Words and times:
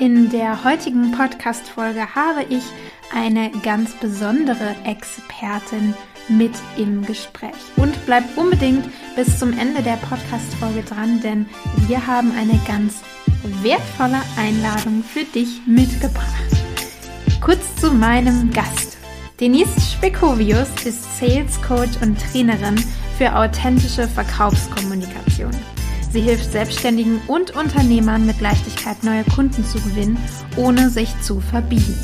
In 0.00 0.30
der 0.30 0.62
heutigen 0.62 1.10
Podcast-Folge 1.10 2.14
habe 2.14 2.44
ich 2.48 2.62
eine 3.12 3.50
ganz 3.64 3.94
besondere 3.94 4.76
Expertin 4.84 5.92
mit 6.28 6.52
im 6.76 7.04
Gespräch. 7.04 7.56
Und 7.76 7.94
bleib 8.06 8.22
unbedingt 8.36 8.88
bis 9.16 9.40
zum 9.40 9.58
Ende 9.58 9.82
der 9.82 9.96
Podcast-Folge 9.96 10.82
dran, 10.82 11.20
denn 11.20 11.46
wir 11.88 12.06
haben 12.06 12.30
eine 12.30 12.60
ganz 12.64 13.02
wertvolle 13.60 14.22
Einladung 14.36 15.02
für 15.02 15.24
dich 15.24 15.62
mitgebracht. 15.66 16.28
Kurz 17.40 17.74
zu 17.80 17.92
meinem 17.92 18.52
Gast. 18.52 18.98
Denise 19.40 19.80
Spekovius 19.80 20.68
ist 20.84 21.18
Sales 21.18 21.60
Coach 21.60 22.00
und 22.02 22.16
Trainerin 22.20 22.76
für 23.16 23.34
authentische 23.34 24.06
Verkaufskommunikation. 24.06 25.50
Sie 26.10 26.20
hilft 26.20 26.52
Selbstständigen 26.52 27.20
und 27.26 27.54
Unternehmern 27.54 28.24
mit 28.24 28.40
Leichtigkeit 28.40 29.04
neue 29.04 29.24
Kunden 29.24 29.64
zu 29.64 29.78
gewinnen, 29.78 30.16
ohne 30.56 30.88
sich 30.88 31.08
zu 31.20 31.40
verbiegen. 31.40 31.98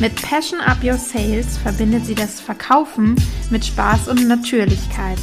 Mit 0.00 0.14
Passion 0.20 0.60
Up 0.60 0.84
Your 0.84 0.98
Sales 0.98 1.56
verbindet 1.56 2.04
sie 2.04 2.14
das 2.14 2.40
Verkaufen 2.40 3.16
mit 3.50 3.64
Spaß 3.64 4.08
und 4.08 4.28
Natürlichkeit. 4.28 5.18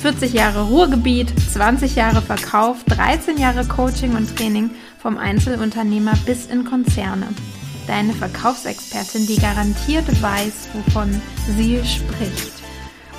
40 0.00 0.32
Jahre 0.32 0.62
Ruhrgebiet, 0.62 1.32
20 1.52 1.94
Jahre 1.94 2.22
Verkauf, 2.22 2.84
13 2.84 3.36
Jahre 3.36 3.64
Coaching 3.64 4.16
und 4.16 4.34
Training 4.36 4.70
vom 4.98 5.18
Einzelunternehmer 5.18 6.14
bis 6.24 6.46
in 6.46 6.64
Konzerne. 6.64 7.28
Deine 7.86 8.12
Verkaufsexpertin, 8.12 9.26
die 9.26 9.36
garantiert 9.36 10.06
weiß, 10.22 10.68
wovon 10.72 11.20
sie 11.56 11.80
spricht. 11.84 12.57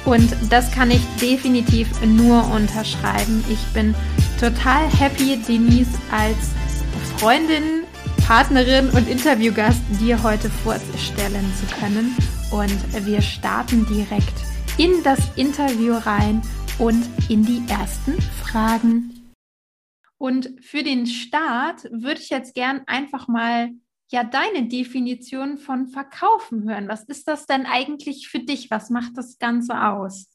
Und 0.05 0.35
das 0.49 0.71
kann 0.71 0.91
ich 0.91 1.01
definitiv 1.21 1.87
nur 2.01 2.49
unterschreiben. 2.51 3.43
Ich 3.49 3.63
bin 3.73 3.93
total 4.39 4.89
happy, 4.97 5.37
Denise 5.47 5.91
als 6.11 6.37
Freundin, 7.17 7.83
Partnerin 8.25 8.89
und 8.89 9.07
Interviewgast 9.09 9.81
dir 9.99 10.21
heute 10.23 10.49
vorstellen 10.49 11.51
zu 11.55 11.75
können. 11.75 12.15
Und 12.51 13.05
wir 13.05 13.21
starten 13.21 13.85
direkt 13.87 14.33
in 14.77 15.03
das 15.03 15.19
Interview 15.35 15.95
rein 15.95 16.41
und 16.77 17.05
in 17.29 17.43
die 17.43 17.61
ersten 17.67 18.19
Fragen. 18.43 19.33
Und 20.17 20.49
für 20.61 20.83
den 20.83 21.05
Start 21.05 21.83
würde 21.91 22.21
ich 22.21 22.29
jetzt 22.29 22.55
gern 22.55 22.81
einfach 22.87 23.27
mal 23.27 23.69
ja 24.11 24.23
deine 24.23 24.67
Definition 24.67 25.57
von 25.57 25.87
Verkaufen 25.87 26.69
hören. 26.69 26.87
Was 26.87 27.03
ist 27.03 27.27
das 27.27 27.45
denn 27.45 27.65
eigentlich 27.65 28.27
für 28.27 28.39
dich? 28.39 28.69
Was 28.71 28.89
macht 28.89 29.17
das 29.17 29.37
Ganze 29.39 29.81
aus? 29.87 30.29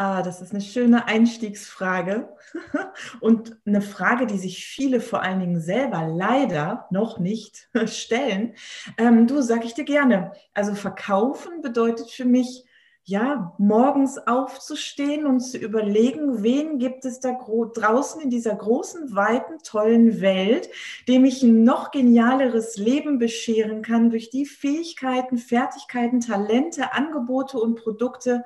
Ah, 0.00 0.22
das 0.22 0.40
ist 0.40 0.52
eine 0.52 0.60
schöne 0.60 1.06
Einstiegsfrage 1.06 2.28
und 3.20 3.56
eine 3.66 3.80
Frage, 3.80 4.26
die 4.26 4.38
sich 4.38 4.64
viele 4.64 5.00
vor 5.00 5.24
allen 5.24 5.40
Dingen 5.40 5.60
selber 5.60 6.06
leider 6.06 6.86
noch 6.92 7.18
nicht 7.18 7.68
stellen. 7.86 8.54
Ähm, 8.96 9.26
du, 9.26 9.42
sag 9.42 9.64
ich 9.64 9.74
dir 9.74 9.84
gerne. 9.84 10.30
Also 10.54 10.76
verkaufen 10.76 11.62
bedeutet 11.62 12.12
für 12.12 12.26
mich 12.26 12.67
ja, 13.08 13.54
morgens 13.56 14.18
aufzustehen 14.18 15.24
und 15.24 15.40
zu 15.40 15.56
überlegen, 15.56 16.42
wen 16.42 16.78
gibt 16.78 17.06
es 17.06 17.20
da 17.20 17.38
draußen 17.38 18.20
in 18.20 18.28
dieser 18.28 18.54
großen, 18.54 19.16
weiten, 19.16 19.60
tollen 19.64 20.20
Welt, 20.20 20.68
dem 21.08 21.24
ich 21.24 21.42
ein 21.42 21.64
noch 21.64 21.90
genialeres 21.90 22.76
Leben 22.76 23.18
bescheren 23.18 23.80
kann 23.80 24.10
durch 24.10 24.28
die 24.28 24.44
Fähigkeiten, 24.44 25.38
Fertigkeiten, 25.38 26.20
Talente, 26.20 26.92
Angebote 26.92 27.58
und 27.58 27.76
Produkte, 27.76 28.44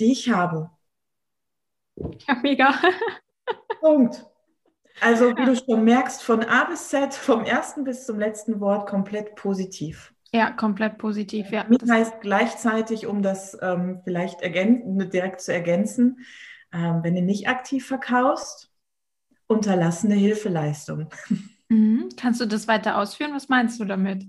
die 0.00 0.10
ich 0.10 0.30
habe. 0.30 0.70
Ja, 2.26 2.34
mega. 2.42 2.74
Punkt. 3.80 4.26
Also, 5.00 5.30
wie 5.36 5.44
du 5.44 5.54
schon 5.54 5.84
merkst, 5.84 6.24
von 6.24 6.42
A 6.42 6.64
bis 6.64 6.88
Z, 6.88 7.14
vom 7.14 7.44
ersten 7.44 7.84
bis 7.84 8.04
zum 8.04 8.18
letzten 8.18 8.58
Wort 8.58 8.88
komplett 8.88 9.36
positiv. 9.36 10.11
Ja, 10.34 10.50
komplett 10.50 10.98
positiv, 10.98 11.50
ja. 11.50 11.66
Das 11.68 11.90
heißt 11.90 12.20
gleichzeitig, 12.22 13.06
um 13.06 13.22
das 13.22 13.56
ähm, 13.60 14.00
vielleicht 14.04 14.40
direkt 14.40 15.40
zu 15.42 15.52
ergänzen, 15.52 16.20
ähm, 16.72 17.00
wenn 17.02 17.14
du 17.14 17.22
nicht 17.22 17.48
aktiv 17.48 17.86
verkaufst, 17.86 18.70
unterlassene 19.46 20.14
Hilfeleistung. 20.14 21.08
Mhm. 21.68 22.10
Kannst 22.18 22.38
du 22.38 22.44
das 22.44 22.68
weiter 22.68 22.98
ausführen? 22.98 23.32
Was 23.32 23.48
meinst 23.48 23.80
du 23.80 23.86
damit? 23.86 24.26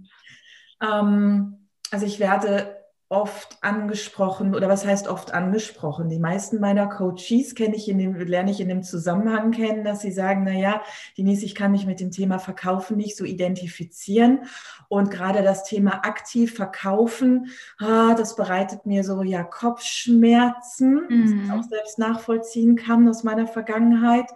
Ähm, 0.82 1.68
also 1.92 2.06
ich 2.06 2.22
werde 2.22 2.83
oft 3.14 3.60
angesprochen 3.62 4.56
oder 4.56 4.68
was 4.68 4.86
heißt 4.86 5.08
oft 5.08 5.34
angesprochen? 5.34 6.10
Die 6.10 6.18
meisten 6.18 6.60
meiner 6.60 6.88
Coaches 6.88 7.54
kenne 7.54 7.76
ich 7.76 7.88
in 7.88 8.00
dem, 8.00 8.16
lerne 8.16 8.50
ich 8.50 8.60
in 8.60 8.68
dem 8.68 8.82
Zusammenhang 8.82 9.52
kennen, 9.52 9.84
dass 9.84 10.02
sie 10.02 10.12
sagen, 10.12 10.44
na 10.46 10.54
ja, 10.54 10.82
Denise, 11.18 11.46
ich 11.46 11.54
kann 11.54 11.72
mich 11.72 11.86
mit 11.86 12.00
dem 12.00 12.10
Thema 12.10 12.40
Verkaufen 12.40 12.98
nicht 12.98 13.16
so 13.16 13.24
identifizieren 13.24 14.46
und 14.90 15.12
gerade 15.12 15.44
das 15.44 15.64
Thema 15.64 16.04
aktiv 16.04 16.56
verkaufen, 16.56 17.52
ah, 17.78 18.16
das 18.16 18.36
bereitet 18.36 18.88
mir 18.88 19.04
so 19.04 19.22
ja 19.22 19.44
Kopfschmerzen, 19.44 21.06
mhm. 21.08 21.22
das 21.22 21.32
ich 21.32 21.52
auch 21.52 21.70
selbst 21.70 22.00
nachvollziehen 22.00 22.76
kann 22.76 23.08
aus 23.08 23.24
meiner 23.24 23.46
Vergangenheit. 23.46 24.30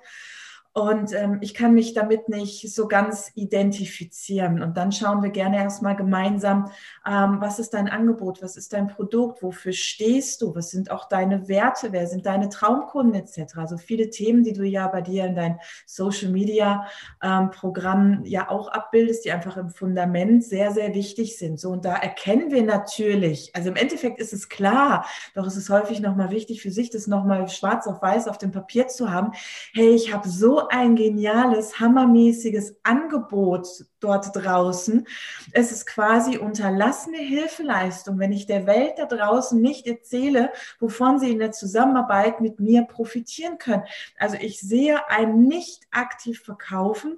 Und 0.78 1.12
ähm, 1.14 1.40
ich 1.42 1.56
kann 1.56 1.74
mich 1.74 1.96
damit 1.96 2.30
nicht 2.30 2.72
so 2.72 2.88
ganz 2.88 3.32
identifizieren. 3.34 4.62
Und 4.62 4.78
dann 4.78 4.92
schauen 4.92 5.24
wir 5.24 5.32
gerne 5.32 5.58
erstmal 5.58 5.96
gemeinsam, 5.96 6.70
ähm, 7.04 7.38
was 7.40 7.58
ist 7.58 7.74
dein 7.74 7.90
Angebot, 7.90 8.44
was 8.44 8.58
ist 8.58 8.74
dein 8.74 8.88
Produkt, 8.88 9.42
wofür 9.42 9.74
stehst 9.74 10.44
du, 10.44 10.54
was 10.54 10.70
sind 10.70 10.92
auch 10.92 11.10
deine 11.10 11.48
Werte, 11.48 11.94
wer 11.94 12.06
sind 12.06 12.28
deine 12.28 12.50
Traumkunden 12.50 13.16
etc. 13.16 13.58
Also 13.58 13.78
viele 13.80 14.12
Themen, 14.12 14.44
die 14.44 14.54
du 14.54 14.62
ja 14.66 14.88
bei 14.88 15.02
dir 15.02 15.26
in 15.26 15.34
dein 15.34 15.60
Social 15.88 16.30
Media 16.30 16.86
ähm, 17.24 17.50
Programm 17.50 18.22
ja 18.26 18.52
auch 18.52 18.68
abbildest, 18.68 19.26
die 19.26 19.32
einfach 19.32 19.58
im 19.58 19.72
Fundament 19.72 20.44
sehr, 20.44 20.70
sehr 20.70 20.94
wichtig 20.94 21.40
sind. 21.40 21.60
So, 21.60 21.72
und 21.72 21.86
da 21.86 21.96
erkennen 21.96 22.52
wir 22.52 22.62
natürlich, 22.62 23.50
also 23.56 23.70
im 23.70 23.78
Endeffekt 23.78 24.20
ist 24.20 24.32
es 24.32 24.48
klar, 24.48 25.08
doch 25.34 25.48
es 25.48 25.58
ist 25.58 25.72
häufig 25.72 26.02
nochmal 26.02 26.30
wichtig 26.30 26.62
für 26.62 26.70
sich, 26.70 26.92
das 26.92 27.08
nochmal 27.08 27.50
schwarz 27.50 27.88
auf 27.88 28.00
weiß 28.00 28.28
auf 28.28 28.38
dem 28.38 28.52
Papier 28.52 28.88
zu 28.88 29.12
haben. 29.12 29.32
Hey, 29.74 29.96
ich 29.96 30.14
habe 30.14 30.30
so 30.30 30.67
ein 30.70 30.96
geniales, 30.96 31.80
hammermäßiges 31.80 32.78
Angebot 32.84 33.68
dort 34.00 34.36
draußen. 34.36 35.08
Es 35.52 35.72
ist 35.72 35.86
quasi 35.86 36.38
unterlassene 36.38 37.18
Hilfeleistung, 37.18 38.20
wenn 38.20 38.32
ich 38.32 38.46
der 38.46 38.68
Welt 38.68 38.94
da 38.98 39.06
draußen 39.06 39.60
nicht 39.60 39.88
erzähle, 39.88 40.52
wovon 40.80 41.20
sie 41.20 41.32
in 41.32 41.40
der 41.40 41.52
Zusammenarbeit 41.52 42.42
mit 42.42 42.60
mir 42.60 42.84
profitieren 42.84 43.58
können. 43.58 43.84
Also 44.18 44.38
ich 44.40 44.60
sehe 44.60 45.10
ein 45.10 45.44
nicht 45.44 45.88
aktiv 45.92 46.42
verkaufen 46.42 47.18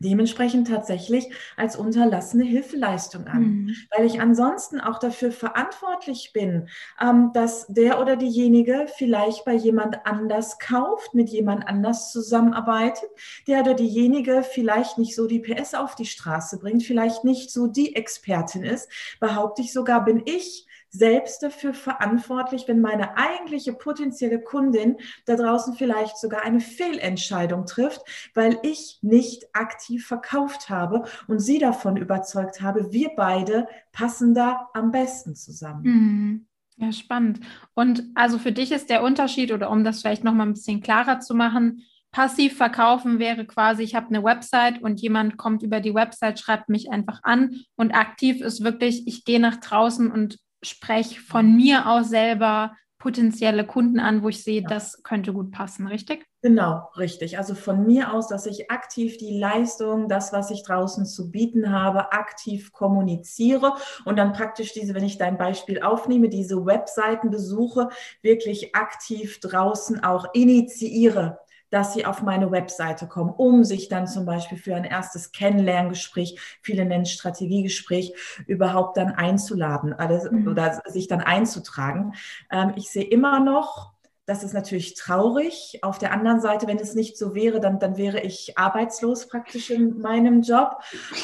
dementsprechend 0.00 0.68
tatsächlich 0.68 1.30
als 1.56 1.76
unterlassene 1.76 2.44
Hilfeleistung 2.44 3.26
an, 3.26 3.42
mhm. 3.42 3.76
weil 3.96 4.06
ich 4.06 4.20
ansonsten 4.20 4.80
auch 4.80 4.98
dafür 4.98 5.30
verantwortlich 5.30 6.32
bin, 6.32 6.68
ähm, 7.00 7.30
dass 7.34 7.66
der 7.68 8.00
oder 8.00 8.16
diejenige 8.16 8.86
vielleicht 8.96 9.44
bei 9.44 9.54
jemand 9.54 10.06
anders 10.06 10.58
kauft, 10.58 11.14
mit 11.14 11.28
jemand 11.28 11.68
anders 11.68 12.10
zusammenarbeitet, 12.12 13.10
der 13.46 13.60
oder 13.60 13.74
diejenige 13.74 14.42
vielleicht 14.42 14.98
nicht 14.98 15.14
so 15.14 15.26
die 15.26 15.40
PS 15.40 15.74
auf 15.74 15.94
die 15.94 16.06
Straße 16.06 16.58
bringt, 16.58 16.82
vielleicht 16.82 17.24
nicht 17.24 17.50
so 17.52 17.66
die 17.66 17.94
Expertin 17.94 18.64
ist, 18.64 18.90
behaupte 19.20 19.62
ich 19.62 19.72
sogar, 19.72 20.04
bin 20.04 20.22
ich 20.24 20.66
selbst 20.90 21.42
dafür 21.42 21.72
verantwortlich, 21.72 22.66
wenn 22.66 22.80
meine 22.80 23.16
eigentliche 23.16 23.72
potenzielle 23.72 24.40
Kundin 24.40 24.96
da 25.24 25.36
draußen 25.36 25.74
vielleicht 25.74 26.18
sogar 26.18 26.42
eine 26.42 26.60
Fehlentscheidung 26.60 27.64
trifft, 27.66 28.02
weil 28.34 28.58
ich 28.62 28.98
nicht 29.02 29.44
aktiv 29.54 30.06
verkauft 30.06 30.68
habe 30.68 31.04
und 31.28 31.38
sie 31.38 31.58
davon 31.58 31.96
überzeugt 31.96 32.60
habe, 32.60 32.92
wir 32.92 33.10
beide 33.16 33.68
passen 33.92 34.34
da 34.34 34.68
am 34.74 34.90
besten 34.90 35.34
zusammen. 35.34 35.82
Mhm. 35.82 36.46
Ja, 36.76 36.92
spannend. 36.92 37.40
Und 37.74 38.04
also 38.14 38.38
für 38.38 38.52
dich 38.52 38.72
ist 38.72 38.88
der 38.88 39.02
Unterschied, 39.02 39.52
oder 39.52 39.70
um 39.70 39.84
das 39.84 40.00
vielleicht 40.00 40.24
nochmal 40.24 40.46
ein 40.46 40.54
bisschen 40.54 40.80
klarer 40.80 41.20
zu 41.20 41.34
machen, 41.34 41.82
passiv 42.10 42.56
verkaufen 42.56 43.18
wäre 43.18 43.44
quasi, 43.44 43.82
ich 43.82 43.94
habe 43.94 44.08
eine 44.08 44.24
Website 44.24 44.82
und 44.82 45.00
jemand 45.00 45.36
kommt 45.36 45.62
über 45.62 45.80
die 45.80 45.94
Website, 45.94 46.40
schreibt 46.40 46.68
mich 46.68 46.90
einfach 46.90 47.20
an 47.22 47.60
und 47.76 47.92
aktiv 47.92 48.40
ist 48.40 48.64
wirklich, 48.64 49.06
ich 49.06 49.24
gehe 49.24 49.38
nach 49.38 49.56
draußen 49.56 50.10
und 50.10 50.38
spreche 50.62 51.20
von 51.20 51.56
mir 51.56 51.88
aus 51.88 52.08
selber 52.08 52.76
potenzielle 53.00 53.66
Kunden 53.66 53.98
an, 53.98 54.22
wo 54.22 54.28
ich 54.28 54.44
sehe, 54.44 54.60
ja. 54.60 54.68
das 54.68 55.02
könnte 55.02 55.32
gut 55.32 55.50
passen, 55.50 55.86
richtig? 55.86 56.26
Genau, 56.42 56.88
richtig. 56.96 57.38
Also 57.38 57.54
von 57.54 57.86
mir 57.86 58.12
aus, 58.12 58.28
dass 58.28 58.46
ich 58.46 58.70
aktiv 58.70 59.16
die 59.16 59.38
Leistung, 59.38 60.08
das, 60.08 60.32
was 60.32 60.50
ich 60.50 60.62
draußen 60.62 61.06
zu 61.06 61.30
bieten 61.30 61.72
habe, 61.72 62.12
aktiv 62.12 62.72
kommuniziere 62.72 63.74
und 64.04 64.16
dann 64.16 64.34
praktisch 64.34 64.72
diese, 64.74 64.94
wenn 64.94 65.04
ich 65.04 65.18
dein 65.18 65.38
Beispiel 65.38 65.82
aufnehme, 65.82 66.28
diese 66.28 66.64
Webseiten 66.64 67.30
besuche, 67.30 67.88
wirklich 68.22 68.74
aktiv 68.74 69.40
draußen 69.40 70.04
auch 70.04 70.26
initiiere 70.34 71.38
dass 71.70 71.94
sie 71.94 72.04
auf 72.04 72.22
meine 72.22 72.50
Webseite 72.50 73.06
kommen, 73.06 73.30
um 73.30 73.64
sich 73.64 73.88
dann 73.88 74.06
zum 74.06 74.26
Beispiel 74.26 74.58
für 74.58 74.74
ein 74.74 74.84
erstes 74.84 75.32
Kennenlerngespräch, 75.32 76.38
viele 76.62 76.84
nennen 76.84 77.06
Strategiegespräch, 77.06 78.14
überhaupt 78.46 78.96
dann 78.96 79.12
einzuladen 79.12 79.94
mhm. 80.30 80.48
oder 80.48 80.82
sich 80.86 81.08
dann 81.08 81.20
einzutragen. 81.20 82.14
Ähm, 82.50 82.72
ich 82.76 82.90
sehe 82.90 83.04
immer 83.04 83.40
noch, 83.40 83.92
Das 84.30 84.44
ist 84.44 84.54
natürlich 84.54 84.94
traurig. 84.94 85.80
Auf 85.82 85.98
der 85.98 86.12
anderen 86.12 86.40
Seite, 86.40 86.68
wenn 86.68 86.78
es 86.78 86.94
nicht 86.94 87.18
so 87.18 87.34
wäre, 87.34 87.58
dann, 87.58 87.80
dann 87.80 87.96
wäre 87.96 88.20
ich 88.20 88.56
arbeitslos 88.56 89.26
praktisch 89.26 89.70
in 89.70 89.98
meinem 89.98 90.42
Job. 90.42 90.76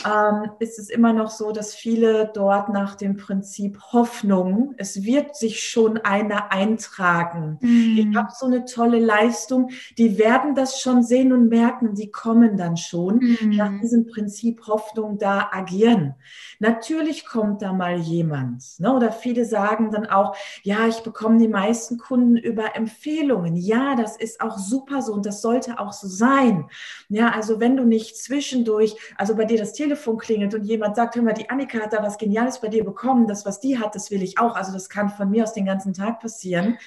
Ähm, 0.04 0.50
ist 0.58 0.80
es 0.80 0.90
immer 0.90 1.12
noch 1.12 1.30
so, 1.30 1.52
dass 1.52 1.72
viele 1.72 2.32
dort 2.34 2.68
nach 2.68 2.96
dem 2.96 3.16
Prinzip 3.16 3.78
Hoffnung, 3.92 4.74
es 4.76 5.04
wird 5.04 5.36
sich 5.36 5.62
schon 5.62 5.98
einer 5.98 6.50
eintragen. 6.50 7.58
Mhm. 7.60 8.08
Ich 8.10 8.16
habe 8.16 8.32
so 8.36 8.46
eine 8.46 8.64
tolle 8.64 8.98
Leistung, 8.98 9.70
die 9.98 10.18
werden 10.18 10.56
das 10.56 10.80
schon 10.80 11.04
sehen 11.04 11.32
und 11.32 11.48
merken, 11.48 11.94
die 11.94 12.10
kommen 12.10 12.56
dann 12.56 12.76
schon 12.76 13.20
mhm. 13.40 13.50
nach 13.50 13.80
diesem 13.80 14.08
Prinzip 14.08 14.66
Hoffnung 14.66 15.16
da 15.16 15.50
agieren. 15.52 16.16
Natürlich 16.58 17.24
kommt 17.24 17.62
da 17.62 17.72
mal 17.72 17.98
jemand. 17.98 18.64
Ne? 18.78 18.92
Oder 18.92 19.12
viele 19.12 19.44
sagen 19.44 19.92
dann 19.92 20.06
auch, 20.06 20.34
ja, 20.64 20.88
ich 20.88 21.04
bekomme 21.04 21.38
die 21.38 21.46
meisten 21.46 21.98
Kunden 21.98 22.36
über 22.36 22.74
Empfehlungen. 22.74 22.95
Empfehlungen. 22.96 23.56
Ja, 23.56 23.94
das 23.94 24.16
ist 24.16 24.40
auch 24.40 24.56
super 24.56 25.02
so 25.02 25.12
und 25.12 25.26
das 25.26 25.42
sollte 25.42 25.78
auch 25.78 25.92
so 25.92 26.08
sein. 26.08 26.68
Ja, 27.08 27.30
also 27.30 27.60
wenn 27.60 27.76
du 27.76 27.84
nicht 27.84 28.16
zwischendurch, 28.16 28.96
also 29.16 29.36
bei 29.36 29.44
dir 29.44 29.58
das 29.58 29.74
Telefon 29.74 30.16
klingelt 30.16 30.54
und 30.54 30.64
jemand 30.64 30.96
sagt, 30.96 31.14
hör 31.14 31.22
mal, 31.22 31.34
die 31.34 31.50
Annika 31.50 31.78
hat 31.78 31.92
da 31.92 32.02
was 32.02 32.16
Geniales 32.16 32.60
bei 32.60 32.68
dir 32.68 32.84
bekommen, 32.84 33.26
das, 33.26 33.44
was 33.44 33.60
die 33.60 33.78
hat, 33.78 33.94
das 33.94 34.10
will 34.10 34.22
ich 34.22 34.38
auch. 34.38 34.56
Also 34.56 34.72
das 34.72 34.88
kann 34.88 35.10
von 35.10 35.30
mir 35.30 35.42
aus 35.42 35.52
den 35.52 35.66
ganzen 35.66 35.92
Tag 35.92 36.20
passieren. 36.20 36.78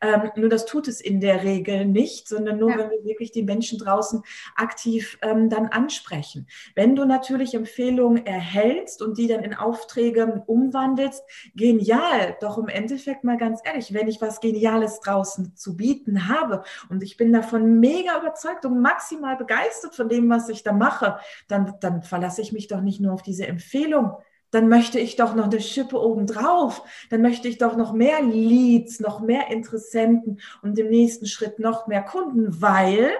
Ähm, 0.00 0.30
nur 0.36 0.48
das 0.48 0.64
tut 0.64 0.88
es 0.88 1.02
in 1.02 1.20
der 1.20 1.42
Regel 1.44 1.84
nicht, 1.84 2.28
sondern 2.28 2.58
nur, 2.58 2.70
ja. 2.70 2.78
wenn 2.78 2.90
wir 2.90 3.04
wirklich 3.04 3.30
die 3.30 3.42
Menschen 3.42 3.78
draußen 3.78 4.22
aktiv 4.56 5.18
ähm, 5.20 5.50
dann 5.50 5.66
ansprechen. 5.66 6.46
Wenn 6.74 6.96
du 6.96 7.04
natürlich 7.04 7.54
Empfehlungen 7.54 8.24
erhältst 8.24 9.02
und 9.02 9.18
die 9.18 9.26
dann 9.26 9.44
in 9.44 9.54
Aufträge 9.54 10.42
umwandelst, 10.46 11.22
genial. 11.54 12.36
Doch 12.40 12.56
im 12.56 12.68
Endeffekt 12.68 13.22
mal 13.22 13.36
ganz 13.36 13.60
ehrlich, 13.64 13.92
wenn 13.92 14.08
ich 14.08 14.20
was 14.22 14.40
Geniales 14.40 15.00
draußen 15.00 15.52
zu 15.58 15.76
bieten 15.76 16.28
habe 16.28 16.62
und 16.88 17.02
ich 17.02 17.16
bin 17.16 17.32
davon 17.32 17.80
mega 17.80 18.18
überzeugt 18.18 18.64
und 18.64 18.80
maximal 18.80 19.36
begeistert 19.36 19.94
von 19.94 20.08
dem, 20.08 20.28
was 20.30 20.48
ich 20.48 20.62
da 20.62 20.72
mache, 20.72 21.18
dann, 21.48 21.74
dann 21.80 22.02
verlasse 22.02 22.42
ich 22.42 22.52
mich 22.52 22.68
doch 22.68 22.80
nicht 22.80 23.00
nur 23.00 23.12
auf 23.12 23.22
diese 23.22 23.46
Empfehlung, 23.46 24.12
dann 24.50 24.68
möchte 24.68 24.98
ich 24.98 25.16
doch 25.16 25.34
noch 25.34 25.46
eine 25.46 25.60
Schippe 25.60 26.00
obendrauf. 26.00 26.82
Dann 27.10 27.20
möchte 27.20 27.48
ich 27.48 27.58
doch 27.58 27.76
noch 27.76 27.92
mehr 27.92 28.22
Leads, 28.22 29.00
noch 29.00 29.20
mehr 29.20 29.50
Interessenten 29.50 30.40
und 30.62 30.78
im 30.78 30.88
nächsten 30.88 31.26
Schritt 31.26 31.58
noch 31.58 31.86
mehr 31.86 32.02
Kunden, 32.02 32.60
weil 32.62 33.10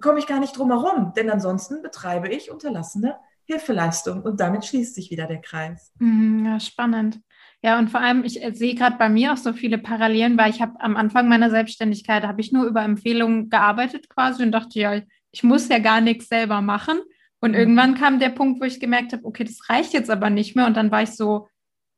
komme 0.00 0.18
ich 0.18 0.26
gar 0.26 0.40
nicht 0.40 0.58
drum 0.58 0.70
herum. 0.70 1.12
Denn 1.16 1.30
ansonsten 1.30 1.82
betreibe 1.82 2.28
ich 2.28 2.50
unterlassene 2.50 3.16
Hilfeleistung 3.44 4.22
und 4.22 4.40
damit 4.40 4.64
schließt 4.64 4.94
sich 4.94 5.10
wieder 5.10 5.26
der 5.26 5.40
Kreis. 5.40 5.92
Mhm, 5.98 6.46
ja, 6.46 6.58
spannend. 6.58 7.20
Ja, 7.64 7.78
und 7.78 7.88
vor 7.88 8.00
allem, 8.00 8.24
ich 8.24 8.38
sehe 8.52 8.74
gerade 8.74 8.98
bei 8.98 9.08
mir 9.08 9.32
auch 9.32 9.38
so 9.38 9.54
viele 9.54 9.78
Parallelen, 9.78 10.36
weil 10.36 10.50
ich 10.50 10.60
habe 10.60 10.78
am 10.80 10.96
Anfang 10.96 11.28
meiner 11.28 11.48
Selbstständigkeit, 11.48 12.22
habe 12.24 12.42
ich 12.42 12.52
nur 12.52 12.66
über 12.66 12.82
Empfehlungen 12.82 13.48
gearbeitet 13.48 14.10
quasi 14.10 14.42
und 14.42 14.52
dachte, 14.52 14.78
ja, 14.78 15.00
ich 15.30 15.42
muss 15.42 15.70
ja 15.70 15.78
gar 15.78 16.02
nichts 16.02 16.28
selber 16.28 16.60
machen. 16.60 16.98
Und 17.40 17.52
mhm. 17.52 17.56
irgendwann 17.56 17.94
kam 17.94 18.18
der 18.18 18.28
Punkt, 18.28 18.60
wo 18.60 18.66
ich 18.66 18.80
gemerkt 18.80 19.14
habe, 19.14 19.24
okay, 19.24 19.44
das 19.44 19.70
reicht 19.70 19.94
jetzt 19.94 20.10
aber 20.10 20.28
nicht 20.28 20.54
mehr. 20.54 20.66
Und 20.66 20.76
dann 20.76 20.90
war 20.90 21.04
ich 21.04 21.12
so, 21.12 21.48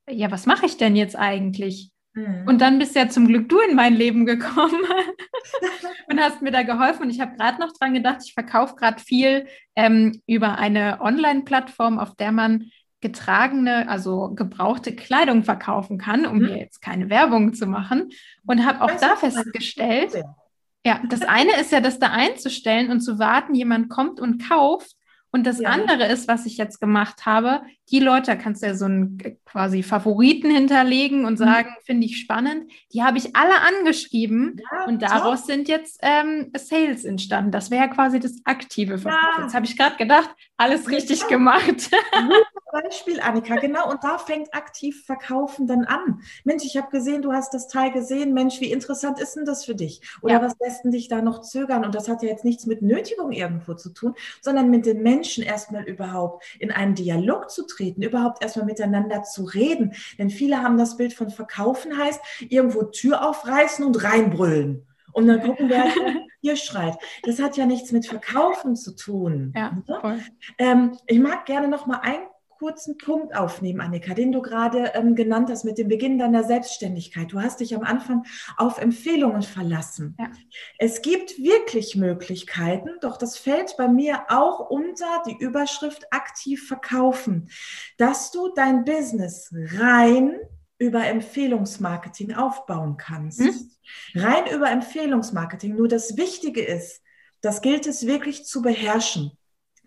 ja, 0.09 0.31
was 0.31 0.47
mache 0.47 0.67
ich 0.67 0.77
denn 0.77 0.95
jetzt 0.95 1.17
eigentlich? 1.17 1.91
Mhm. 2.15 2.45
Und 2.47 2.61
dann 2.61 2.79
bist 2.79 2.95
ja 2.95 3.09
zum 3.09 3.27
Glück 3.27 3.49
du 3.49 3.59
in 3.59 3.75
mein 3.75 3.97
Leben 3.97 4.25
gekommen 4.25 4.85
und 6.09 6.21
hast 6.21 6.43
mir 6.43 6.53
da 6.53 6.63
geholfen. 6.63 7.03
Und 7.03 7.11
ich 7.11 7.21
habe 7.21 7.37
gerade 7.37 7.61
noch 7.61 7.73
dran 7.73 7.93
gedacht, 7.93 8.21
ich 8.25 8.35
verkaufe 8.35 8.77
gerade 8.77 9.03
viel 9.03 9.49
ähm, 9.75 10.23
über 10.29 10.59
eine 10.59 11.01
Online-Plattform, 11.01 11.99
auf 11.99 12.15
der 12.15 12.31
man 12.31 12.71
getragene, 13.01 13.89
also 13.89 14.31
gebrauchte 14.35 14.95
Kleidung 14.95 15.45
verkaufen 15.45 15.99
kann, 15.99 16.27
um 16.27 16.39
mhm. 16.39 16.47
mir 16.47 16.59
jetzt 16.59 16.81
keine 16.81 17.11
Werbung 17.11 17.55
zu 17.55 17.67
machen. 17.67 18.11
Und 18.47 18.65
habe 18.65 18.83
auch 18.83 19.01
da 19.01 19.17
festgestellt, 19.17 20.15
ja, 20.85 21.01
das 21.09 21.23
eine 21.23 21.61
ist 21.61 21.73
ja, 21.73 21.81
das 21.81 21.99
da 21.99 22.11
einzustellen 22.11 22.91
und 22.91 23.01
zu 23.01 23.19
warten, 23.19 23.55
jemand 23.55 23.89
kommt 23.91 24.21
und 24.21 24.49
kauft. 24.49 24.93
Und 25.33 25.45
das 25.45 25.61
ja. 25.61 25.69
andere 25.69 26.07
ist, 26.07 26.29
was 26.29 26.47
ich 26.47 26.57
jetzt 26.57 26.81
gemacht 26.81 27.27
habe, 27.27 27.63
die 27.91 28.01
Leute, 28.01 28.33
da 28.33 28.37
kannst 28.37 28.63
du 28.63 28.67
ja 28.67 28.75
so 28.75 28.87
einen 28.87 29.19
quasi 29.45 29.83
Favoriten 29.83 30.51
hinterlegen 30.51 31.25
und 31.25 31.35
mhm. 31.35 31.45
sagen, 31.45 31.69
mhm. 31.69 31.85
finde 31.85 32.07
ich 32.07 32.19
spannend. 32.19 32.71
Die 32.93 33.03
habe 33.03 33.19
ich 33.19 33.37
alle 33.37 33.61
angeschrieben 33.61 34.61
ja, 34.73 34.85
und 34.87 35.03
daraus 35.03 35.41
top. 35.41 35.47
sind 35.47 35.69
jetzt 35.69 36.01
ähm, 36.03 36.51
Sales 36.57 37.05
entstanden. 37.05 37.53
Das 37.53 37.71
wäre 37.71 37.87
ja 37.87 37.89
quasi 37.89 38.19
das 38.19 38.41
aktive 38.45 38.99
Verkauf. 38.99 39.39
Ja. 39.39 39.43
Jetzt 39.45 39.55
habe 39.55 39.67
ich 39.67 39.77
gerade 39.77 39.97
gedacht, 39.97 40.31
alles 40.57 40.89
richtig 40.91 41.29
gemacht. 41.29 41.91
Beispiel, 42.83 43.21
Annika, 43.21 43.57
genau. 43.57 43.91
Und 43.91 44.03
da 44.03 44.19
fängt 44.19 44.53
aktiv 44.55 45.05
Verkaufen 45.05 45.67
dann 45.67 45.85
an. 45.85 46.21
Mensch, 46.45 46.65
ich 46.65 46.77
habe 46.77 46.91
gesehen, 46.91 47.23
du 47.23 47.33
hast 47.33 47.55
das 47.55 47.69
Teil 47.69 47.93
gesehen. 47.93 48.35
Mensch, 48.35 48.61
wie 48.61 48.71
interessant 48.71 49.21
ist 49.21 49.37
denn 49.37 49.45
das 49.45 49.65
für 49.65 49.75
dich? 49.75 50.01
Oder 50.21 50.35
ja. 50.35 50.43
was 50.43 50.57
lässt 50.61 50.85
denn 50.85 50.91
dich 50.91 51.09
da 51.09 51.23
noch 51.23 51.41
zögern? 51.41 51.85
Und 51.85 51.95
das 51.95 52.09
hat 52.09 52.23
ja 52.23 52.29
jetzt 52.29 52.45
nichts 52.45 52.67
mit 52.67 52.83
Nötigung 52.83 53.33
irgendwo 53.33 53.75
zu 53.75 53.91
tun, 53.91 54.15
sondern 54.41 54.71
mit 54.71 54.85
den 54.85 55.03
Menschen 55.03 55.45
erstmal 55.45 55.85
überhaupt 55.85 56.45
in 56.59 56.71
einen 56.71 56.95
Dialog 56.95 57.51
zu 57.51 57.67
treten, 57.67 57.76
überhaupt 57.81 58.43
erstmal 58.43 58.67
miteinander 58.67 59.23
zu 59.23 59.45
reden. 59.45 59.95
Denn 60.19 60.31
viele 60.31 60.63
haben 60.63 60.79
das 60.79 60.97
Bild 60.97 61.15
von 61.15 61.31
Verkaufen 61.31 61.97
heißt, 61.97 62.21
irgendwo 62.49 62.85
Tür 62.85 63.29
aufreißen 63.29 63.85
und 63.85 64.03
reinbrüllen. 64.03 64.87
Und 65.13 65.29
dann 65.29 65.43
gucken, 65.43 65.71
wer 65.71 65.85
hier 66.41 66.57
schreit. 66.57 66.97
Das 67.23 67.41
hat 67.41 67.57
ja 67.57 67.65
nichts 67.65 67.91
mit 67.91 68.07
Verkaufen 68.07 68.77
zu 68.77 68.95
tun. 68.95 69.53
Ja, 69.57 69.83
ne? 69.87 70.21
Ähm, 70.59 70.99
ich 71.07 71.19
mag 71.19 71.47
gerne 71.47 71.69
noch 71.69 71.87
mal 71.87 72.01
einen 72.01 72.27
kurzen 72.59 72.99
Punkt 72.99 73.37
aufnehmen, 73.37 73.81
Annika, 73.81 74.15
den 74.15 74.33
du 74.33 74.43
gerade 74.43 74.93
ähm, 74.95 75.15
genannt 75.15 75.51
hast 75.51 75.65
mit 75.65 75.79
dem 75.79 75.89
Beginn 75.89 76.19
deiner 76.19 76.45
Selbstständigkeit. 76.45 77.33
Du 77.33 77.41
hast 77.41 77.61
dich 77.61 77.75
am 77.75 77.83
Anfang 77.83 78.25
auf 78.57 78.79
Empfehlungen 78.79 79.43
verlassen. 79.43 80.17
Ja. 80.19 80.31
Es 80.79 81.03
gibt 81.03 81.39
wirklich 81.39 81.97
Möglichkeiten, 81.97 82.91
doch 83.01 83.17
das 83.17 83.37
fällt 83.37 83.77
bei 83.77 83.89
mir 83.89 84.25
auch 84.29 84.71
unter 84.71 85.23
die 85.27 85.37
Überschrift 85.39 86.13
aktiv 86.13 86.67
verkaufen, 86.67 87.51
dass 87.99 88.31
du 88.31 88.53
dein 88.55 88.85
Business 88.85 89.53
rein 89.53 90.37
über 90.79 91.05
Empfehlungsmarketing 91.07 92.35
aufbauen 92.35 92.97
kannst. 92.97 93.41
Hm? 93.41 93.71
Rein 94.15 94.45
über 94.55 94.71
Empfehlungsmarketing. 94.71 95.75
Nur 95.75 95.89
das 95.89 96.17
Wichtige 96.17 96.63
ist, 96.63 97.03
das 97.41 97.63
gilt 97.63 97.87
es 97.87 98.07
wirklich 98.07 98.45
zu 98.45 98.63
beherrschen. 98.63 99.33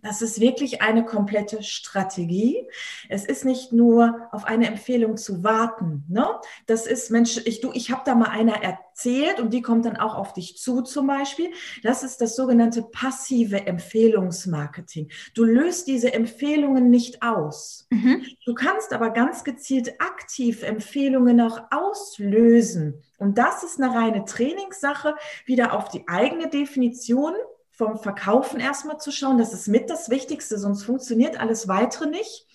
Das 0.02 0.22
ist 0.22 0.40
wirklich 0.40 0.82
eine 0.82 1.04
komplette 1.04 1.62
Strategie. 1.64 2.66
Es 3.10 3.26
ist 3.26 3.46
nicht 3.46 3.74
nur 3.74 4.28
auf 4.32 4.46
eine 4.46 4.68
Empfehlung 4.68 5.18
zu 5.18 5.44
warten. 5.44 6.06
Ne? 6.08 6.28
Das 6.68 6.88
ist, 6.88 7.12
Mensch, 7.12 7.42
ich, 7.46 7.62
du, 7.62 7.72
ich 7.74 7.92
habe 7.92 8.02
da 8.06 8.16
mal 8.16 8.30
einer 8.30 8.64
erzählt 8.64 9.40
und 9.40 9.54
die 9.54 9.62
kommt 9.62 9.86
dann 9.86 9.98
auch 9.98 10.16
auf 10.16 10.34
dich 10.34 10.58
zu 10.58 10.82
zum 10.82 11.08
Beispiel. 11.08 11.52
Das 11.84 12.04
ist 12.04 12.22
das 12.22 12.36
sogenannte 12.36 12.82
passive 12.84 13.68
Empfehlungsmarketing. 13.68 15.10
Du 15.36 15.44
löst 15.44 15.88
diese 15.88 16.14
Empfehlungen 16.14 16.90
nicht 16.90 17.22
aus. 17.22 17.88
Mhm. 17.90 18.26
Du 18.46 18.54
kannst 18.54 18.94
aber 18.94 19.10
ganz 19.10 19.44
gezielt 19.44 20.00
aktiv 20.00 20.64
Empfehlungen 20.64 21.42
auch 21.42 21.60
auslösen. 21.72 23.04
Und 23.18 23.38
das 23.38 23.64
ist 23.64 23.82
eine 23.82 23.94
reine 23.94 24.24
Trainingssache, 24.24 25.16
wieder 25.46 25.74
auf 25.74 25.90
die 25.90 26.08
eigene 26.08 26.50
Definition 26.50 27.34
vom 27.80 27.98
Verkaufen 27.98 28.60
erstmal 28.60 29.00
zu 29.00 29.10
schauen. 29.10 29.38
Das 29.38 29.54
ist 29.54 29.70
mit 29.70 29.90
das 29.90 30.10
Wichtigste, 30.10 30.60
sonst 30.60 30.84
funktioniert 30.84 31.40
alles 31.40 31.70
weitere 31.70 32.10
nicht. 32.10 32.46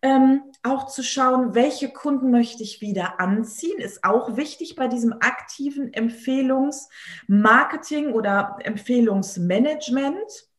Ähm, 0.00 0.44
auch 0.62 0.86
zu 0.86 1.02
schauen, 1.02 1.56
welche 1.56 1.88
Kunden 1.88 2.30
möchte 2.30 2.62
ich 2.62 2.80
wieder 2.80 3.18
anziehen, 3.18 3.80
ist 3.80 4.04
auch 4.04 4.36
wichtig 4.36 4.76
bei 4.76 4.86
diesem 4.86 5.12
aktiven 5.12 5.92
Empfehlungsmarketing 5.92 8.12
oder 8.12 8.58
Empfehlungsmanagement. 8.60 10.49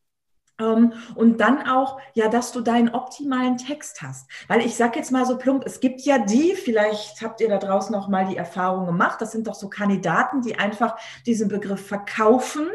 Ähm, 0.60 0.92
und 1.14 1.40
dann 1.40 1.66
auch, 1.66 1.98
ja, 2.14 2.28
dass 2.28 2.52
du 2.52 2.60
deinen 2.60 2.90
optimalen 2.90 3.56
Text 3.56 4.02
hast. 4.02 4.28
Weil 4.48 4.60
ich 4.60 4.76
sage 4.76 4.98
jetzt 4.98 5.10
mal 5.10 5.24
so 5.24 5.38
plump, 5.38 5.64
es 5.64 5.80
gibt 5.80 6.02
ja 6.02 6.18
die, 6.18 6.54
vielleicht 6.54 7.22
habt 7.22 7.40
ihr 7.40 7.48
da 7.48 7.58
draußen 7.58 7.94
auch 7.94 8.08
mal 8.08 8.26
die 8.26 8.36
Erfahrung 8.36 8.86
gemacht, 8.86 9.20
das 9.20 9.32
sind 9.32 9.46
doch 9.46 9.54
so 9.54 9.68
Kandidaten, 9.68 10.42
die 10.42 10.58
einfach 10.58 10.96
diesen 11.26 11.48
Begriff 11.48 11.86
verkaufen, 11.86 12.66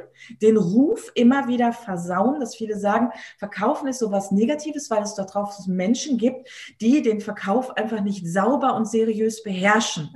den 0.42 0.58
Ruf 0.58 1.12
immer 1.14 1.48
wieder 1.48 1.72
versauen, 1.74 2.40
dass 2.40 2.56
viele 2.56 2.78
sagen, 2.78 3.12
verkaufen 3.38 3.88
ist 3.88 4.00
sowas 4.00 4.32
Negatives, 4.32 4.90
weil 4.90 5.04
es 5.04 5.16
dort 5.16 5.34
drauf 5.34 5.56
Menschen 5.68 6.18
gibt, 6.18 6.50
die 6.82 7.02
den 7.02 7.22
Verkauf 7.22 7.76
einfach 7.78 8.02
nicht 8.02 8.28
sauber 8.28 8.76
und 8.76 8.88
seriös 8.88 9.44
beherrschen. 9.44 10.16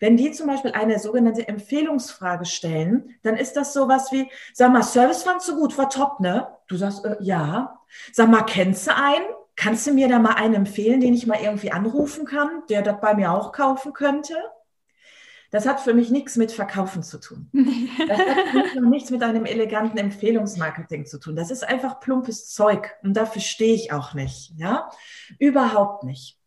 Wenn 0.00 0.16
die 0.16 0.32
zum 0.32 0.48
Beispiel 0.48 0.72
eine 0.72 0.98
sogenannte 0.98 1.46
Empfehlungsfrage 1.46 2.44
stellen, 2.44 3.16
dann 3.22 3.36
ist 3.36 3.54
das 3.54 3.72
sowas 3.72 4.10
wie, 4.12 4.28
sag 4.52 4.72
mal, 4.72 4.82
Service 4.82 5.22
fandst 5.22 5.48
du 5.48 5.56
gut, 5.56 5.76
war 5.78 5.88
top, 5.88 6.20
ne? 6.20 6.48
Du 6.68 6.76
sagst, 6.76 7.04
äh, 7.04 7.16
ja. 7.20 7.80
Sag 8.12 8.28
mal, 8.28 8.42
kennst 8.42 8.86
du 8.86 8.94
einen? 8.94 9.26
Kannst 9.54 9.86
du 9.86 9.92
mir 9.92 10.08
da 10.08 10.18
mal 10.18 10.34
einen 10.34 10.54
empfehlen, 10.54 11.00
den 11.00 11.14
ich 11.14 11.26
mal 11.26 11.40
irgendwie 11.40 11.72
anrufen 11.72 12.26
kann, 12.26 12.62
der 12.68 12.82
das 12.82 13.00
bei 13.00 13.14
mir 13.14 13.32
auch 13.32 13.52
kaufen 13.52 13.92
könnte? 13.92 14.34
Das 15.50 15.66
hat 15.66 15.80
für 15.80 15.94
mich 15.94 16.10
nichts 16.10 16.36
mit 16.36 16.52
Verkaufen 16.52 17.02
zu 17.02 17.18
tun. 17.18 17.50
Das 18.08 18.18
hat 18.18 18.82
nichts 18.82 19.10
mit 19.10 19.22
einem 19.22 19.46
eleganten 19.46 19.98
Empfehlungsmarketing 19.98 21.06
zu 21.06 21.18
tun. 21.18 21.34
Das 21.34 21.50
ist 21.50 21.66
einfach 21.66 22.00
plumpes 22.00 22.52
Zeug 22.52 22.94
und 23.02 23.16
dafür 23.16 23.40
stehe 23.40 23.74
ich 23.74 23.92
auch 23.92 24.14
nicht. 24.14 24.52
Ja, 24.56 24.90
überhaupt 25.38 26.04
nicht. 26.04 26.38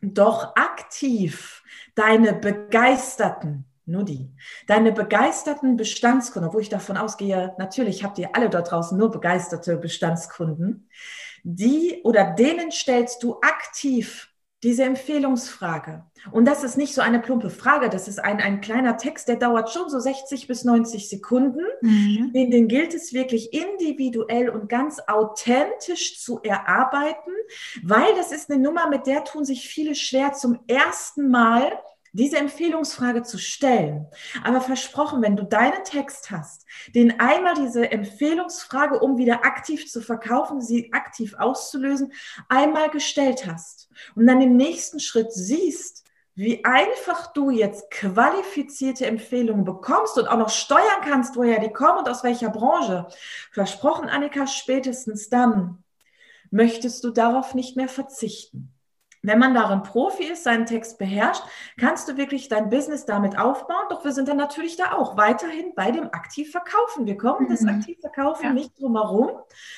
Doch 0.00 0.56
aktiv 0.56 1.62
deine 1.94 2.32
begeisterten, 2.32 3.66
Nur 3.86 4.04
die. 4.04 4.30
Deine 4.66 4.92
begeisterten 4.92 5.76
Bestandskunden, 5.76 6.52
wo 6.52 6.58
ich 6.58 6.70
davon 6.70 6.96
ausgehe, 6.96 7.54
natürlich 7.58 8.02
habt 8.02 8.18
ihr 8.18 8.34
alle 8.34 8.48
dort 8.48 8.70
draußen 8.70 8.96
nur 8.96 9.10
begeisterte 9.10 9.76
Bestandskunden, 9.76 10.88
die 11.42 12.00
oder 12.02 12.30
denen 12.30 12.70
stellst 12.70 13.22
du 13.22 13.40
aktiv 13.42 14.30
diese 14.64 14.84
Empfehlungsfrage. 14.84 16.04
Und 16.32 16.46
das 16.46 16.64
ist 16.64 16.78
nicht 16.78 16.94
so 16.94 17.02
eine 17.02 17.20
plumpe 17.20 17.50
Frage, 17.50 17.90
das 17.90 18.08
ist 18.08 18.18
ein, 18.18 18.40
ein 18.40 18.62
kleiner 18.62 18.96
Text, 18.96 19.28
der 19.28 19.36
dauert 19.36 19.70
schon 19.70 19.90
so 19.90 20.00
60 20.00 20.46
bis 20.46 20.64
90 20.64 21.10
Sekunden. 21.10 21.60
Mhm. 21.82 22.32
Den, 22.32 22.50
den 22.50 22.68
gilt 22.68 22.94
es 22.94 23.12
wirklich 23.12 23.52
individuell 23.52 24.48
und 24.48 24.70
ganz 24.70 25.00
authentisch 25.06 26.18
zu 26.18 26.40
erarbeiten, 26.42 27.32
weil 27.82 28.14
das 28.16 28.32
ist 28.32 28.50
eine 28.50 28.62
Nummer, 28.62 28.88
mit 28.88 29.06
der 29.06 29.24
tun 29.24 29.44
sich 29.44 29.68
viele 29.68 29.94
schwer 29.94 30.32
zum 30.32 30.58
ersten 30.66 31.30
Mal 31.30 31.70
diese 32.14 32.38
Empfehlungsfrage 32.38 33.22
zu 33.22 33.38
stellen. 33.38 34.06
Aber 34.42 34.60
versprochen, 34.60 35.20
wenn 35.20 35.36
du 35.36 35.44
deinen 35.44 35.84
Text 35.84 36.30
hast, 36.30 36.64
den 36.94 37.20
einmal 37.20 37.54
diese 37.54 37.90
Empfehlungsfrage, 37.90 38.98
um 39.00 39.18
wieder 39.18 39.44
aktiv 39.44 39.90
zu 39.90 40.00
verkaufen, 40.00 40.60
sie 40.60 40.92
aktiv 40.92 41.34
auszulösen, 41.36 42.12
einmal 42.48 42.88
gestellt 42.88 43.46
hast 43.46 43.90
und 44.14 44.26
dann 44.26 44.40
im 44.40 44.56
nächsten 44.56 45.00
Schritt 45.00 45.32
siehst, 45.32 46.04
wie 46.36 46.64
einfach 46.64 47.32
du 47.32 47.50
jetzt 47.50 47.90
qualifizierte 47.90 49.06
Empfehlungen 49.06 49.64
bekommst 49.64 50.18
und 50.18 50.26
auch 50.26 50.38
noch 50.38 50.48
steuern 50.48 51.02
kannst, 51.02 51.36
woher 51.36 51.60
die 51.60 51.72
kommen 51.72 52.00
und 52.00 52.08
aus 52.08 52.24
welcher 52.24 52.50
Branche. 52.50 53.06
Versprochen, 53.52 54.08
Annika, 54.08 54.46
spätestens 54.46 55.28
dann 55.28 55.84
möchtest 56.50 57.04
du 57.04 57.10
darauf 57.10 57.54
nicht 57.54 57.76
mehr 57.76 57.88
verzichten. 57.88 58.73
Wenn 59.24 59.38
man 59.38 59.54
darin 59.54 59.82
Profi 59.82 60.24
ist, 60.24 60.44
seinen 60.44 60.66
Text 60.66 60.98
beherrscht, 60.98 61.42
kannst 61.80 62.08
du 62.08 62.18
wirklich 62.18 62.48
dein 62.48 62.68
Business 62.68 63.06
damit 63.06 63.38
aufbauen. 63.38 63.86
Doch 63.88 64.04
wir 64.04 64.12
sind 64.12 64.28
dann 64.28 64.36
natürlich 64.36 64.76
da 64.76 64.92
auch 64.92 65.16
weiterhin 65.16 65.72
bei 65.74 65.90
dem 65.90 66.04
Aktivverkaufen. 66.04 67.06
Wir 67.06 67.16
kommen 67.16 67.46
mhm. 67.46 67.50
das 67.50 67.64
Aktivverkaufen 67.64 68.44
ja. 68.44 68.52
nicht 68.52 68.78
drumherum. 68.78 69.30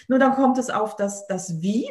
Nur 0.09 0.19
dann 0.19 0.35
kommt 0.35 0.59
es 0.59 0.69
auf 0.69 0.97
das, 0.97 1.29
das 1.29 1.62
Wie 1.62 1.88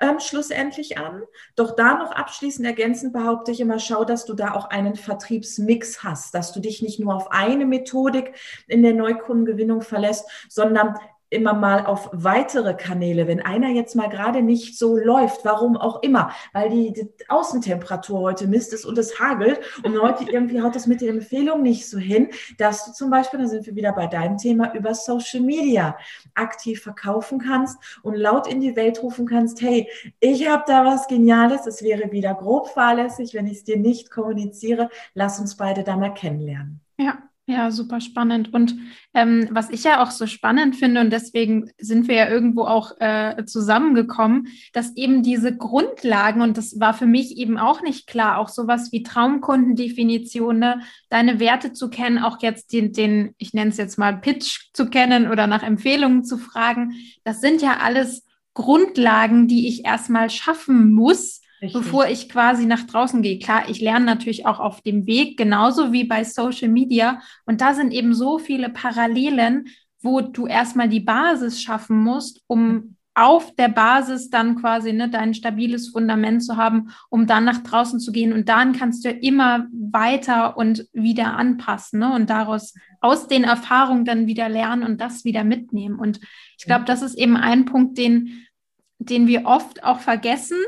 ähm, 0.00 0.18
schlussendlich 0.18 0.98
an. 0.98 1.22
Doch 1.54 1.76
da 1.76 1.94
noch 1.94 2.10
abschließend 2.10 2.66
ergänzend 2.66 3.12
behaupte 3.12 3.52
ich 3.52 3.60
immer, 3.60 3.78
schau, 3.78 4.04
dass 4.04 4.24
du 4.24 4.34
da 4.34 4.54
auch 4.54 4.70
einen 4.70 4.96
Vertriebsmix 4.96 6.02
hast, 6.02 6.34
dass 6.34 6.52
du 6.52 6.58
dich 6.58 6.82
nicht 6.82 6.98
nur 6.98 7.14
auf 7.14 7.30
eine 7.30 7.64
Methodik 7.64 8.34
in 8.66 8.82
der 8.82 8.94
Neukundengewinnung 8.94 9.82
verlässt, 9.82 10.28
sondern 10.48 10.98
immer 11.30 11.54
mal 11.54 11.86
auf 11.86 12.08
weitere 12.12 12.74
Kanäle, 12.74 13.26
wenn 13.26 13.40
einer 13.40 13.68
jetzt 13.68 13.94
mal 13.94 14.08
gerade 14.08 14.42
nicht 14.42 14.78
so 14.78 14.96
läuft, 14.96 15.44
warum 15.44 15.76
auch 15.76 16.02
immer, 16.02 16.30
weil 16.52 16.70
die, 16.70 16.92
die 16.92 17.08
Außentemperatur 17.28 18.20
heute 18.20 18.46
misst 18.46 18.72
ist 18.72 18.84
und 18.84 18.96
es 18.98 19.20
hagelt 19.20 19.60
und 19.82 20.00
heute 20.00 20.24
irgendwie 20.30 20.62
haut 20.62 20.74
das 20.74 20.86
mit 20.86 21.00
den 21.00 21.18
Empfehlungen 21.18 21.62
nicht 21.62 21.88
so 21.88 21.98
hin, 21.98 22.28
dass 22.56 22.86
du 22.86 22.92
zum 22.92 23.10
Beispiel, 23.10 23.40
da 23.40 23.46
sind 23.46 23.66
wir 23.66 23.76
wieder 23.76 23.92
bei 23.92 24.06
deinem 24.06 24.38
Thema, 24.38 24.74
über 24.74 24.94
Social 24.94 25.40
Media 25.40 25.96
aktiv 26.34 26.82
verkaufen 26.82 27.38
kannst 27.38 27.78
und 28.02 28.14
laut 28.14 28.46
in 28.46 28.60
die 28.60 28.76
Welt 28.76 29.02
rufen 29.02 29.26
kannst, 29.26 29.60
hey, 29.60 29.88
ich 30.20 30.48
habe 30.48 30.64
da 30.66 30.84
was 30.84 31.08
Geniales, 31.08 31.66
es 31.66 31.82
wäre 31.82 32.10
wieder 32.12 32.34
grob 32.34 32.68
fahrlässig, 32.68 33.34
wenn 33.34 33.46
ich 33.46 33.58
es 33.58 33.64
dir 33.64 33.78
nicht 33.78 34.10
kommuniziere, 34.10 34.88
lass 35.14 35.38
uns 35.38 35.56
beide 35.56 35.84
da 35.84 35.96
mal 35.96 36.14
kennenlernen. 36.14 36.80
Ja, 36.98 37.27
ja, 37.48 37.70
super 37.70 38.02
spannend. 38.02 38.52
Und 38.52 38.74
ähm, 39.14 39.48
was 39.50 39.70
ich 39.70 39.82
ja 39.82 40.02
auch 40.02 40.10
so 40.10 40.26
spannend 40.26 40.76
finde, 40.76 41.00
und 41.00 41.10
deswegen 41.10 41.70
sind 41.78 42.06
wir 42.06 42.14
ja 42.14 42.28
irgendwo 42.28 42.64
auch 42.64 43.00
äh, 43.00 43.42
zusammengekommen, 43.46 44.48
dass 44.74 44.94
eben 44.96 45.22
diese 45.22 45.56
Grundlagen, 45.56 46.42
und 46.42 46.58
das 46.58 46.78
war 46.78 46.92
für 46.92 47.06
mich 47.06 47.38
eben 47.38 47.56
auch 47.56 47.80
nicht 47.80 48.06
klar, 48.06 48.36
auch 48.36 48.50
sowas 48.50 48.92
wie 48.92 49.02
Traumkundendefinition, 49.02 50.58
ne, 50.58 50.82
deine 51.08 51.40
Werte 51.40 51.72
zu 51.72 51.88
kennen, 51.88 52.18
auch 52.18 52.42
jetzt 52.42 52.74
den, 52.74 52.92
den 52.92 53.34
ich 53.38 53.54
nenne 53.54 53.70
es 53.70 53.78
jetzt 53.78 53.98
mal 53.98 54.18
Pitch 54.18 54.68
zu 54.74 54.90
kennen 54.90 55.30
oder 55.30 55.46
nach 55.46 55.62
Empfehlungen 55.62 56.24
zu 56.24 56.36
fragen, 56.36 56.96
das 57.24 57.40
sind 57.40 57.62
ja 57.62 57.78
alles 57.80 58.26
Grundlagen, 58.52 59.48
die 59.48 59.68
ich 59.68 59.86
erstmal 59.86 60.28
schaffen 60.28 60.92
muss, 60.92 61.40
Richtig. 61.60 61.82
bevor 61.82 62.06
ich 62.06 62.28
quasi 62.28 62.66
nach 62.66 62.84
draußen 62.84 63.20
gehe. 63.20 63.38
Klar, 63.38 63.68
ich 63.68 63.80
lerne 63.80 64.04
natürlich 64.04 64.46
auch 64.46 64.60
auf 64.60 64.80
dem 64.80 65.06
Weg, 65.06 65.36
genauso 65.36 65.92
wie 65.92 66.04
bei 66.04 66.22
Social 66.22 66.68
Media. 66.68 67.20
Und 67.46 67.60
da 67.60 67.74
sind 67.74 67.92
eben 67.92 68.14
so 68.14 68.38
viele 68.38 68.68
Parallelen, 68.68 69.66
wo 70.00 70.20
du 70.20 70.46
erstmal 70.46 70.88
die 70.88 71.00
Basis 71.00 71.60
schaffen 71.60 71.98
musst, 71.98 72.42
um 72.46 72.96
auf 73.18 73.52
der 73.56 73.68
Basis 73.68 74.30
dann 74.30 74.54
quasi 74.54 74.92
ne, 74.92 75.10
dein 75.10 75.34
stabiles 75.34 75.88
Fundament 75.88 76.44
zu 76.44 76.56
haben, 76.56 76.90
um 77.10 77.26
dann 77.26 77.44
nach 77.44 77.64
draußen 77.64 77.98
zu 77.98 78.12
gehen. 78.12 78.32
Und 78.32 78.48
dann 78.48 78.74
kannst 78.74 79.04
du 79.04 79.10
immer 79.10 79.66
weiter 79.72 80.56
und 80.56 80.86
wieder 80.92 81.36
anpassen 81.36 81.98
ne? 81.98 82.14
und 82.14 82.30
daraus 82.30 82.74
aus 83.00 83.26
den 83.26 83.42
Erfahrungen 83.42 84.04
dann 84.04 84.28
wieder 84.28 84.48
lernen 84.48 84.84
und 84.84 85.00
das 85.00 85.24
wieder 85.24 85.42
mitnehmen. 85.42 85.98
Und 85.98 86.20
ich 86.56 86.64
glaube, 86.66 86.84
das 86.84 87.02
ist 87.02 87.18
eben 87.18 87.36
ein 87.36 87.64
Punkt, 87.64 87.98
den, 87.98 88.46
den 89.00 89.26
wir 89.26 89.46
oft 89.46 89.82
auch 89.82 89.98
vergessen, 89.98 90.58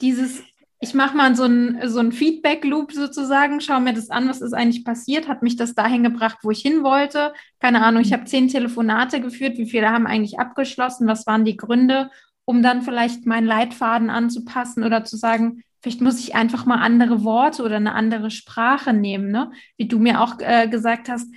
dieses, 0.00 0.42
ich 0.80 0.94
mache 0.94 1.16
mal 1.16 1.34
so 1.34 1.44
einen 1.44 1.88
so 1.88 2.10
Feedback-Loop 2.10 2.92
sozusagen, 2.92 3.60
schaue 3.60 3.80
mir 3.80 3.94
das 3.94 4.10
an, 4.10 4.28
was 4.28 4.40
ist 4.40 4.52
eigentlich 4.52 4.84
passiert, 4.84 5.28
hat 5.28 5.42
mich 5.42 5.56
das 5.56 5.74
dahin 5.74 6.02
gebracht, 6.02 6.38
wo 6.42 6.50
ich 6.50 6.60
hin 6.60 6.82
wollte. 6.82 7.32
Keine 7.58 7.82
Ahnung, 7.82 8.02
ich 8.02 8.12
habe 8.12 8.24
zehn 8.24 8.48
Telefonate 8.48 9.20
geführt, 9.20 9.58
wie 9.58 9.68
viele 9.68 9.90
haben 9.90 10.06
eigentlich 10.06 10.38
abgeschlossen, 10.38 11.08
was 11.08 11.26
waren 11.26 11.44
die 11.44 11.56
Gründe, 11.56 12.10
um 12.44 12.62
dann 12.62 12.82
vielleicht 12.82 13.26
meinen 13.26 13.46
Leitfaden 13.46 14.08
anzupassen 14.10 14.84
oder 14.84 15.04
zu 15.04 15.16
sagen, 15.16 15.62
vielleicht 15.82 16.00
muss 16.00 16.20
ich 16.20 16.34
einfach 16.34 16.64
mal 16.66 16.80
andere 16.80 17.24
Worte 17.24 17.62
oder 17.62 17.76
eine 17.76 17.94
andere 17.94 18.30
Sprache 18.30 18.92
nehmen, 18.92 19.30
ne? 19.30 19.50
Wie 19.76 19.88
du 19.88 19.98
mir 19.98 20.20
auch 20.20 20.38
äh, 20.40 20.68
gesagt 20.68 21.08
hast, 21.08 21.28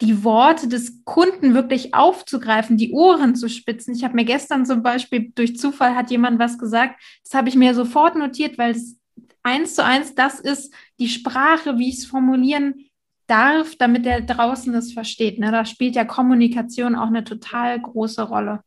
die 0.00 0.24
Worte 0.24 0.68
des 0.68 1.04
Kunden 1.04 1.54
wirklich 1.54 1.94
aufzugreifen, 1.94 2.76
die 2.76 2.92
Ohren 2.92 3.34
zu 3.34 3.48
spitzen. 3.48 3.94
Ich 3.94 4.02
habe 4.02 4.14
mir 4.14 4.24
gestern 4.24 4.64
zum 4.64 4.82
Beispiel 4.82 5.30
durch 5.34 5.58
Zufall 5.58 5.94
hat 5.94 6.10
jemand 6.10 6.38
was 6.38 6.58
gesagt, 6.58 7.00
das 7.22 7.34
habe 7.34 7.48
ich 7.48 7.54
mir 7.54 7.74
sofort 7.74 8.16
notiert, 8.16 8.56
weil 8.56 8.72
es 8.72 8.98
eins 9.42 9.74
zu 9.74 9.84
eins 9.84 10.14
das 10.14 10.40
ist 10.40 10.72
die 10.98 11.08
Sprache, 11.08 11.78
wie 11.78 11.90
ich 11.90 11.98
es 11.98 12.06
formulieren 12.06 12.86
darf, 13.26 13.76
damit 13.76 14.06
der 14.06 14.22
draußen 14.22 14.72
das 14.72 14.92
versteht. 14.92 15.38
Ne? 15.38 15.52
Da 15.52 15.64
spielt 15.64 15.94
ja 15.94 16.04
Kommunikation 16.04 16.96
auch 16.96 17.08
eine 17.08 17.24
total 17.24 17.80
große 17.80 18.22
Rolle. 18.22 18.62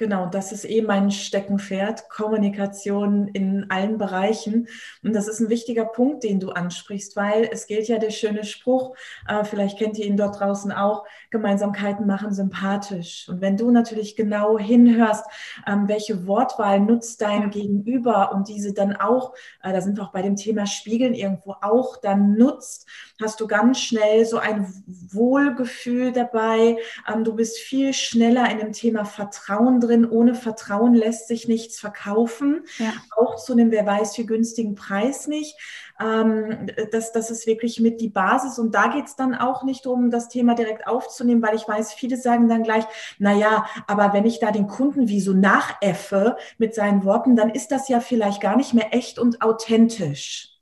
Genau, 0.00 0.24
das 0.24 0.50
ist 0.50 0.64
eh 0.64 0.80
mein 0.80 1.10
Steckenpferd, 1.10 2.08
Kommunikation 2.08 3.28
in 3.28 3.66
allen 3.68 3.98
Bereichen. 3.98 4.66
Und 5.02 5.14
das 5.14 5.28
ist 5.28 5.40
ein 5.40 5.50
wichtiger 5.50 5.84
Punkt, 5.84 6.24
den 6.24 6.40
du 6.40 6.52
ansprichst, 6.52 7.16
weil 7.16 7.46
es 7.52 7.66
gilt 7.66 7.86
ja 7.86 7.98
der 7.98 8.08
schöne 8.08 8.44
Spruch, 8.44 8.96
äh, 9.28 9.44
vielleicht 9.44 9.78
kennt 9.78 9.98
ihr 9.98 10.06
ihn 10.06 10.16
dort 10.16 10.40
draußen 10.40 10.72
auch, 10.72 11.04
Gemeinsamkeiten 11.30 12.06
machen 12.06 12.32
sympathisch. 12.32 13.28
Und 13.28 13.42
wenn 13.42 13.58
du 13.58 13.70
natürlich 13.70 14.16
genau 14.16 14.58
hinhörst, 14.58 15.26
ähm, 15.66 15.86
welche 15.86 16.26
Wortwahl 16.26 16.80
nutzt 16.80 17.20
dein 17.20 17.50
Gegenüber 17.50 18.32
und 18.32 18.48
diese 18.48 18.72
dann 18.72 18.96
auch, 18.96 19.34
äh, 19.62 19.70
da 19.70 19.82
sind 19.82 19.98
wir 19.98 20.04
auch 20.04 20.12
bei 20.12 20.22
dem 20.22 20.36
Thema 20.36 20.64
Spiegeln 20.64 21.12
irgendwo 21.12 21.56
auch 21.60 21.98
dann 21.98 22.38
nutzt, 22.38 22.88
hast 23.20 23.40
du 23.40 23.46
ganz 23.46 23.80
schnell 23.80 24.24
so 24.24 24.38
ein 24.38 24.66
Wohlgefühl 24.86 26.12
dabei. 26.12 26.78
Ähm, 27.06 27.24
du 27.24 27.34
bist 27.34 27.58
viel 27.58 27.92
schneller 27.92 28.50
in 28.50 28.58
dem 28.58 28.72
Thema 28.72 29.04
Vertrauen 29.04 29.78
drin 29.80 29.90
drin, 29.90 30.08
ohne 30.08 30.34
Vertrauen 30.34 30.94
lässt 30.94 31.28
sich 31.28 31.48
nichts 31.48 31.78
verkaufen. 31.78 32.64
Ja. 32.78 32.92
Auch 33.16 33.36
zu 33.36 33.52
einem, 33.52 33.70
wer 33.70 33.84
weiß, 33.86 34.16
wie 34.18 34.26
günstigen 34.26 34.74
Preis 34.74 35.26
nicht. 35.26 35.56
Ähm, 36.00 36.66
das, 36.92 37.12
das 37.12 37.30
ist 37.30 37.46
wirklich 37.46 37.80
mit 37.80 38.00
die 38.00 38.08
Basis. 38.08 38.58
Und 38.58 38.74
da 38.74 38.88
geht 38.88 39.06
es 39.06 39.16
dann 39.16 39.34
auch 39.34 39.64
nicht 39.64 39.86
um 39.86 40.10
das 40.10 40.28
Thema 40.28 40.54
direkt 40.54 40.86
aufzunehmen, 40.86 41.42
weil 41.42 41.56
ich 41.56 41.66
weiß, 41.66 41.92
viele 41.92 42.16
sagen 42.16 42.48
dann 42.48 42.62
gleich, 42.62 42.84
na 43.18 43.32
ja, 43.32 43.66
aber 43.86 44.12
wenn 44.12 44.26
ich 44.26 44.40
da 44.40 44.50
den 44.50 44.66
Kunden 44.66 45.08
wie 45.08 45.20
so 45.20 45.32
nachäffe 45.32 46.36
mit 46.58 46.74
seinen 46.74 47.04
Worten, 47.04 47.36
dann 47.36 47.50
ist 47.50 47.70
das 47.70 47.88
ja 47.88 48.00
vielleicht 48.00 48.40
gar 48.40 48.56
nicht 48.56 48.74
mehr 48.74 48.94
echt 48.94 49.18
und 49.18 49.42
authentisch. 49.42 50.59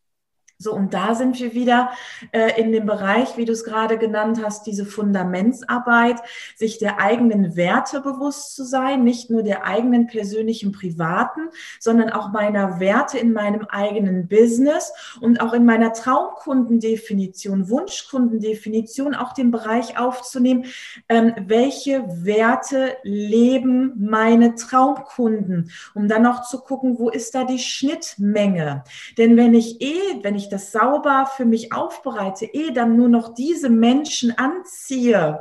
So, 0.60 0.74
und 0.74 0.92
da 0.92 1.14
sind 1.14 1.38
wir 1.38 1.54
wieder 1.54 1.92
äh, 2.32 2.60
in 2.60 2.72
dem 2.72 2.84
Bereich, 2.84 3.36
wie 3.36 3.44
du 3.44 3.52
es 3.52 3.62
gerade 3.62 3.96
genannt 3.96 4.40
hast, 4.44 4.66
diese 4.66 4.84
Fundamentsarbeit, 4.84 6.16
sich 6.56 6.78
der 6.78 6.98
eigenen 6.98 7.54
Werte 7.54 8.00
bewusst 8.00 8.56
zu 8.56 8.64
sein, 8.64 9.04
nicht 9.04 9.30
nur 9.30 9.44
der 9.44 9.64
eigenen 9.64 10.08
persönlichen 10.08 10.72
privaten, 10.72 11.42
sondern 11.78 12.10
auch 12.10 12.32
meiner 12.32 12.80
Werte 12.80 13.18
in 13.18 13.32
meinem 13.32 13.66
eigenen 13.66 14.26
Business 14.26 14.92
und 15.20 15.40
auch 15.40 15.52
in 15.52 15.64
meiner 15.64 15.92
Traumkundendefinition, 15.92 17.70
Wunschkundendefinition, 17.70 19.14
auch 19.14 19.34
den 19.34 19.52
Bereich 19.52 19.96
aufzunehmen, 19.96 20.64
ähm, 21.08 21.34
welche 21.46 22.04
Werte 22.24 22.96
leben 23.04 23.92
meine 23.96 24.56
Traumkunden, 24.56 25.70
um 25.94 26.08
dann 26.08 26.26
auch 26.26 26.42
zu 26.42 26.58
gucken, 26.62 26.98
wo 26.98 27.10
ist 27.10 27.36
da 27.36 27.44
die 27.44 27.60
Schnittmenge. 27.60 28.82
Denn 29.18 29.36
wenn 29.36 29.54
ich 29.54 29.80
eh, 29.80 30.18
wenn 30.22 30.34
ich 30.34 30.47
das 30.48 30.72
sauber 30.72 31.28
für 31.36 31.44
mich 31.44 31.72
aufbereite, 31.72 32.46
eh 32.46 32.70
dann 32.72 32.96
nur 32.96 33.08
noch 33.08 33.34
diese 33.34 33.68
Menschen 33.68 34.36
anziehe, 34.36 35.40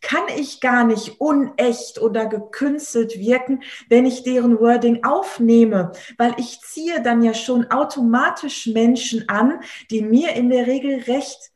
kann 0.00 0.22
ich 0.36 0.60
gar 0.60 0.84
nicht 0.84 1.20
unecht 1.20 2.00
oder 2.00 2.26
gekünstelt 2.26 3.18
wirken, 3.18 3.62
wenn 3.88 4.06
ich 4.06 4.22
deren 4.22 4.60
Wording 4.60 5.04
aufnehme, 5.04 5.92
weil 6.16 6.34
ich 6.38 6.60
ziehe 6.60 7.02
dann 7.02 7.22
ja 7.22 7.34
schon 7.34 7.70
automatisch 7.70 8.66
Menschen 8.66 9.28
an, 9.28 9.60
die 9.90 10.02
mir 10.02 10.32
in 10.34 10.50
der 10.50 10.66
Regel 10.66 11.00
recht 11.02 11.50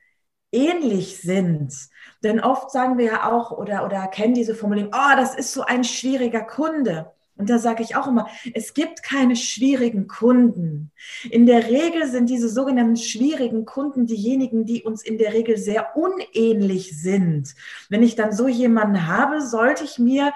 ähnlich 0.51 1.19
sind. 1.19 1.73
Denn 2.23 2.41
oft 2.41 2.71
sagen 2.71 2.99
wir 2.99 3.07
ja 3.07 3.33
auch 3.33 3.51
oder, 3.51 3.85
oder 3.85 4.07
kennen 4.09 4.35
diese 4.35 4.55
Formulierung, 4.55 4.93
oh, 4.95 5.17
das 5.17 5.35
ist 5.35 5.53
so 5.53 5.63
ein 5.63 5.85
schwieriger 5.85 6.43
Kunde. 6.43 7.13
Und 7.43 7.51
da 7.51 7.59
sage 7.59 7.83
ich 7.83 7.97
auch 7.97 8.07
immer, 8.07 8.29
es 8.55 8.73
gibt 8.73 9.03
keine 9.03 9.35
schwierigen 9.35 10.07
Kunden. 10.07 10.93
In 11.29 11.45
der 11.45 11.67
Regel 11.67 12.07
sind 12.07 12.31
diese 12.31 12.49
sogenannten 12.49 12.97
schwierigen 12.97 13.65
Kunden 13.65 14.07
diejenigen, 14.07 14.65
die 14.65 14.85
uns 14.85 15.03
in 15.03 15.19
der 15.19 15.33
Regel 15.33 15.57
sehr 15.57 15.97
unähnlich 15.97 16.97
sind. 16.97 17.57
Wenn 17.89 18.05
ich 18.05 18.15
dann 18.15 18.31
so 18.31 18.47
jemanden 18.47 19.09
habe, 19.09 19.41
sollte 19.41 19.83
ich 19.83 19.99
mir 19.99 20.33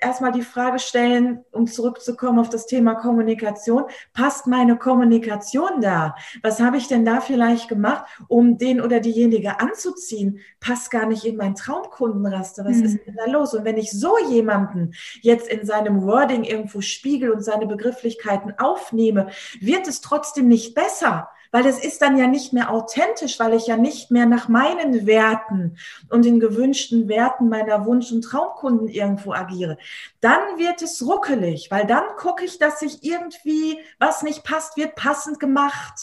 erstmal 0.00 0.32
die 0.32 0.42
Frage 0.42 0.78
stellen, 0.78 1.44
um 1.50 1.66
zurückzukommen 1.66 2.38
auf 2.38 2.48
das 2.48 2.66
Thema 2.66 2.94
Kommunikation. 2.94 3.84
Passt 4.12 4.46
meine 4.46 4.76
Kommunikation 4.76 5.80
da? 5.80 6.14
Was 6.42 6.60
habe 6.60 6.76
ich 6.76 6.88
denn 6.88 7.04
da 7.04 7.20
vielleicht 7.20 7.68
gemacht, 7.68 8.04
um 8.28 8.58
den 8.58 8.80
oder 8.80 9.00
diejenige 9.00 9.60
anzuziehen? 9.60 10.40
Passt 10.60 10.90
gar 10.90 11.06
nicht 11.06 11.24
in 11.24 11.36
mein 11.36 11.54
Traumkundenraster. 11.54 12.64
Was 12.64 12.76
mhm. 12.76 12.84
ist 12.84 12.98
denn 13.06 13.16
da 13.16 13.30
los? 13.30 13.54
Und 13.54 13.64
wenn 13.64 13.76
ich 13.76 13.90
so 13.90 14.16
jemanden 14.28 14.94
jetzt 15.20 15.48
in 15.48 15.64
seinem 15.66 16.02
Wording 16.02 16.44
irgendwo 16.44 16.80
spiegel 16.80 17.30
und 17.30 17.42
seine 17.42 17.66
Begrifflichkeiten 17.66 18.54
aufnehme, 18.58 19.28
wird 19.60 19.88
es 19.88 20.00
trotzdem 20.00 20.48
nicht 20.48 20.74
besser 20.74 21.28
weil 21.54 21.66
es 21.66 21.78
ist 21.78 22.02
dann 22.02 22.18
ja 22.18 22.26
nicht 22.26 22.52
mehr 22.52 22.72
authentisch, 22.72 23.38
weil 23.38 23.54
ich 23.54 23.68
ja 23.68 23.76
nicht 23.76 24.10
mehr 24.10 24.26
nach 24.26 24.48
meinen 24.48 25.06
Werten 25.06 25.78
und 26.10 26.24
den 26.24 26.40
gewünschten 26.40 27.06
Werten 27.06 27.48
meiner 27.48 27.86
Wunsch- 27.86 28.10
und 28.10 28.22
Traumkunden 28.22 28.88
irgendwo 28.88 29.34
agiere. 29.34 29.78
Dann 30.20 30.58
wird 30.58 30.82
es 30.82 31.06
ruckelig, 31.06 31.70
weil 31.70 31.86
dann 31.86 32.02
gucke 32.16 32.44
ich, 32.44 32.58
dass 32.58 32.80
sich 32.80 33.04
irgendwie 33.04 33.78
was 34.00 34.24
nicht 34.24 34.42
passt, 34.42 34.76
wird 34.76 34.96
passend 34.96 35.38
gemacht. 35.38 35.94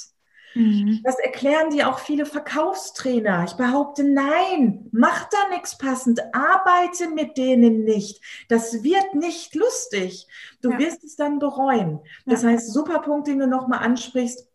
Mhm. 0.56 1.02
Das 1.04 1.20
erklären 1.20 1.70
dir 1.70 1.90
auch 1.90 2.00
viele 2.00 2.26
Verkaufstrainer. 2.26 3.44
Ich 3.44 3.56
behaupte, 3.56 4.06
nein, 4.06 4.88
mach 4.94 5.28
da 5.28 5.50
nichts 5.50 5.78
passend, 5.78 6.22
arbeite 6.34 7.10
mit 7.10 7.36
denen 7.36 7.84
nicht. 7.84 8.22
Das 8.48 8.84
wird 8.84 9.16
nicht 9.16 9.54
lustig. 9.56 10.28
Du 10.62 10.72
ja. 10.72 10.80
wirst 10.80 11.04
es 11.04 11.18
dann 11.18 11.40
bereuen. 11.40 12.00
Das 12.26 12.44
ja. 12.44 12.52
heißt, 12.52 12.72
super 12.72 13.00
Punkt, 13.00 13.28
den 13.28 13.40
du 13.40 13.48
nochmal 13.48 13.80
ansprichst 13.80 14.48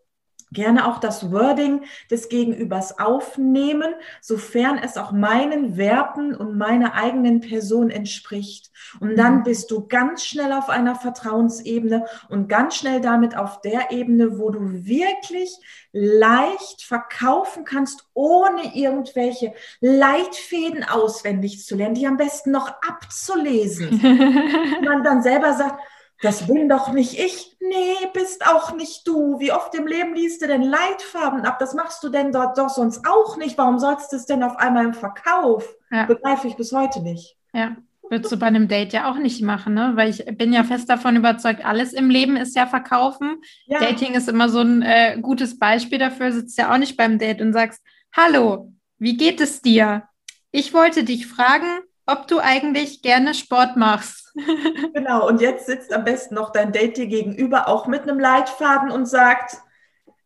gerne 0.52 0.86
auch 0.86 0.98
das 0.98 1.32
Wording 1.32 1.84
des 2.10 2.28
Gegenübers 2.28 2.98
aufnehmen, 2.98 3.94
sofern 4.20 4.78
es 4.78 4.96
auch 4.96 5.12
meinen 5.12 5.76
Werten 5.76 6.34
und 6.34 6.56
meiner 6.56 6.94
eigenen 6.94 7.40
Person 7.40 7.90
entspricht. 7.90 8.70
Und 9.00 9.16
dann 9.16 9.38
mhm. 9.38 9.42
bist 9.44 9.70
du 9.70 9.86
ganz 9.86 10.24
schnell 10.24 10.52
auf 10.52 10.68
einer 10.68 10.94
Vertrauensebene 10.94 12.06
und 12.28 12.48
ganz 12.48 12.76
schnell 12.76 13.00
damit 13.00 13.36
auf 13.36 13.60
der 13.60 13.90
Ebene, 13.90 14.38
wo 14.38 14.50
du 14.50 14.60
wirklich 14.86 15.56
leicht 15.92 16.82
verkaufen 16.82 17.64
kannst, 17.64 18.06
ohne 18.14 18.76
irgendwelche 18.76 19.54
Leitfäden 19.80 20.84
auswendig 20.84 21.64
zu 21.64 21.74
lernen, 21.74 21.94
die 21.94 22.06
am 22.06 22.16
besten 22.16 22.50
noch 22.50 22.68
abzulesen. 22.86 24.00
Man 24.84 25.02
dann 25.02 25.22
selber 25.22 25.54
sagt, 25.54 25.80
das 26.23 26.46
bin 26.46 26.68
doch 26.68 26.92
nicht 26.92 27.18
ich. 27.18 27.56
Nee, 27.61 28.08
bist 28.14 28.46
auch 28.46 28.75
nicht 28.75 29.06
du. 29.06 29.38
Wie 29.38 29.52
oft 29.52 29.75
im 29.75 29.87
Leben 29.87 30.14
liest 30.14 30.42
du 30.42 30.46
denn 30.46 30.62
Leitfarben 30.62 31.44
ab? 31.44 31.58
Das 31.58 31.75
machst 31.75 32.02
du 32.02 32.08
denn 32.08 32.32
dort 32.32 32.56
doch 32.58 32.70
sonst 32.70 33.06
auch 33.06 33.37
nicht. 33.37 33.58
Warum 33.58 33.78
sollst 33.78 34.12
du 34.12 34.16
es 34.16 34.26
denn 34.26 34.42
auf 34.42 34.56
einmal 34.56 34.87
im 34.87 34.94
Verkauf? 34.94 35.68
Ja. 35.90 36.06
Begreife 36.06 36.49
ich 36.49 36.56
bis 36.56 36.73
heute 36.73 37.02
nicht. 37.02 37.37
Ja, 37.52 37.76
würdest 38.08 38.32
du 38.32 38.38
bei 38.38 38.46
einem 38.46 38.68
Date 38.68 38.92
ja 38.92 39.11
auch 39.11 39.16
nicht 39.16 39.42
machen, 39.42 39.75
ne? 39.75 39.92
Weil 39.94 40.11
ich 40.11 40.25
bin 40.38 40.52
ja 40.52 40.64
fest 40.64 40.88
davon 40.88 41.16
überzeugt, 41.16 41.64
alles 41.64 41.92
im 41.92 42.08
Leben 42.08 42.37
ist 42.37 42.56
ja 42.56 42.66
Verkaufen. 42.66 43.42
Ja. 43.66 43.80
Dating 43.80 44.14
ist 44.14 44.28
immer 44.28 44.49
so 44.49 44.61
ein 44.61 44.82
äh, 44.82 45.18
gutes 45.20 45.58
Beispiel 45.58 45.99
dafür. 45.99 46.32
Sitzt 46.32 46.56
ja 46.56 46.73
auch 46.73 46.78
nicht 46.78 46.96
beim 46.96 47.18
Date 47.18 47.40
und 47.40 47.52
sagst, 47.52 47.82
hallo, 48.16 48.73
wie 48.99 49.16
geht 49.16 49.40
es 49.40 49.61
dir? 49.61 50.04
Ich 50.50 50.73
wollte 50.73 51.04
dich 51.04 51.26
fragen, 51.26 51.66
ob 52.06 52.26
du 52.26 52.38
eigentlich 52.38 53.02
gerne 53.02 53.34
Sport 53.34 53.76
machst. 53.76 54.32
genau, 54.94 55.26
und 55.26 55.40
jetzt 55.40 55.66
sitzt 55.66 55.92
am 55.92 56.04
besten 56.04 56.34
noch 56.34 56.50
dein 56.50 56.72
Date 56.72 56.96
dir 56.96 57.06
gegenüber 57.06 57.68
auch 57.68 57.86
mit 57.86 58.02
einem 58.02 58.18
Leitfaden 58.18 58.90
und 58.90 59.06
sagt, 59.06 59.56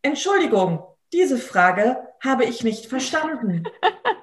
Entschuldigung, 0.01 0.83
diese 1.13 1.37
Frage 1.37 2.07
habe 2.23 2.45
ich 2.45 2.63
nicht 2.63 2.85
verstanden. 2.85 3.63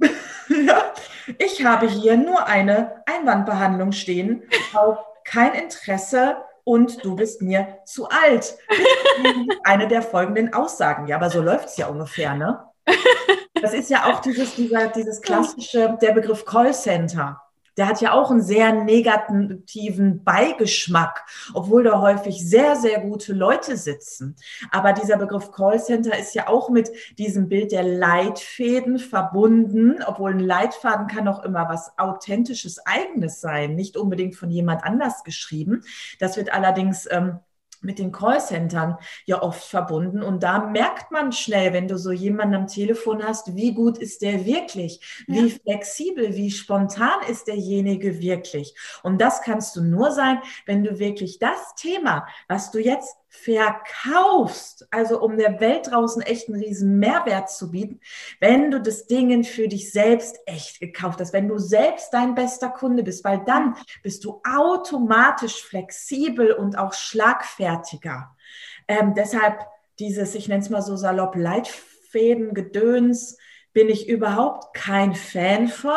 ja, 0.66 0.92
ich 1.38 1.64
habe 1.64 1.88
hier 1.88 2.16
nur 2.16 2.46
eine 2.46 3.02
Einwandbehandlung 3.06 3.92
stehen, 3.92 4.44
auf 4.72 4.98
kein 5.24 5.54
Interesse 5.54 6.36
und 6.64 7.04
du 7.04 7.16
bist 7.16 7.42
mir 7.42 7.78
zu 7.84 8.08
alt. 8.08 8.56
eine 9.64 9.88
der 9.88 10.02
folgenden 10.02 10.52
Aussagen. 10.52 11.06
Ja, 11.06 11.16
aber 11.16 11.30
so 11.30 11.42
läuft 11.42 11.68
es 11.68 11.76
ja 11.76 11.88
ungefähr, 11.88 12.34
ne? 12.34 12.64
Das 13.62 13.74
ist 13.74 13.90
ja 13.90 14.06
auch 14.06 14.20
dieses, 14.20 14.54
dieser, 14.54 14.88
dieses 14.88 15.20
klassische, 15.20 15.98
der 16.00 16.12
Begriff 16.12 16.44
Callcenter. 16.44 17.40
Der 17.76 17.86
hat 17.86 18.00
ja 18.00 18.12
auch 18.12 18.32
einen 18.32 18.42
sehr 18.42 18.72
negativen 18.72 20.24
Beigeschmack, 20.24 21.24
obwohl 21.54 21.84
da 21.84 22.00
häufig 22.00 22.44
sehr, 22.44 22.74
sehr 22.74 23.00
gute 23.00 23.32
Leute 23.32 23.76
sitzen. 23.76 24.34
Aber 24.72 24.92
dieser 24.92 25.16
Begriff 25.16 25.52
Callcenter 25.52 26.18
ist 26.18 26.34
ja 26.34 26.48
auch 26.48 26.70
mit 26.70 26.90
diesem 27.18 27.48
Bild 27.48 27.70
der 27.70 27.84
Leitfäden 27.84 28.98
verbunden, 28.98 30.02
obwohl 30.04 30.32
ein 30.32 30.40
Leitfaden 30.40 31.06
kann 31.06 31.28
auch 31.28 31.44
immer 31.44 31.68
was 31.68 31.96
Authentisches, 31.98 32.84
Eigenes 32.84 33.40
sein, 33.40 33.76
nicht 33.76 33.96
unbedingt 33.96 34.34
von 34.34 34.50
jemand 34.50 34.82
anders 34.82 35.22
geschrieben. 35.22 35.82
Das 36.18 36.36
wird 36.36 36.52
allerdings 36.52 37.06
ähm, 37.08 37.38
mit 37.80 37.98
den 37.98 38.12
Callcentern 38.12 38.96
ja 39.24 39.42
oft 39.42 39.64
verbunden. 39.64 40.22
Und 40.22 40.42
da 40.42 40.66
merkt 40.66 41.10
man 41.10 41.32
schnell, 41.32 41.72
wenn 41.72 41.88
du 41.88 41.98
so 41.98 42.12
jemanden 42.12 42.54
am 42.54 42.66
Telefon 42.66 43.22
hast, 43.22 43.54
wie 43.56 43.74
gut 43.74 43.98
ist 43.98 44.22
der 44.22 44.44
wirklich? 44.46 45.24
Wie 45.26 45.48
ja. 45.48 45.56
flexibel, 45.62 46.34
wie 46.34 46.50
spontan 46.50 47.20
ist 47.28 47.48
derjenige 47.48 48.20
wirklich? 48.20 48.74
Und 49.02 49.20
das 49.20 49.42
kannst 49.42 49.76
du 49.76 49.82
nur 49.82 50.10
sein, 50.12 50.40
wenn 50.66 50.84
du 50.84 50.98
wirklich 50.98 51.38
das 51.38 51.74
Thema, 51.76 52.26
was 52.48 52.70
du 52.70 52.78
jetzt 52.78 53.16
verkaufst, 53.28 54.88
also 54.90 55.20
um 55.20 55.36
der 55.36 55.60
Welt 55.60 55.90
draußen 55.90 56.22
echt 56.22 56.48
einen 56.48 56.62
riesen 56.62 56.98
Mehrwert 56.98 57.50
zu 57.50 57.70
bieten, 57.70 58.00
wenn 58.40 58.70
du 58.70 58.80
das 58.80 59.06
Ding 59.06 59.44
für 59.44 59.68
dich 59.68 59.92
selbst 59.92 60.38
echt 60.46 60.80
gekauft 60.80 61.20
hast, 61.20 61.34
wenn 61.34 61.48
du 61.48 61.58
selbst 61.58 62.12
dein 62.12 62.34
bester 62.34 62.70
Kunde 62.70 63.02
bist, 63.02 63.24
weil 63.24 63.44
dann 63.44 63.76
bist 64.02 64.24
du 64.24 64.40
automatisch 64.48 65.62
flexibel 65.62 66.52
und 66.52 66.78
auch 66.78 66.94
schlagfertiger. 66.94 68.34
Ähm, 68.88 69.14
deshalb 69.14 69.60
dieses, 69.98 70.34
ich 70.34 70.48
nenne 70.48 70.62
es 70.62 70.70
mal 70.70 70.82
so 70.82 70.96
salopp, 70.96 71.36
Leitfäden, 71.36 72.54
Gedöns, 72.54 73.36
bin 73.74 73.90
ich 73.90 74.08
überhaupt 74.08 74.74
kein 74.74 75.14
Fan 75.14 75.68
von. 75.68 75.92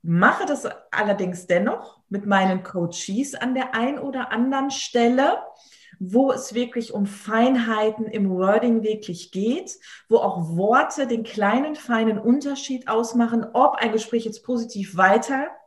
Mache 0.00 0.46
das 0.46 0.66
allerdings 0.90 1.46
dennoch 1.46 2.00
mit 2.08 2.24
meinen 2.24 2.62
Coaches 2.62 3.34
an 3.34 3.54
der 3.54 3.74
einen 3.74 3.98
oder 3.98 4.32
anderen 4.32 4.70
Stelle 4.70 5.42
wo 5.98 6.32
es 6.32 6.54
wirklich 6.54 6.92
um 6.92 7.06
Feinheiten 7.06 8.06
im 8.06 8.30
Wording 8.30 8.82
wirklich 8.82 9.32
geht, 9.32 9.78
wo 10.08 10.18
auch 10.18 10.56
Worte 10.56 11.06
den 11.06 11.24
kleinen, 11.24 11.74
feinen 11.74 12.18
Unterschied 12.18 12.88
ausmachen, 12.88 13.46
ob 13.52 13.76
ein 13.76 13.92
Gespräch 13.92 14.24
jetzt 14.24 14.44
positiv 14.44 14.96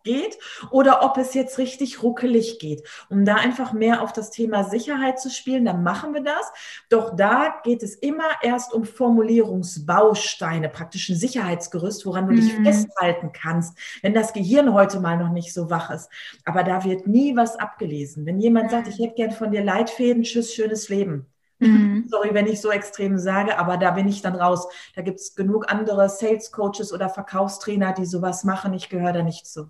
weitergeht 0.06 0.38
oder 0.70 1.04
ob 1.04 1.18
es 1.18 1.34
jetzt 1.34 1.58
richtig 1.58 2.04
ruckelig 2.04 2.60
geht. 2.60 2.84
Um 3.10 3.26
da 3.26 3.36
einfach 3.36 3.74
mehr 3.74 4.02
auf 4.02 4.14
das 4.14 4.32
Thema 4.32 4.64
Sicherheit 4.64 5.20
zu 5.20 5.30
spielen, 5.30 5.66
dann 5.66 5.84
machen 5.84 6.14
wir 6.14 6.24
das. 6.24 6.52
Doch 6.90 7.16
da 7.16 7.56
geht 7.64 7.84
es 7.84 7.96
immer 7.96 8.30
erst 8.42 8.74
um 8.74 8.86
Formulierungsbausteine, 8.86 10.70
praktisch 10.70 11.10
ein 11.10 11.16
Sicherheitsgerüst, 11.16 12.06
woran 12.06 12.28
du 12.28 12.34
mhm. 12.34 12.38
dich 12.38 12.54
festhalten 12.54 13.32
kannst, 13.34 13.78
wenn 14.02 14.14
das 14.14 14.34
Gehirn 14.34 14.74
heute 14.74 15.00
mal 15.00 15.18
noch 15.18 15.32
nicht 15.32 15.54
so 15.54 15.70
wach 15.70 15.90
ist. 15.92 16.10
Aber 16.46 16.64
da 16.64 16.84
wird 16.84 17.08
nie 17.08 17.36
was 17.36 17.58
abgelesen. 17.58 18.26
Wenn 18.26 18.40
jemand 18.40 18.72
sagt, 18.72 18.88
ich 18.88 19.00
hätte 19.00 19.16
gern 19.16 19.32
von 19.32 19.52
dir 19.52 19.64
Leitfäden, 19.64 20.24
tschüss, 20.24 20.54
schönes 20.54 20.90
Leben. 20.90 21.28
Mhm. 21.62 22.06
Sorry, 22.10 22.34
wenn 22.34 22.48
ich 22.48 22.60
so 22.60 22.72
extrem 22.72 23.18
sage, 23.18 23.58
aber 23.58 23.78
da 23.78 23.92
bin 23.92 24.08
ich 24.08 24.22
dann 24.22 24.36
raus. 24.36 24.68
Da 24.96 25.02
gibt 25.02 25.20
es 25.20 25.36
genug 25.36 25.72
andere 25.72 26.10
Sales 26.10 26.52
Coaches 26.52 26.92
oder 26.92 27.10
Verkaufstrainer, 27.10 27.94
die 27.94 28.06
sowas 28.06 28.44
machen. 28.44 28.74
Ich 28.74 28.90
gehöre 28.90 29.14
da 29.14 29.24
nicht 29.24 29.48
zu. 29.48 29.70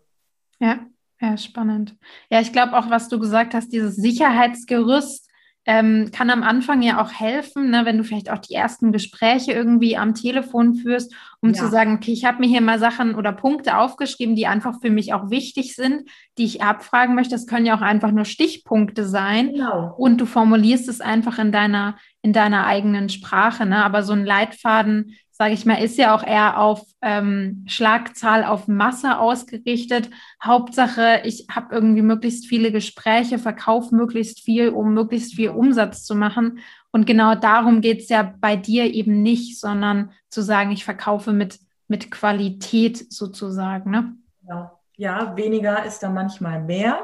Ja, 0.61 0.79
ja, 1.19 1.37
spannend. 1.37 1.95
Ja, 2.29 2.39
ich 2.39 2.53
glaube 2.53 2.77
auch, 2.77 2.89
was 2.89 3.09
du 3.09 3.19
gesagt 3.19 3.53
hast, 3.53 3.69
dieses 3.69 3.95
Sicherheitsgerüst, 3.95 5.27
ähm, 5.65 6.09
kann 6.11 6.31
am 6.31 6.41
Anfang 6.41 6.81
ja 6.81 6.99
auch 6.99 7.11
helfen, 7.11 7.69
ne, 7.69 7.85
wenn 7.85 7.97
du 7.97 8.03
vielleicht 8.03 8.31
auch 8.31 8.39
die 8.39 8.55
ersten 8.55 8.91
Gespräche 8.91 9.51
irgendwie 9.51 9.95
am 9.95 10.15
Telefon 10.15 10.73
führst, 10.73 11.13
um 11.39 11.49
ja. 11.49 11.55
zu 11.55 11.67
sagen, 11.67 11.95
okay, 11.95 12.11
ich 12.11 12.25
habe 12.25 12.39
mir 12.39 12.47
hier 12.47 12.61
mal 12.61 12.79
Sachen 12.79 13.13
oder 13.13 13.31
Punkte 13.31 13.77
aufgeschrieben, 13.77 14.35
die 14.35 14.47
einfach 14.47 14.81
für 14.81 14.89
mich 14.89 15.13
auch 15.13 15.29
wichtig 15.29 15.75
sind, 15.75 16.09
die 16.39 16.45
ich 16.45 16.63
abfragen 16.63 17.13
möchte. 17.13 17.35
Das 17.35 17.45
können 17.45 17.67
ja 17.67 17.77
auch 17.77 17.81
einfach 17.81 18.11
nur 18.11 18.25
Stichpunkte 18.25 19.05
sein. 19.05 19.53
Genau. 19.53 19.93
Und 19.97 20.19
du 20.19 20.25
formulierst 20.25 20.89
es 20.89 20.99
einfach 20.99 21.37
in 21.37 21.51
deiner, 21.51 21.95
in 22.23 22.33
deiner 22.33 22.65
eigenen 22.65 23.09
Sprache. 23.09 23.67
Ne? 23.67 23.85
Aber 23.85 24.01
so 24.01 24.13
ein 24.13 24.25
Leitfaden 24.25 25.15
sage 25.41 25.55
ich 25.55 25.65
mal, 25.65 25.83
ist 25.83 25.97
ja 25.97 26.13
auch 26.13 26.21
eher 26.21 26.59
auf 26.59 26.83
ähm, 27.01 27.65
Schlagzahl, 27.67 28.43
auf 28.43 28.67
Masse 28.67 29.17
ausgerichtet. 29.17 30.11
Hauptsache, 30.43 31.21
ich 31.23 31.47
habe 31.49 31.73
irgendwie 31.73 32.03
möglichst 32.03 32.45
viele 32.45 32.71
Gespräche, 32.71 33.39
verkaufe 33.39 33.95
möglichst 33.95 34.41
viel, 34.41 34.69
um 34.69 34.93
möglichst 34.93 35.33
viel 35.33 35.49
Umsatz 35.49 36.03
zu 36.03 36.13
machen. 36.13 36.59
Und 36.91 37.07
genau 37.07 37.33
darum 37.33 37.81
geht 37.81 38.01
es 38.01 38.09
ja 38.09 38.35
bei 38.39 38.55
dir 38.55 38.93
eben 38.93 39.23
nicht, 39.23 39.59
sondern 39.59 40.11
zu 40.29 40.43
sagen, 40.43 40.69
ich 40.69 40.85
verkaufe 40.85 41.33
mit, 41.33 41.57
mit 41.87 42.11
Qualität 42.11 43.11
sozusagen. 43.11 43.89
Ne? 43.89 44.13
Ja. 44.47 44.77
ja, 44.95 45.35
weniger 45.35 45.83
ist 45.85 46.03
da 46.03 46.11
manchmal 46.11 46.61
mehr. 46.61 46.99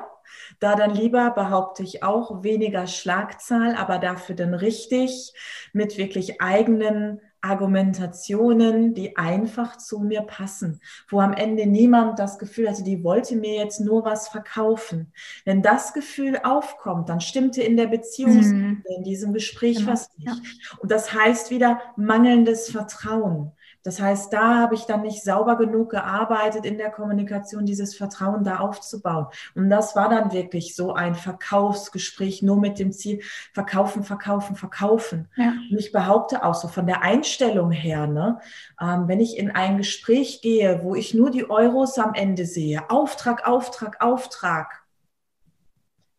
Da 0.60 0.76
dann 0.76 0.94
lieber, 0.94 1.32
behaupte 1.32 1.82
ich 1.82 2.04
auch, 2.04 2.44
weniger 2.44 2.86
Schlagzahl, 2.86 3.76
aber 3.76 3.98
dafür 3.98 4.36
dann 4.36 4.54
richtig 4.54 5.34
mit 5.74 5.98
wirklich 5.98 6.40
eigenen 6.40 7.20
Argumentationen, 7.42 8.94
die 8.94 9.16
einfach 9.18 9.78
zu 9.78 10.00
mir 10.00 10.22
passen, 10.22 10.82
wo 11.10 11.20
am 11.20 11.34
Ende 11.34 11.66
niemand 11.68 12.20
das 12.20 12.40
Gefühl 12.40 12.70
hatte, 12.70 12.84
die 12.84 13.04
wollte 13.04 13.36
mir 13.36 13.56
jetzt 13.56 13.80
nur 13.80 14.06
was 14.06 14.28
verkaufen. 14.28 15.14
Wenn 15.46 15.62
das 15.62 15.94
Gefühl 15.94 16.40
aufkommt, 16.44 17.10
dann 17.10 17.22
stimmte 17.22 17.62
in 17.62 17.78
der 17.78 17.88
Beziehung, 17.88 18.38
mhm. 18.38 18.84
in 18.98 19.04
diesem 19.04 19.34
Gespräch 19.34 19.78
genau. 19.78 19.92
was 19.92 20.10
nicht. 20.18 20.28
Ja. 20.28 20.36
Und 20.80 20.92
das 20.92 21.14
heißt 21.14 21.52
wieder 21.52 21.82
mangelndes 21.96 22.70
Vertrauen. 22.70 23.52
Das 23.88 24.02
heißt, 24.02 24.34
da 24.34 24.58
habe 24.58 24.76
ich 24.76 24.84
dann 24.84 25.02
nicht 25.02 25.24
sauber 25.24 25.56
genug 25.56 25.92
gearbeitet 25.92 26.66
in 26.66 26.78
der 26.78 26.92
Kommunikation, 26.92 27.66
dieses 27.66 27.96
Vertrauen 27.96 28.44
da 28.44 28.58
aufzubauen. 28.58 29.28
Und 29.56 29.70
das 29.70 29.96
war 29.96 30.10
dann 30.10 30.34
wirklich 30.34 30.76
so 30.76 30.94
ein 30.94 31.16
Verkaufsgespräch, 31.16 32.42
nur 32.42 32.58
mit 32.58 32.80
dem 32.80 32.92
Ziel, 32.92 33.22
verkaufen, 33.54 34.04
verkaufen, 34.04 34.58
verkaufen. 34.58 35.30
Ja. 35.38 35.54
Und 35.72 35.80
ich 35.80 35.94
behaupte 35.94 36.44
auch 36.44 36.54
so 36.54 36.68
von 36.68 36.86
der 36.86 37.02
Einstellung 37.02 37.72
her, 37.72 38.08
ne, 38.08 38.42
ähm, 38.82 39.08
wenn 39.08 39.22
ich 39.22 39.38
in 39.38 39.52
ein 39.52 39.78
Gespräch 39.78 40.42
gehe, 40.42 40.84
wo 40.84 40.94
ich 40.94 41.14
nur 41.14 41.32
die 41.32 41.50
Euros 41.50 41.98
am 41.98 42.14
Ende 42.14 42.46
sehe, 42.46 42.90
Auftrag, 42.90 43.48
Auftrag, 43.48 44.02
Auftrag, 44.04 44.84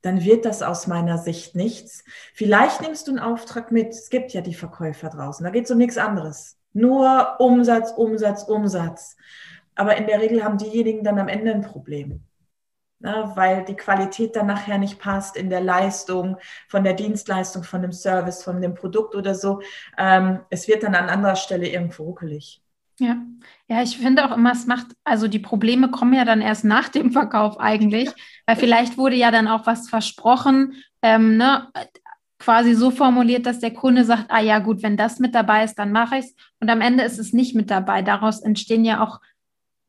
dann 0.01 0.25
wird 0.25 0.47
das 0.47 0.63
aus 0.63 0.87
meiner 0.87 1.19
Sicht 1.19 1.55
nichts. 1.55 2.03
Vielleicht 2.33 2.81
nimmst 2.81 3.09
du 3.09 3.11
einen 3.11 3.21
Auftrag 3.21 3.73
mit. 3.73 3.89
Es 3.89 4.09
gibt 4.09 4.33
ja 4.33 4.41
die 4.41 4.55
Verkäufer 4.55 5.11
draußen. 5.11 5.45
Da 5.45 5.51
geht 5.51 5.67
es 5.67 5.71
um 5.71 5.77
nichts 5.77 5.99
anderes. 5.99 6.58
Nur 6.73 7.37
Umsatz, 7.39 7.93
Umsatz, 7.93 8.45
Umsatz. 8.45 9.17
Aber 9.75 9.97
in 9.97 10.07
der 10.07 10.21
Regel 10.21 10.43
haben 10.45 10.59
diejenigen 10.59 11.05
dann 11.05 11.19
am 11.19 11.29
Ende 11.29 11.53
ein 11.53 11.63
Problem. 11.63 12.23
Ne, 13.01 13.31
weil 13.37 13.65
die 13.65 13.77
Qualität 13.77 14.35
dann 14.35 14.47
nachher 14.47 14.77
nicht 14.77 14.99
passt 14.99 15.37
in 15.37 15.51
der 15.51 15.61
Leistung, 15.61 16.37
von 16.67 16.83
der 16.83 16.95
Dienstleistung, 16.95 17.63
von 17.63 17.81
dem 17.81 17.93
Service, 17.93 18.43
von 18.43 18.61
dem 18.61 18.75
Produkt 18.75 19.15
oder 19.15 19.37
so. 19.37 19.61
Ähm, 19.97 20.41
es 20.51 20.67
wird 20.67 20.83
dann 20.83 20.97
an 20.97 21.09
anderer 21.09 21.37
Stelle 21.37 21.69
irgendwo 21.69 22.03
ruckelig. 22.03 22.61
Ja, 22.99 23.19
ja, 23.69 23.83
ich 23.83 23.97
finde 23.97 24.25
auch 24.25 24.37
immer, 24.37 24.51
es 24.51 24.67
macht, 24.67 24.87
also 25.05 25.29
die 25.29 25.39
Probleme 25.39 25.93
kommen 25.93 26.15
ja 26.15 26.25
dann 26.25 26.41
erst 26.41 26.65
nach 26.65 26.89
dem 26.89 27.13
Verkauf 27.13 27.61
eigentlich, 27.61 28.11
weil 28.47 28.57
vielleicht 28.57 28.99
wurde 28.99 29.15
ja 29.15 29.31
dann 29.31 29.47
auch 29.47 29.67
was 29.67 29.89
versprochen, 29.89 30.83
ähm, 31.01 31.37
ne? 31.37 31.69
Quasi 32.39 32.75
so 32.75 32.91
formuliert, 32.91 33.47
dass 33.47 33.59
der 33.59 33.73
Kunde 33.73 34.05
sagt, 34.05 34.27
ah 34.29 34.41
ja 34.41 34.59
gut, 34.61 34.83
wenn 34.83 34.97
das 34.97 35.19
mit 35.19 35.35
dabei 35.35 35.65
ist, 35.65 35.75
dann 35.75 35.93
mache 35.93 36.19
ich 36.19 36.27
es. 36.27 36.35
Und 36.61 36.71
am 36.71 36.81
Ende 36.81 37.05
ist 37.05 37.19
es 37.19 37.33
nicht 37.33 37.55
mit 37.55 37.71
dabei. 37.71 38.03
Daraus 38.03 38.41
entstehen 38.41 38.85
ja 38.85 39.03
auch 39.03 39.21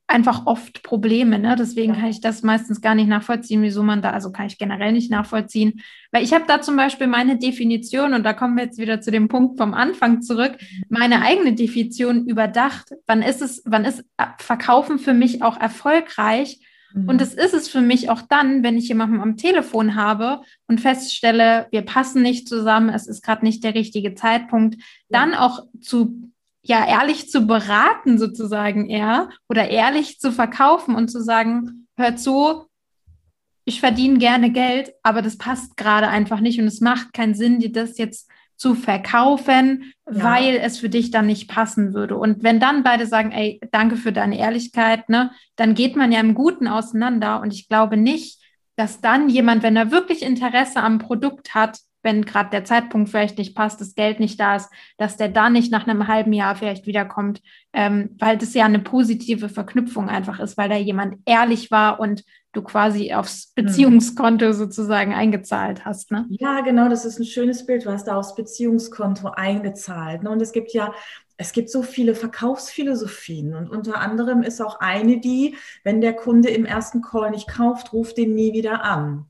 einfach 0.10 0.48
oft 0.48 0.82
Probleme. 0.82 1.38
Ne? 1.38 1.56
Deswegen 1.58 1.94
kann 1.94 2.10
ich 2.10 2.20
das 2.20 2.42
meistens 2.42 2.82
gar 2.82 2.96
nicht 2.96 3.08
nachvollziehen, 3.08 3.62
wieso 3.62 3.84
man 3.84 4.02
da, 4.02 4.10
also 4.10 4.32
kann 4.32 4.48
ich 4.48 4.58
generell 4.58 4.92
nicht 4.92 5.12
nachvollziehen. 5.12 5.82
Weil 6.12 6.24
ich 6.24 6.34
habe 6.34 6.46
da 6.48 6.62
zum 6.62 6.76
Beispiel 6.76 7.08
meine 7.08 7.38
Definition, 7.38 8.14
und 8.14 8.24
da 8.24 8.34
kommen 8.34 8.58
wir 8.58 8.64
jetzt 8.64 8.80
wieder 8.80 9.02
zu 9.02 9.12
dem 9.12 9.28
Punkt 9.28 9.60
vom 9.60 9.74
Anfang 9.76 10.22
zurück, 10.22 10.58
meine 10.90 11.22
eigene 11.22 11.54
Definition 11.54 12.26
überdacht. 12.26 12.90
Wann 13.06 13.22
ist 13.22 13.42
es, 13.42 13.62
wann 13.66 13.86
ist 13.86 14.04
Verkaufen 14.40 14.98
für 14.98 15.14
mich 15.14 15.44
auch 15.44 15.60
erfolgreich? 15.60 16.60
Und 16.94 17.06
mhm. 17.06 17.18
das 17.18 17.34
ist 17.34 17.54
es 17.54 17.68
für 17.70 17.82
mich 17.82 18.10
auch 18.10 18.22
dann, 18.22 18.64
wenn 18.64 18.78
ich 18.78 18.88
jemanden 18.88 19.22
am 19.22 19.38
Telefon 19.38 19.96
habe 19.96 20.42
und 20.68 20.82
feststelle, 20.82 21.68
wir 21.72 21.84
passen 21.84 22.22
nicht 22.22 22.48
zusammen, 22.48 22.90
es 22.90 23.08
ist 23.08 23.22
gerade 23.22 23.46
nicht 23.46 23.64
der 23.64 23.76
richtige 23.76 24.16
Zeitpunkt, 24.16 24.82
dann 25.10 25.34
auch 25.36 25.66
zu, 25.82 26.32
ja, 26.64 26.88
ehrlich 26.88 27.30
zu 27.30 27.46
beraten 27.46 28.18
sozusagen 28.18 28.90
eher 28.90 29.30
oder 29.48 29.70
ehrlich 29.70 30.20
zu 30.20 30.32
verkaufen 30.32 30.96
und 30.96 31.10
zu 31.10 31.22
sagen, 31.22 31.88
hör 31.96 32.16
zu, 32.16 32.66
ich 33.66 33.80
verdiene 33.82 34.18
gerne 34.18 34.52
Geld, 34.52 34.94
aber 35.04 35.22
das 35.22 35.38
passt 35.38 35.78
gerade 35.78 36.08
einfach 36.08 36.40
nicht 36.40 36.60
und 36.60 36.66
es 36.66 36.82
macht 36.82 37.14
keinen 37.14 37.36
Sinn, 37.36 37.60
dir 37.60 37.72
das 37.72 38.00
jetzt 38.00 38.30
zu 38.60 38.76
verkaufen, 38.76 39.94
ja. 40.12 40.24
weil 40.24 40.56
es 40.58 40.78
für 40.78 40.90
dich 40.90 41.12
dann 41.12 41.28
nicht 41.28 41.50
passen 41.50 41.94
würde. 41.94 42.18
Und 42.18 42.44
wenn 42.44 42.60
dann 42.60 42.84
beide 42.84 43.08
sagen, 43.08 43.32
ey, 43.32 43.60
danke 43.72 43.96
für 43.96 44.12
deine 44.12 44.38
Ehrlichkeit, 44.38 45.08
ne, 45.08 45.32
dann 45.56 45.76
geht 45.76 45.96
man 45.96 46.12
ja 46.12 46.20
im 46.20 46.36
Guten 46.36 46.68
auseinander. 46.68 47.40
Und 47.40 47.54
ich 47.54 47.70
glaube 47.70 47.96
nicht, 47.96 48.44
dass 48.76 49.00
dann 49.00 49.30
jemand, 49.30 49.64
wenn 49.64 49.78
er 49.78 49.92
wirklich 49.92 50.22
Interesse 50.22 50.84
am 50.84 51.00
Produkt 51.00 51.56
hat, 51.56 51.80
wenn 52.04 52.26
gerade 52.26 52.50
der 52.50 52.66
Zeitpunkt 52.66 53.10
vielleicht 53.10 53.38
nicht 53.38 53.56
passt, 53.56 53.80
das 53.80 53.96
Geld 53.96 54.20
nicht 54.20 54.40
da 54.40 54.58
ist, 54.58 54.70
dass 54.98 55.16
der 55.16 55.30
dann 55.30 55.54
nicht 55.54 55.72
nach 55.72 55.88
einem 55.88 56.08
halben 56.08 56.34
Jahr 56.34 56.56
vielleicht 56.56 56.86
wiederkommt, 56.86 57.42
ähm, 57.74 58.16
weil 58.20 58.38
das 58.38 58.54
ja 58.54 58.66
eine 58.66 58.80
positive 58.80 59.48
Verknüpfung 59.48 60.10
einfach 60.10 60.40
ist, 60.40 60.58
weil 60.58 60.70
da 60.70 60.76
jemand 60.76 61.18
ehrlich 61.26 61.72
war 61.72 62.00
und 62.00 62.24
du 62.54 62.62
quasi 62.62 63.14
aufs 63.14 63.54
hm. 63.56 63.66
Beziehungskonto 63.66 64.52
sozusagen 64.54 65.14
eingezahlt 65.14 65.86
hast. 65.86 66.12
Ne? 66.12 66.26
Ja, 66.30 66.62
genau, 66.62 66.90
das 66.90 67.06
ist 67.06 67.20
ein 67.20 67.26
schönes 67.26 67.66
Bild. 67.66 67.86
Du 67.86 67.92
hast 67.92 68.06
da 68.06 68.16
aufs 68.16 68.36
Beziehungskonto 68.36 69.30
eingezahlt. 69.30 70.24
Ne? 70.24 70.30
Und 70.30 70.42
es 70.42 70.52
gibt 70.52 70.74
ja 70.74 70.94
es 71.42 71.54
gibt 71.54 71.70
so 71.70 71.84
viele 71.84 72.16
Verkaufsphilosophien 72.16 73.56
und 73.56 73.70
unter 73.70 74.02
anderem 74.02 74.44
ist 74.44 74.62
auch 74.62 74.82
eine 74.82 75.22
die, 75.22 75.56
wenn 75.86 76.02
der 76.02 76.12
Kunde 76.12 76.50
im 76.50 76.66
ersten 76.66 77.02
Call 77.02 77.32
nicht 77.32 77.48
kauft, 77.48 77.94
ruft 77.94 78.18
den 78.18 78.36
nie 78.36 78.52
wieder 78.52 78.84
an. 78.84 79.26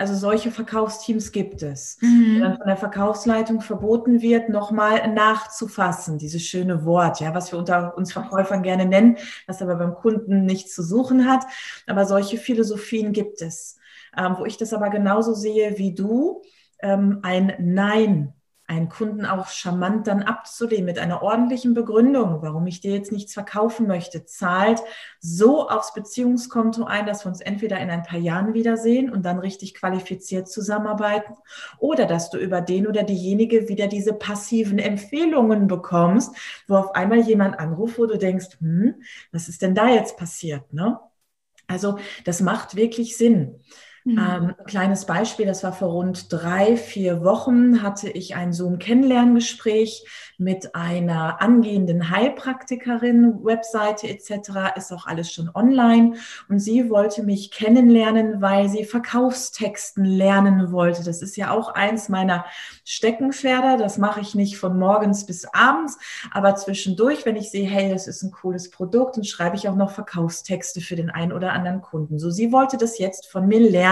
Also 0.00 0.14
solche 0.14 0.50
Verkaufsteams 0.50 1.30
gibt 1.30 1.62
es. 1.62 1.98
Mhm. 2.00 2.40
Dann 2.40 2.56
von 2.56 2.66
der 2.66 2.78
Verkaufsleitung 2.78 3.60
verboten 3.60 4.22
wird, 4.22 4.48
nochmal 4.48 5.12
nachzufassen, 5.12 6.16
dieses 6.16 6.42
schöne 6.42 6.86
Wort, 6.86 7.20
ja, 7.20 7.34
was 7.34 7.52
wir 7.52 7.58
unter 7.58 7.94
uns 7.98 8.10
Verkäufern 8.10 8.62
gerne 8.62 8.86
nennen, 8.86 9.18
was 9.46 9.60
aber 9.60 9.76
beim 9.76 9.94
Kunden 9.94 10.46
nichts 10.46 10.74
zu 10.74 10.82
suchen 10.82 11.30
hat. 11.30 11.44
Aber 11.86 12.06
solche 12.06 12.38
Philosophien 12.38 13.12
gibt 13.12 13.42
es. 13.42 13.76
Ähm, 14.16 14.36
wo 14.38 14.46
ich 14.46 14.56
das 14.56 14.72
aber 14.72 14.88
genauso 14.88 15.34
sehe 15.34 15.76
wie 15.76 15.94
du, 15.94 16.40
ähm, 16.80 17.18
ein 17.20 17.52
Nein 17.58 18.32
einen 18.70 18.88
Kunden 18.88 19.26
auch 19.26 19.48
charmant 19.48 20.06
dann 20.06 20.22
abzulehnen 20.22 20.84
mit 20.84 21.00
einer 21.00 21.22
ordentlichen 21.22 21.74
Begründung, 21.74 22.40
warum 22.40 22.68
ich 22.68 22.80
dir 22.80 22.92
jetzt 22.92 23.10
nichts 23.10 23.34
verkaufen 23.34 23.88
möchte, 23.88 24.24
zahlt 24.26 24.80
so 25.18 25.68
aufs 25.68 25.92
Beziehungskonto 25.92 26.84
ein, 26.84 27.04
dass 27.04 27.24
wir 27.24 27.30
uns 27.30 27.40
entweder 27.40 27.80
in 27.80 27.90
ein 27.90 28.04
paar 28.04 28.20
Jahren 28.20 28.54
wiedersehen 28.54 29.10
und 29.10 29.24
dann 29.24 29.40
richtig 29.40 29.74
qualifiziert 29.74 30.48
zusammenarbeiten 30.48 31.34
oder 31.78 32.06
dass 32.06 32.30
du 32.30 32.38
über 32.38 32.60
den 32.60 32.86
oder 32.86 33.02
diejenige 33.02 33.68
wieder 33.68 33.88
diese 33.88 34.12
passiven 34.12 34.78
Empfehlungen 34.78 35.66
bekommst, 35.66 36.36
wo 36.68 36.76
auf 36.76 36.94
einmal 36.94 37.18
jemand 37.20 37.58
anruft, 37.58 37.98
wo 37.98 38.06
du 38.06 38.18
denkst, 38.18 38.60
hm, 38.60 39.02
was 39.32 39.48
ist 39.48 39.62
denn 39.62 39.74
da 39.74 39.88
jetzt 39.88 40.16
passiert? 40.16 40.72
Ne? 40.72 41.00
Also 41.66 41.98
das 42.24 42.40
macht 42.40 42.76
wirklich 42.76 43.16
Sinn. 43.16 43.60
Mhm. 44.04 44.18
Ähm, 44.18 44.54
kleines 44.66 45.04
Beispiel, 45.04 45.46
das 45.46 45.62
war 45.62 45.72
vor 45.72 45.90
rund 45.90 46.32
drei, 46.32 46.76
vier 46.76 47.22
Wochen, 47.22 47.82
hatte 47.82 48.08
ich 48.08 48.34
ein 48.34 48.52
Zoom-Kennenlerngespräch 48.52 50.06
mit 50.38 50.74
einer 50.74 51.42
angehenden 51.42 52.08
Heilpraktikerin, 52.08 53.44
Webseite 53.44 54.08
etc. 54.08 54.74
Ist 54.76 54.90
auch 54.90 55.06
alles 55.06 55.30
schon 55.30 55.50
online. 55.54 56.14
Und 56.48 56.60
sie 56.60 56.88
wollte 56.88 57.22
mich 57.22 57.50
kennenlernen, 57.50 58.40
weil 58.40 58.70
sie 58.70 58.84
Verkaufstexten 58.84 60.04
lernen 60.06 60.72
wollte. 60.72 61.04
Das 61.04 61.20
ist 61.20 61.36
ja 61.36 61.50
auch 61.50 61.68
eins 61.74 62.08
meiner 62.08 62.46
Steckenpferde. 62.84 63.76
Das 63.76 63.98
mache 63.98 64.20
ich 64.20 64.34
nicht 64.34 64.56
von 64.56 64.78
morgens 64.78 65.26
bis 65.26 65.44
abends, 65.52 65.98
aber 66.30 66.56
zwischendurch, 66.56 67.26
wenn 67.26 67.36
ich 67.36 67.50
sehe, 67.50 67.68
hey, 67.68 67.90
das 67.90 68.06
ist 68.06 68.22
ein 68.22 68.30
cooles 68.30 68.70
Produkt, 68.70 69.18
dann 69.18 69.24
schreibe 69.24 69.56
ich 69.56 69.68
auch 69.68 69.76
noch 69.76 69.90
Verkaufstexte 69.90 70.80
für 70.80 70.96
den 70.96 71.10
einen 71.10 71.32
oder 71.32 71.52
anderen 71.52 71.82
Kunden. 71.82 72.18
So, 72.18 72.30
sie 72.30 72.50
wollte 72.50 72.78
das 72.78 72.98
jetzt 72.98 73.30
von 73.30 73.46
mir 73.46 73.60
lernen. 73.60 73.89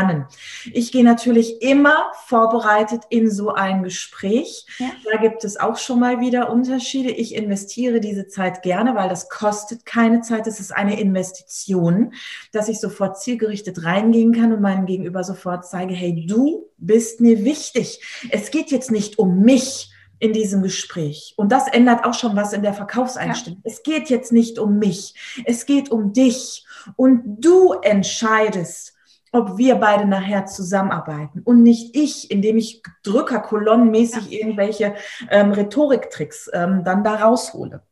Ich 0.73 0.93
gehe 0.93 1.05
natürlich 1.05 1.61
immer 1.63 2.13
vorbereitet 2.27 3.03
in 3.11 3.31
so 3.31 3.53
ein 3.53 3.83
Gespräch. 3.83 4.67
Ja. 4.79 4.91
Da 5.11 5.19
gibt 5.19 5.45
es 5.45 5.59
auch 5.59 5.77
schon 5.77 6.01
mal 6.01 6.21
wieder 6.21 6.39
wieder 6.39 6.51
Unterschiede. 6.51 7.11
Ich 7.11 7.35
investiere 7.35 8.01
diese 8.01 8.29
Zeit 8.29 8.63
gerne, 8.63 8.95
weil 8.95 9.09
das 9.09 9.29
kostet 9.29 9.87
keine 9.87 10.21
Zeit. 10.21 10.47
Es 10.47 10.61
ist 10.61 10.73
eine 10.73 11.01
Investition, 11.01 12.13
dass 12.53 12.69
ich 12.69 12.81
sofort 12.81 13.19
zielgerichtet 13.21 13.85
reingehen 13.85 14.33
kann 14.33 14.53
und 14.53 14.61
meinem 14.61 14.87
Gegenüber 14.87 15.25
sofort 15.25 15.67
zeige, 15.67 15.95
hey, 15.95 16.27
du 16.27 16.69
bist 16.77 17.21
mir 17.21 17.45
wichtig. 17.45 18.01
Es 18.31 18.51
geht 18.51 18.71
jetzt 18.71 18.91
nicht 18.91 19.19
um 19.19 19.41
mich 19.41 19.91
in 20.21 20.33
diesem 20.33 20.63
Gespräch. 20.63 21.35
Und 21.37 21.51
das 21.51 21.69
ändert 21.69 22.05
auch 22.05 22.15
schon 22.15 22.37
was 22.37 22.53
in 22.53 22.63
der 22.63 22.75
Verkaufseinstellung. 22.75 23.63
Ja. 23.65 23.71
Es 23.73 23.83
geht 23.83 24.11
jetzt 24.11 24.33
nicht 24.33 24.59
um 24.59 24.79
mich. 24.79 25.15
Es 25.45 25.65
geht 25.65 25.91
um 25.91 26.13
dich. 26.13 26.65
Und 26.97 27.23
du 27.41 27.73
entscheidest, 27.73 28.95
ob 29.33 29.59
wir 29.59 29.77
beide 29.77 30.07
nachher 30.07 30.47
zusammenarbeiten 30.47 31.43
und 31.45 31.63
nicht 31.63 31.97
ich, 31.97 32.31
indem 32.31 32.57
ich 32.57 32.83
Drückerkolonnenmäßig 33.03 34.31
ja. 34.31 34.39
irgendwelche 34.41 34.95
ähm, 35.31 35.53
Rhetoriktricks 35.53 36.51
ähm, 36.53 36.83
dann 36.85 37.05
da 37.05 37.17
raushole. 37.17 37.83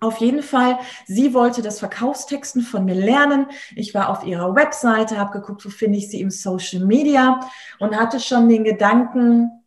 Auf 0.00 0.18
jeden 0.18 0.42
Fall, 0.42 0.78
sie 1.06 1.32
wollte 1.32 1.62
das 1.62 1.78
Verkaufstexten 1.78 2.60
von 2.60 2.84
mir 2.84 2.94
lernen. 2.94 3.46
Ich 3.74 3.94
war 3.94 4.10
auf 4.10 4.24
ihrer 4.24 4.54
Webseite, 4.54 5.18
habe 5.18 5.40
geguckt, 5.40 5.64
wo 5.64 5.70
finde 5.70 5.98
ich 5.98 6.10
sie 6.10 6.20
im 6.20 6.30
Social 6.30 6.84
Media 6.84 7.40
und 7.78 7.98
hatte 7.98 8.20
schon 8.20 8.48
den 8.50 8.64
Gedanken, 8.64 9.63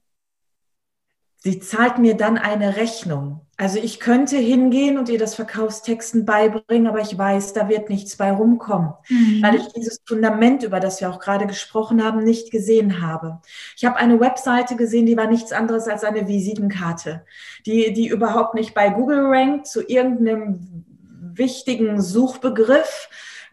sie 1.37 1.59
zahlt 1.59 1.97
mir 1.99 2.15
dann 2.15 2.37
eine 2.37 2.75
Rechnung. 2.75 3.41
Also 3.59 3.79
ich 3.79 3.99
könnte 3.99 4.37
hingehen 4.37 4.99
und 4.99 5.09
ihr 5.09 5.17
das 5.17 5.33
Verkaufstexten 5.33 6.25
beibringen, 6.25 6.85
aber 6.85 7.01
ich 7.01 7.17
weiß, 7.17 7.53
da 7.53 7.67
wird 7.69 7.89
nichts 7.89 8.15
bei 8.15 8.31
rumkommen, 8.31 8.93
mhm. 9.09 9.41
weil 9.41 9.55
ich 9.55 9.67
dieses 9.73 9.99
Fundament, 10.05 10.61
über 10.61 10.79
das 10.79 11.01
wir 11.01 11.09
auch 11.09 11.19
gerade 11.19 11.47
gesprochen 11.47 12.03
haben, 12.03 12.23
nicht 12.23 12.51
gesehen 12.51 13.01
habe. 13.01 13.41
Ich 13.75 13.83
habe 13.83 13.95
eine 13.95 14.19
Webseite 14.19 14.75
gesehen, 14.75 15.07
die 15.07 15.17
war 15.17 15.25
nichts 15.25 15.53
anderes 15.53 15.87
als 15.87 16.03
eine 16.03 16.27
Visitenkarte, 16.27 17.25
die, 17.65 17.93
die 17.93 18.07
überhaupt 18.07 18.53
nicht 18.53 18.75
bei 18.75 18.89
Google 18.89 19.25
rankt 19.25 19.65
zu 19.65 19.81
irgendeinem 19.81 20.85
wichtigen 21.33 21.99
Suchbegriff, 21.99 23.09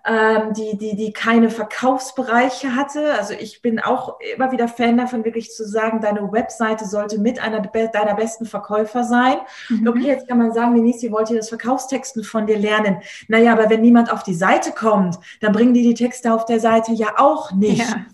ähm, 0.07 0.53
die, 0.53 0.77
die, 0.77 0.97
die 0.97 1.12
keine 1.12 1.49
Verkaufsbereiche 1.49 2.77
hatte. 2.77 3.14
Also 3.14 3.33
ich 3.33 3.62
bin 3.62 3.81
auch 3.81 4.19
immer 4.37 4.53
wieder 4.53 4.69
Fan 4.69 4.99
davon, 4.99 5.25
wirklich 5.25 5.53
zu 5.53 5.67
sagen, 5.67 6.01
deine 6.01 6.31
Webseite 6.31 6.85
sollte 6.85 7.19
mit 7.19 7.40
einer 7.40 7.61
deiner 7.61 8.14
besten 8.14 8.45
Verkäufer 8.45 9.05
sein. 9.05 9.37
Mhm. 9.71 9.88
Okay, 9.88 10.07
jetzt 10.07 10.29
kann 10.29 10.38
man 10.38 10.53
sagen, 10.53 10.75
Denise, 10.75 10.99
sie 10.99 11.12
wollte 11.12 11.35
das 11.35 11.49
Verkaufstexten 11.49 12.23
von 12.23 12.47
dir 12.47 12.59
lernen. 12.59 12.99
Naja, 13.29 13.53
aber 13.53 13.71
wenn 13.71 13.81
niemand 13.81 14.12
auf 14.12 14.23
die 14.23 14.35
Seite 14.35 14.73
kommt, 14.73 15.19
dann 15.40 15.53
bringen 15.53 15.73
die 15.73 15.83
die 15.83 15.95
Texte 15.95 16.35
auf 16.35 16.45
der 16.45 16.61
Seite 16.61 16.93
ja 16.93 17.14
auch 17.17 17.53
nicht. 17.53 17.88
Ja. 17.88 18.07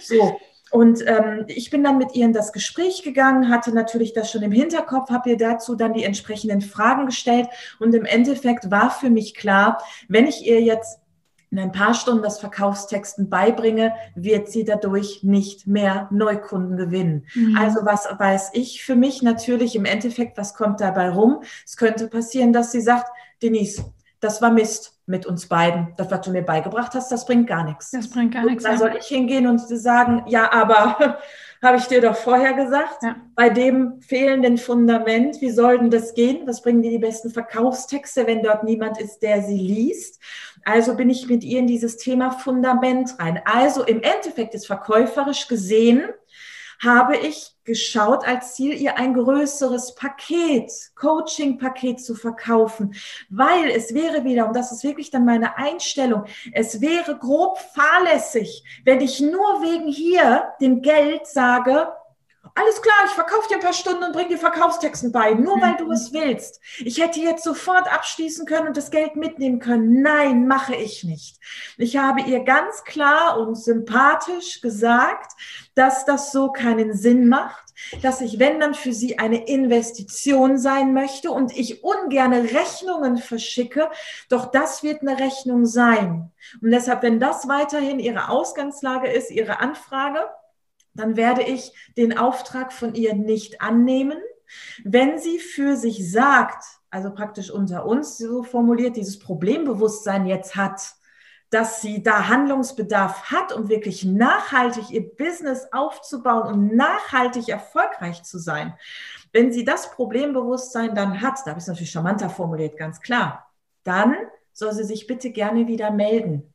So. 0.00 0.38
Und 0.70 1.04
ähm, 1.06 1.44
ich 1.46 1.70
bin 1.70 1.84
dann 1.84 1.98
mit 1.98 2.16
ihr 2.16 2.24
in 2.24 2.32
das 2.32 2.52
Gespräch 2.52 3.04
gegangen, 3.04 3.48
hatte 3.48 3.72
natürlich 3.72 4.12
das 4.12 4.30
schon 4.30 4.42
im 4.42 4.50
Hinterkopf, 4.50 5.08
habe 5.08 5.30
ihr 5.30 5.36
dazu 5.36 5.76
dann 5.76 5.94
die 5.94 6.02
entsprechenden 6.02 6.62
Fragen 6.62 7.06
gestellt. 7.06 7.46
Und 7.78 7.94
im 7.94 8.04
Endeffekt 8.04 8.72
war 8.72 8.90
für 8.90 9.08
mich 9.08 9.34
klar, 9.34 9.78
wenn 10.08 10.26
ich 10.26 10.44
ihr 10.44 10.60
jetzt 10.60 10.98
in 11.54 11.60
ein 11.60 11.70
paar 11.70 11.94
Stunden 11.94 12.24
das 12.24 12.40
Verkaufstexten 12.40 13.30
beibringe, 13.30 13.94
wird 14.16 14.48
sie 14.50 14.64
dadurch 14.64 15.22
nicht 15.22 15.68
mehr 15.68 16.08
Neukunden 16.10 16.76
gewinnen. 16.76 17.26
Mhm. 17.32 17.56
Also 17.56 17.84
was 17.84 18.08
weiß 18.18 18.50
ich 18.54 18.82
für 18.82 18.96
mich 18.96 19.22
natürlich 19.22 19.76
im 19.76 19.84
Endeffekt, 19.84 20.36
was 20.36 20.54
kommt 20.54 20.80
dabei 20.80 21.10
rum? 21.10 21.44
Es 21.64 21.76
könnte 21.76 22.08
passieren, 22.08 22.52
dass 22.52 22.72
sie 22.72 22.80
sagt, 22.80 23.06
Denise, 23.40 23.84
das 24.24 24.40
war 24.40 24.50
Mist 24.50 24.98
mit 25.06 25.26
uns 25.26 25.46
beiden. 25.46 25.92
Das, 25.96 26.10
was 26.10 26.22
du 26.22 26.30
mir 26.30 26.42
beigebracht 26.42 26.94
hast, 26.94 27.12
das 27.12 27.26
bringt 27.26 27.46
gar 27.46 27.64
nichts. 27.64 27.90
Das 27.90 28.08
bringt 28.08 28.32
gar 28.32 28.44
nichts. 28.44 28.64
Dann 28.64 28.78
soll 28.78 28.96
ich 28.98 29.06
hingehen 29.06 29.46
und 29.46 29.58
sagen, 29.58 30.24
ja, 30.26 30.50
aber 30.50 31.18
habe 31.62 31.76
ich 31.76 31.86
dir 31.86 32.00
doch 32.00 32.16
vorher 32.16 32.54
gesagt, 32.54 33.02
ja. 33.02 33.16
bei 33.34 33.50
dem 33.50 34.00
fehlenden 34.00 34.56
Fundament, 34.56 35.40
wie 35.40 35.50
soll 35.50 35.78
denn 35.78 35.90
das 35.90 36.14
gehen? 36.14 36.46
Was 36.46 36.62
bringen 36.62 36.82
dir 36.82 36.90
die 36.90 36.98
besten 36.98 37.30
Verkaufstexte, 37.30 38.26
wenn 38.26 38.42
dort 38.42 38.64
niemand 38.64 39.00
ist, 39.00 39.20
der 39.20 39.42
sie 39.42 39.58
liest? 39.58 40.20
Also 40.64 40.96
bin 40.96 41.10
ich 41.10 41.28
mit 41.28 41.44
ihr 41.44 41.58
in 41.58 41.66
dieses 41.66 41.98
Thema 41.98 42.30
Fundament 42.30 43.18
rein. 43.18 43.42
Also 43.44 43.84
im 43.84 44.00
Endeffekt 44.00 44.54
ist 44.54 44.66
verkäuferisch 44.66 45.48
gesehen, 45.48 46.04
habe 46.82 47.16
ich 47.16 47.54
geschaut 47.64 48.26
als 48.26 48.54
Ziel, 48.54 48.74
ihr 48.74 48.98
ein 48.98 49.14
größeres 49.14 49.94
Paket, 49.94 50.70
Coaching-Paket 50.96 52.00
zu 52.00 52.14
verkaufen, 52.14 52.94
weil 53.30 53.70
es 53.70 53.94
wäre 53.94 54.24
wieder, 54.24 54.46
und 54.46 54.54
das 54.54 54.70
ist 54.70 54.84
wirklich 54.84 55.10
dann 55.10 55.24
meine 55.24 55.56
Einstellung, 55.56 56.24
es 56.52 56.80
wäre 56.80 57.16
grob 57.16 57.58
fahrlässig, 57.58 58.64
wenn 58.84 59.00
ich 59.00 59.20
nur 59.20 59.62
wegen 59.62 59.88
hier 59.88 60.52
dem 60.60 60.82
Geld 60.82 61.26
sage, 61.26 61.88
alles 62.54 62.82
klar, 62.82 62.94
ich 63.06 63.12
verkaufe 63.12 63.48
dir 63.48 63.54
ein 63.56 63.62
paar 63.62 63.72
Stunden 63.72 64.04
und 64.04 64.12
bringe 64.12 64.28
dir 64.28 64.38
Verkaufstexten 64.38 65.12
bei, 65.12 65.32
nur 65.34 65.60
weil 65.60 65.76
du 65.76 65.90
es 65.90 66.12
willst. 66.12 66.60
Ich 66.78 67.00
hätte 67.00 67.20
jetzt 67.20 67.42
sofort 67.42 67.92
abschließen 67.92 68.46
können 68.46 68.68
und 68.68 68.76
das 68.76 68.90
Geld 68.90 69.16
mitnehmen 69.16 69.58
können. 69.58 70.02
Nein, 70.02 70.46
mache 70.46 70.74
ich 70.74 71.04
nicht. 71.04 71.38
Ich 71.78 71.96
habe 71.96 72.20
ihr 72.22 72.40
ganz 72.44 72.84
klar 72.84 73.38
und 73.38 73.56
sympathisch 73.56 74.60
gesagt, 74.60 75.32
dass 75.74 76.04
das 76.04 76.32
so 76.32 76.52
keinen 76.52 76.94
Sinn 76.94 77.28
macht, 77.28 77.64
dass 78.02 78.20
ich, 78.20 78.38
wenn 78.38 78.60
dann 78.60 78.74
für 78.74 78.92
sie 78.92 79.18
eine 79.18 79.46
Investition 79.46 80.58
sein 80.58 80.92
möchte 80.92 81.30
und 81.30 81.56
ich 81.56 81.82
ungerne 81.82 82.44
Rechnungen 82.44 83.18
verschicke, 83.18 83.90
doch 84.28 84.50
das 84.50 84.82
wird 84.82 85.02
eine 85.02 85.18
Rechnung 85.18 85.66
sein. 85.66 86.30
Und 86.62 86.70
deshalb, 86.70 87.02
wenn 87.02 87.18
das 87.18 87.48
weiterhin 87.48 87.98
ihre 87.98 88.28
Ausgangslage 88.28 89.10
ist, 89.10 89.30
ihre 89.30 89.60
Anfrage, 89.60 90.20
dann 90.94 91.16
werde 91.16 91.42
ich 91.42 91.72
den 91.96 92.16
Auftrag 92.16 92.72
von 92.72 92.94
ihr 92.94 93.14
nicht 93.14 93.60
annehmen. 93.60 94.18
Wenn 94.84 95.18
sie 95.18 95.38
für 95.38 95.76
sich 95.76 96.10
sagt, 96.10 96.64
also 96.90 97.12
praktisch 97.12 97.50
unter 97.50 97.86
uns 97.86 98.18
so 98.18 98.42
formuliert, 98.42 98.96
dieses 98.96 99.18
Problembewusstsein 99.18 100.26
jetzt 100.26 100.54
hat, 100.54 100.94
dass 101.50 101.80
sie 101.80 102.02
da 102.02 102.28
Handlungsbedarf 102.28 103.30
hat, 103.30 103.52
um 103.52 103.68
wirklich 103.68 104.04
nachhaltig 104.04 104.90
ihr 104.90 105.14
Business 105.16 105.68
aufzubauen 105.72 106.46
und 106.48 106.74
nachhaltig 106.74 107.48
erfolgreich 107.48 108.22
zu 108.24 108.38
sein. 108.38 108.74
Wenn 109.32 109.52
sie 109.52 109.64
das 109.64 109.92
Problembewusstsein 109.92 110.94
dann 110.94 111.20
hat, 111.20 111.38
da 111.44 111.50
habe 111.50 111.58
ich 111.58 111.64
es 111.64 111.68
natürlich 111.68 111.92
charmanter 111.92 112.30
formuliert, 112.30 112.76
ganz 112.76 113.00
klar, 113.00 113.52
dann 113.84 114.16
soll 114.52 114.72
sie 114.72 114.84
sich 114.84 115.06
bitte 115.06 115.30
gerne 115.30 115.66
wieder 115.66 115.90
melden. 115.90 116.54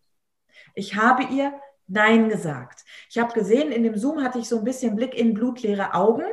Ich 0.76 0.96
habe 0.96 1.24
ihr 1.24 1.54
Nein 1.88 2.30
gesagt. 2.30 2.86
Ich 3.10 3.18
habe 3.18 3.34
gesehen, 3.34 3.72
in 3.72 3.84
dem 3.84 3.98
Zoom 3.98 4.24
hatte 4.24 4.40
ich 4.40 4.48
so 4.48 4.60
ein 4.60 4.64
bisschen 4.64 4.96
Blick 4.96 5.16
in 5.16 5.34
blutleere 5.34 5.96
Augen, 5.96 6.24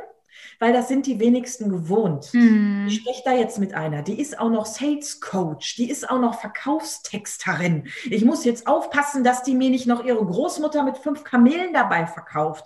weil 0.59 0.73
das 0.73 0.87
sind 0.87 1.07
die 1.07 1.19
wenigsten 1.19 1.69
gewohnt. 1.69 2.33
Mhm. 2.33 2.85
Ich 2.87 2.97
spreche 2.97 3.21
da 3.25 3.33
jetzt 3.33 3.57
mit 3.57 3.73
einer, 3.73 4.03
die 4.03 4.19
ist 4.19 4.39
auch 4.39 4.49
noch 4.49 4.67
Sales 4.67 5.19
Coach, 5.19 5.75
die 5.75 5.89
ist 5.89 6.07
auch 6.07 6.19
noch 6.19 6.39
Verkaufstexterin. 6.39 7.87
Ich 8.05 8.23
muss 8.23 8.45
jetzt 8.45 8.67
aufpassen, 8.67 9.23
dass 9.23 9.41
die 9.41 9.55
mir 9.55 9.71
nicht 9.71 9.87
noch 9.87 10.05
ihre 10.05 10.23
Großmutter 10.23 10.83
mit 10.83 10.97
fünf 10.97 11.23
Kamelen 11.23 11.73
dabei 11.73 12.05
verkauft. 12.05 12.65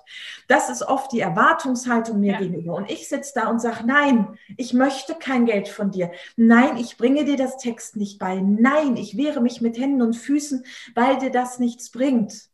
Das 0.50 0.70
ist 0.70 0.84
oft 0.84 1.12
die 1.14 1.22
Erwartungshaltung 1.22 2.20
mir 2.20 2.34
ja. 2.34 2.40
gegenüber. 2.40 2.76
Und 2.76 2.92
ich 2.92 3.08
sitze 3.08 3.32
da 3.36 3.48
und 3.50 3.62
sage, 3.62 3.86
nein, 3.86 4.38
ich 4.58 4.74
möchte 4.74 5.16
kein 5.16 5.46
Geld 5.46 5.68
von 5.70 5.92
dir. 5.92 6.12
Nein, 6.36 6.78
ich 6.78 6.98
bringe 6.98 7.26
dir 7.26 7.38
das 7.38 7.58
Text 7.58 7.96
nicht 7.96 8.20
bei. 8.20 8.42
Nein, 8.42 8.98
ich 8.98 9.16
wehre 9.16 9.42
mich 9.42 9.62
mit 9.62 9.78
Händen 9.78 10.02
und 10.02 10.16
Füßen, 10.16 10.66
weil 10.96 11.18
dir 11.18 11.32
das 11.32 11.60
nichts 11.60 11.92
bringt. 11.92 12.51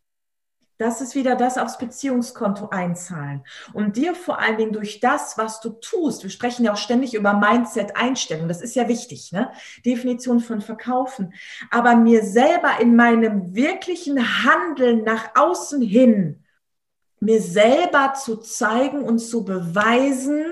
Das 0.78 1.02
ist 1.02 1.16
wieder 1.16 1.36
das 1.36 1.58
aufs 1.58 1.78
Beziehungskonto 1.80 2.70
einzahlen. 2.70 3.44
Und 3.74 3.98
dir 3.98 4.13
vor 4.13 4.40
allen 4.40 4.58
Dingen 4.58 4.74
durch 4.74 5.00
das, 5.00 5.38
was 5.38 5.60
du 5.60 5.70
tust, 5.70 6.24
wir 6.24 6.30
sprechen 6.30 6.66
ja 6.66 6.74
auch 6.74 6.78
ständig 6.78 7.16
über 7.16 7.34
Mindset-Einstellung, 7.34 8.48
das 8.48 8.62
ist 8.62 8.76
ja 8.76 8.88
wichtig, 8.88 9.32
ne? 9.32 9.52
Definition 9.86 10.40
von 10.40 10.62
Verkaufen. 10.62 11.34
Aber 11.72 11.96
mir 11.96 12.24
selber 12.24 12.80
in 12.80 12.96
meinem 12.96 13.56
wirklichen 13.56 14.44
Handeln 14.44 15.04
nach 15.04 15.32
außen 15.36 15.82
hin, 15.82 16.44
mir 17.20 17.42
selber 17.42 18.13
zu 18.13 18.38
zeigen 18.38 19.02
und 19.02 19.18
zu 19.20 19.44
beweisen, 19.44 20.46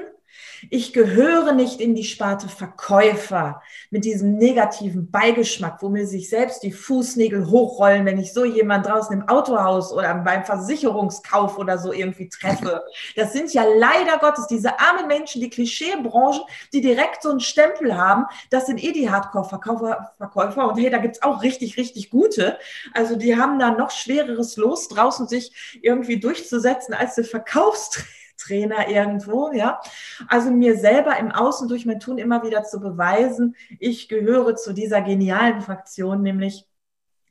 ich 0.70 0.94
gehöre 0.94 1.54
nicht 1.54 1.82
in 1.82 1.96
die 1.96 2.04
Sparte 2.04 2.48
Verkäufer 2.48 3.62
mit 3.90 4.06
diesem 4.06 4.38
negativen 4.38 5.12
Beigeschmack, 5.12 5.82
wo 5.82 5.90
mir 5.90 6.08
sich 6.08 6.30
selbst 6.30 6.64
die 6.64 6.72
Fußnägel 6.72 7.50
hochrollen, 7.50 8.06
wenn 8.06 8.20
ich 8.20 8.34
so 8.34 8.46
jemand 8.46 8.86
draußen 8.86 9.20
im 9.20 9.28
Autohaus 9.28 9.92
oder 9.92 10.14
beim 10.16 10.44
Versicherungskauf 10.46 11.58
oder 11.58 11.78
so 11.78 11.94
irgendwie 11.94 12.30
treffe. 12.30 12.84
Das 13.16 13.34
sind 13.34 13.54
ja 13.54 13.64
leider 13.64 14.18
Gottes 14.20 14.48
diese 14.48 14.80
armen 14.80 15.08
Menschen, 15.08 15.42
die 15.42 15.50
Klischeebranchen, 15.50 16.44
die 16.74 16.82
direkt 16.82 17.22
so 17.22 17.30
einen 17.30 17.40
Stempel 17.40 17.98
haben. 17.98 18.26
Das 18.50 18.66
sind 18.66 18.84
eh 18.84 18.92
die 18.92 19.10
Hardcore-Verkäufer. 19.10 20.14
Verkäufer. 20.18 20.70
Und 20.70 20.80
hey, 20.80 20.90
da 20.90 20.98
gibt's 20.98 21.22
auch 21.22 21.42
richtig, 21.42 21.78
richtig 21.78 22.10
gute. 22.10 22.58
Also 22.94 23.16
die 23.16 23.38
haben 23.38 23.60
da 23.60 23.72
noch 23.72 23.92
schwereres 23.92 24.58
Los, 24.58 24.88
draußen 24.88 25.28
sich 25.28 25.80
irgendwie 25.82 26.20
durchzusetzen 26.20 26.94
als 26.94 27.16
die 27.16 27.24
Verkaufsträger. 27.24 28.25
Trainer 28.38 28.90
irgendwo, 28.90 29.52
ja. 29.52 29.80
Also 30.28 30.52
mir 30.52 30.78
selber 30.78 31.18
im 31.18 31.32
Außen 31.32 31.68
durch 31.68 31.86
mein 31.86 32.00
Tun 32.00 32.18
immer 32.18 32.44
wieder 32.44 32.64
zu 32.64 32.80
beweisen, 32.80 33.56
ich 33.80 34.08
gehöre 34.10 34.56
zu 34.56 34.74
dieser 34.74 35.02
genialen 35.02 35.62
Fraktion, 35.62 36.22
nämlich 36.22 36.66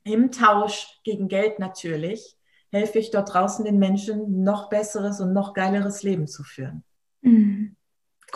im 0.03 0.31
Tausch 0.31 0.99
gegen 1.03 1.27
Geld 1.27 1.59
natürlich, 1.59 2.37
helfe 2.71 2.99
ich 2.99 3.11
dort 3.11 3.33
draußen 3.33 3.65
den 3.65 3.79
Menschen 3.79 4.43
noch 4.43 4.69
besseres 4.69 5.19
und 5.21 5.33
noch 5.33 5.53
geileres 5.53 6.03
Leben 6.03 6.27
zu 6.27 6.43
führen. 6.43 6.83
Mhm. 7.21 7.75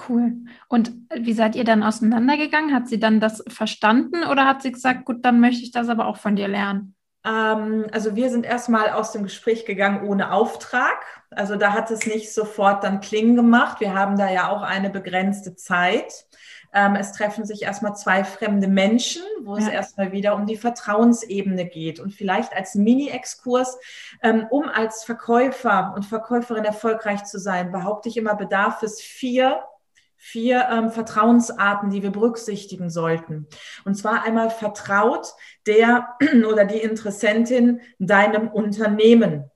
Cool. 0.07 0.33
Und 0.69 0.93
wie 1.13 1.33
seid 1.33 1.55
ihr 1.55 1.63
dann 1.63 1.83
auseinandergegangen? 1.83 2.73
Hat 2.73 2.87
sie 2.87 2.99
dann 2.99 3.19
das 3.19 3.43
verstanden 3.47 4.23
oder 4.23 4.45
hat 4.45 4.61
sie 4.61 4.71
gesagt, 4.71 5.05
gut, 5.05 5.25
dann 5.25 5.39
möchte 5.39 5.63
ich 5.63 5.71
das 5.71 5.89
aber 5.89 6.07
auch 6.07 6.17
von 6.17 6.35
dir 6.35 6.47
lernen? 6.47 6.95
Ähm, 7.25 7.87
also 7.91 8.15
wir 8.15 8.29
sind 8.29 8.45
erstmal 8.45 8.91
aus 8.91 9.11
dem 9.11 9.23
Gespräch 9.23 9.65
gegangen 9.65 10.07
ohne 10.07 10.31
Auftrag. 10.31 10.97
Also 11.31 11.55
da 11.55 11.73
hat 11.73 11.91
es 11.91 12.05
nicht 12.05 12.33
sofort 12.33 12.83
dann 12.83 13.01
klingen 13.01 13.35
gemacht. 13.35 13.79
Wir 13.79 13.93
haben 13.93 14.17
da 14.17 14.29
ja 14.29 14.49
auch 14.49 14.61
eine 14.61 14.89
begrenzte 14.89 15.55
Zeit. 15.55 16.25
Ähm, 16.71 16.95
es 16.95 17.13
treffen 17.13 17.45
sich 17.45 17.63
erstmal 17.63 17.95
zwei 17.95 18.23
fremde 18.23 18.67
Menschen, 18.67 19.23
wo 19.41 19.57
ja. 19.57 19.63
es 19.63 19.67
erstmal 19.69 20.11
wieder 20.11 20.35
um 20.35 20.45
die 20.45 20.57
Vertrauensebene 20.57 21.65
geht. 21.65 21.99
Und 21.99 22.13
vielleicht 22.13 22.55
als 22.55 22.75
Mini-Exkurs, 22.75 23.77
ähm, 24.21 24.45
um 24.49 24.69
als 24.69 25.03
Verkäufer 25.03 25.93
und 25.95 26.05
Verkäuferin 26.05 26.65
erfolgreich 26.65 27.23
zu 27.23 27.39
sein, 27.39 27.71
behaupte 27.71 28.09
ich 28.09 28.17
immer, 28.17 28.35
bedarf 28.35 28.83
es 28.83 29.01
vier 29.01 29.63
vier 30.19 30.67
ähm, 30.69 30.91
Vertrauensarten, 30.91 31.89
die 31.89 32.03
wir 32.03 32.11
berücksichtigen 32.11 32.89
sollten. 32.89 33.47
Und 33.85 33.95
zwar 33.95 34.23
einmal 34.23 34.49
vertraut 34.49 35.33
der 35.65 36.09
oder 36.47 36.65
die 36.65 36.77
Interessentin 36.77 37.81
deinem 37.97 38.49
Unternehmen, 38.49 39.49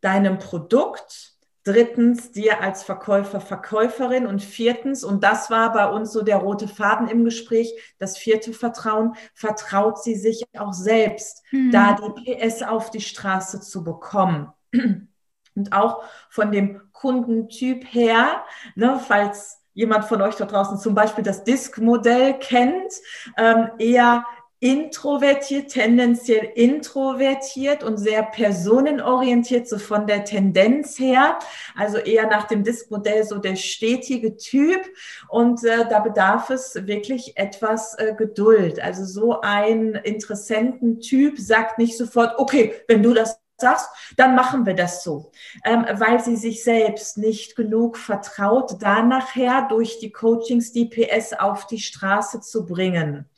deinem 0.00 0.38
Produkt, 0.38 1.34
drittens 1.62 2.32
dir 2.32 2.62
als 2.62 2.82
Verkäufer, 2.82 3.40
Verkäuferin 3.40 4.26
und 4.26 4.42
viertens, 4.42 5.04
und 5.04 5.22
das 5.22 5.50
war 5.50 5.72
bei 5.72 5.88
uns 5.88 6.12
so 6.12 6.22
der 6.22 6.38
rote 6.38 6.66
Faden 6.66 7.08
im 7.08 7.24
Gespräch, 7.24 7.72
das 7.98 8.18
vierte 8.18 8.52
Vertrauen, 8.52 9.14
vertraut 9.34 10.02
sie 10.02 10.16
sich 10.16 10.44
auch 10.58 10.72
selbst, 10.72 11.42
mhm. 11.52 11.70
da 11.70 11.94
die 11.94 12.34
PS 12.34 12.62
auf 12.62 12.90
die 12.90 13.00
Straße 13.00 13.60
zu 13.60 13.84
bekommen. 13.84 14.52
Und 15.54 15.72
auch 15.72 16.04
von 16.30 16.52
dem 16.52 16.80
Kundentyp 16.92 17.84
her, 17.92 18.44
ne, 18.76 19.00
falls 19.04 19.57
jemand 19.78 20.06
von 20.06 20.20
euch 20.20 20.34
da 20.34 20.44
draußen 20.44 20.76
zum 20.78 20.96
Beispiel 20.96 21.22
das 21.22 21.44
Disk-Modell 21.44 22.34
kennt, 22.40 22.92
ähm, 23.36 23.68
eher 23.78 24.26
introvertiert, 24.58 25.70
tendenziell 25.70 26.50
introvertiert 26.56 27.84
und 27.84 27.96
sehr 27.96 28.24
personenorientiert, 28.24 29.68
so 29.68 29.78
von 29.78 30.08
der 30.08 30.24
Tendenz 30.24 30.98
her. 30.98 31.38
Also 31.76 31.98
eher 31.98 32.26
nach 32.26 32.48
dem 32.48 32.64
Disk-Modell 32.64 33.22
so 33.22 33.38
der 33.38 33.54
stetige 33.54 34.36
Typ. 34.36 34.80
Und 35.28 35.62
äh, 35.62 35.88
da 35.88 36.00
bedarf 36.00 36.50
es 36.50 36.74
wirklich 36.74 37.36
etwas 37.36 37.94
äh, 37.98 38.14
Geduld. 38.18 38.82
Also 38.82 39.04
so 39.04 39.40
ein 39.42 39.94
Interessententyp 39.94 41.38
sagt 41.38 41.78
nicht 41.78 41.96
sofort, 41.96 42.36
okay, 42.40 42.74
wenn 42.88 43.04
du 43.04 43.14
das 43.14 43.38
sagst, 43.60 43.88
dann 44.16 44.34
machen 44.34 44.66
wir 44.66 44.74
das 44.74 45.02
so, 45.02 45.30
ähm, 45.64 45.84
weil 45.94 46.22
sie 46.22 46.36
sich 46.36 46.62
selbst 46.62 47.18
nicht 47.18 47.56
genug 47.56 47.96
vertraut, 47.96 48.80
da 48.80 49.02
nachher 49.02 49.66
durch 49.68 49.98
die 49.98 50.12
Coachings 50.12 50.72
die 50.72 50.86
PS 50.86 51.32
auf 51.32 51.66
die 51.66 51.80
Straße 51.80 52.40
zu 52.40 52.66
bringen. 52.66 53.28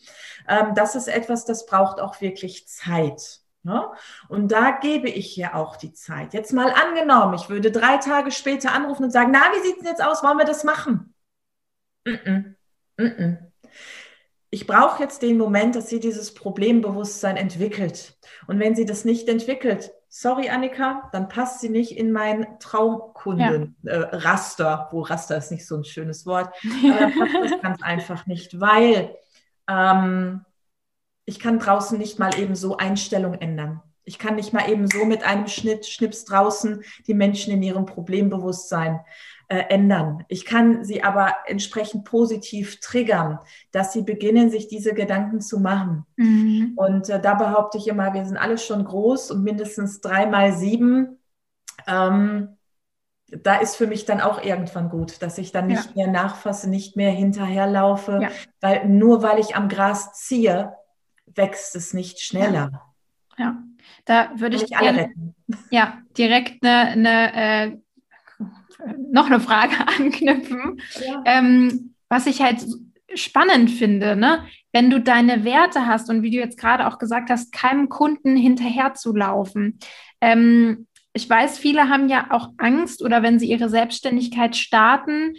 Ähm, 0.48 0.74
das 0.74 0.94
ist 0.94 1.08
etwas, 1.08 1.44
das 1.44 1.66
braucht 1.66 2.00
auch 2.00 2.20
wirklich 2.20 2.68
Zeit. 2.68 3.40
Ne? 3.62 3.86
Und 4.28 4.52
da 4.52 4.70
gebe 4.70 5.08
ich 5.08 5.30
hier 5.30 5.54
auch 5.54 5.76
die 5.76 5.92
Zeit. 5.92 6.32
Jetzt 6.32 6.52
mal 6.52 6.72
angenommen, 6.72 7.34
ich 7.34 7.50
würde 7.50 7.70
drei 7.70 7.98
Tage 7.98 8.30
später 8.30 8.72
anrufen 8.72 9.04
und 9.04 9.10
sagen, 9.10 9.32
na, 9.32 9.42
wie 9.52 9.66
sieht 9.66 9.80
es 9.80 9.86
jetzt 9.86 10.02
aus? 10.02 10.22
Wollen 10.22 10.38
wir 10.38 10.46
das 10.46 10.64
machen? 10.64 11.14
Mm 12.04 12.10
-mm. 12.10 12.54
Mm 12.96 13.50
ich 14.50 14.66
brauche 14.66 15.02
jetzt 15.02 15.22
den 15.22 15.38
Moment, 15.38 15.76
dass 15.76 15.88
sie 15.88 16.00
dieses 16.00 16.34
Problembewusstsein 16.34 17.36
entwickelt. 17.36 18.18
Und 18.48 18.58
wenn 18.58 18.74
sie 18.74 18.84
das 18.84 19.04
nicht 19.04 19.28
entwickelt, 19.28 19.92
sorry 20.10 20.50
Annika, 20.50 21.08
dann 21.12 21.28
passt 21.28 21.60
sie 21.60 21.70
nicht 21.70 21.96
in 21.96 22.12
mein 22.12 22.58
Traumkunden-Raster, 22.58 24.64
ja. 24.64 24.88
äh, 24.88 24.92
wo 24.92 25.00
Raster 25.02 25.36
ist 25.36 25.52
nicht 25.52 25.66
so 25.66 25.76
ein 25.76 25.84
schönes 25.84 26.26
Wort, 26.26 26.52
aber 26.84 26.98
dann 26.98 27.18
passt 27.18 27.52
das 27.52 27.62
ganz 27.62 27.82
einfach 27.82 28.26
nicht, 28.26 28.60
weil 28.60 29.16
ähm, 29.68 30.44
ich 31.24 31.38
kann 31.38 31.60
draußen 31.60 31.96
nicht 31.96 32.18
mal 32.18 32.36
eben 32.38 32.56
so 32.56 32.76
Einstellung 32.76 33.34
ändern. 33.34 33.80
Ich 34.02 34.18
kann 34.18 34.34
nicht 34.34 34.52
mal 34.52 34.68
eben 34.68 34.88
so 34.88 35.04
mit 35.04 35.22
einem 35.22 35.46
Schnitt, 35.46 35.86
Schnips 35.86 36.24
draußen 36.24 36.82
die 37.06 37.14
Menschen 37.14 37.52
in 37.52 37.62
ihrem 37.62 37.86
Problembewusstsein 37.86 38.98
äh, 39.50 39.64
ändern. 39.68 40.24
Ich 40.28 40.44
kann 40.44 40.84
sie 40.84 41.02
aber 41.02 41.34
entsprechend 41.46 42.04
positiv 42.04 42.78
triggern, 42.78 43.40
dass 43.72 43.92
sie 43.92 44.02
beginnen, 44.02 44.48
sich 44.48 44.68
diese 44.68 44.94
Gedanken 44.94 45.40
zu 45.40 45.58
machen. 45.58 46.06
Mhm. 46.14 46.74
Und 46.76 47.08
äh, 47.08 47.20
da 47.20 47.34
behaupte 47.34 47.76
ich 47.76 47.88
immer, 47.88 48.14
wir 48.14 48.24
sind 48.24 48.36
alle 48.36 48.58
schon 48.58 48.84
groß 48.84 49.32
und 49.32 49.42
mindestens 49.42 50.00
drei 50.00 50.26
mal 50.26 50.52
sieben. 50.52 51.18
Ähm, 51.88 52.58
da 53.26 53.56
ist 53.56 53.74
für 53.74 53.88
mich 53.88 54.04
dann 54.04 54.20
auch 54.20 54.40
irgendwann 54.40 54.88
gut, 54.88 55.20
dass 55.20 55.36
ich 55.36 55.50
dann 55.50 55.66
nicht 55.66 55.96
ja. 55.96 56.04
mehr 56.04 56.06
nachfasse, 56.06 56.70
nicht 56.70 56.94
mehr 56.94 57.10
hinterherlaufe, 57.10 58.20
ja. 58.22 58.28
weil 58.60 58.88
nur 58.88 59.24
weil 59.24 59.40
ich 59.40 59.56
am 59.56 59.68
Gras 59.68 60.12
ziehe, 60.12 60.74
wächst 61.26 61.74
es 61.74 61.92
nicht 61.92 62.20
schneller. 62.20 62.84
Ja, 63.36 63.44
ja. 63.44 63.62
da 64.04 64.30
würde 64.36 64.54
ich, 64.54 64.62
ich 64.62 64.76
alle 64.76 64.96
retten. 64.96 65.34
Ja, 65.70 65.98
direkt 66.16 66.64
eine, 66.64 66.90
eine 66.92 67.72
äh, 67.72 67.76
noch 69.10 69.26
eine 69.26 69.40
Frage 69.40 69.74
anknüpfen. 69.98 70.80
Ja. 71.04 71.22
Ähm, 71.24 71.94
was 72.08 72.26
ich 72.26 72.42
halt 72.42 72.64
spannend 73.14 73.70
finde, 73.70 74.16
ne? 74.16 74.44
wenn 74.72 74.90
du 74.90 75.00
deine 75.00 75.44
Werte 75.44 75.86
hast 75.86 76.10
und 76.10 76.22
wie 76.22 76.30
du 76.30 76.38
jetzt 76.38 76.58
gerade 76.58 76.86
auch 76.86 76.98
gesagt 76.98 77.30
hast, 77.30 77.52
keinem 77.52 77.88
Kunden 77.88 78.36
hinterherzulaufen. 78.36 79.78
Ähm, 80.20 80.86
ich 81.12 81.28
weiß, 81.28 81.58
viele 81.58 81.88
haben 81.88 82.08
ja 82.08 82.28
auch 82.30 82.50
Angst 82.58 83.02
oder 83.02 83.22
wenn 83.22 83.38
sie 83.38 83.50
ihre 83.50 83.68
Selbstständigkeit 83.68 84.54
starten, 84.56 85.34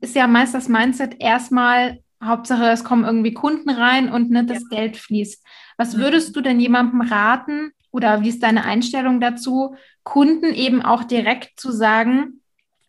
ist 0.00 0.14
ja 0.14 0.26
meist 0.26 0.54
das 0.54 0.68
Mindset 0.68 1.16
erstmal, 1.20 2.00
Hauptsache 2.22 2.70
es 2.70 2.84
kommen 2.84 3.04
irgendwie 3.04 3.32
Kunden 3.32 3.70
rein 3.70 4.10
und 4.10 4.30
ne, 4.30 4.44
das 4.44 4.64
ja. 4.70 4.78
Geld 4.78 4.96
fließt. 4.96 5.44
Was 5.78 5.96
würdest 5.96 6.34
du 6.36 6.40
denn 6.40 6.60
jemandem 6.60 7.02
raten 7.02 7.72
oder 7.92 8.22
wie 8.22 8.28
ist 8.28 8.42
deine 8.42 8.64
Einstellung 8.64 9.20
dazu, 9.20 9.74
Kunden 10.02 10.52
eben 10.52 10.82
auch 10.82 11.04
direkt 11.04 11.58
zu 11.58 11.72
sagen, 11.72 12.42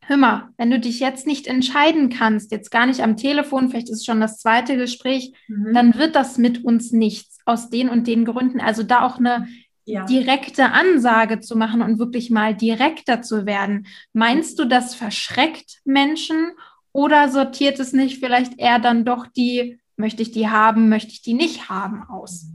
hör 0.08 0.18
mal, 0.18 0.50
wenn 0.58 0.72
du 0.72 0.80
dich 0.80 1.02
jetzt 1.02 1.28
nicht 1.28 1.48
entscheiden 1.48 2.10
kannst, 2.10 2.52
jetzt 2.52 2.72
gar 2.72 2.86
nicht 2.86 3.02
am 3.02 3.18
Telefon, 3.18 3.70
vielleicht 3.70 3.90
ist 3.90 4.00
es 4.00 4.06
schon 4.06 4.22
das 4.22 4.40
zweite 4.40 4.78
Gespräch, 4.78 5.34
mhm. 5.48 5.74
dann 5.74 5.96
wird 5.96 6.16
das 6.16 6.38
mit 6.38 6.64
uns 6.64 6.94
nichts 6.94 7.40
aus 7.46 7.70
den 7.70 7.90
und 7.90 8.08
den 8.08 8.24
Gründen. 8.24 8.62
Also 8.62 8.84
da 8.84 9.06
auch 9.06 9.18
eine 9.18 9.48
ja. 9.84 10.06
direkte 10.06 10.72
Ansage 10.72 11.42
zu 11.42 11.58
machen 11.58 11.82
und 11.82 12.00
wirklich 12.00 12.30
mal 12.30 12.56
direkter 12.56 13.22
zu 13.22 13.46
werden. 13.46 13.88
Meinst 14.14 14.58
du, 14.60 14.66
das 14.66 14.96
verschreckt 14.96 15.82
Menschen 15.84 16.52
oder 16.94 17.30
sortiert 17.30 17.80
es 17.80 17.92
nicht 17.92 18.20
vielleicht 18.20 18.58
eher 18.60 18.80
dann 18.80 19.04
doch 19.04 19.28
die, 19.28 19.78
möchte 19.98 20.22
ich 20.22 20.32
die 20.32 20.48
haben, 20.48 20.88
möchte 20.88 21.12
ich 21.12 21.22
die 21.22 21.34
nicht 21.34 21.70
haben 21.70 22.04
aus? 22.04 22.48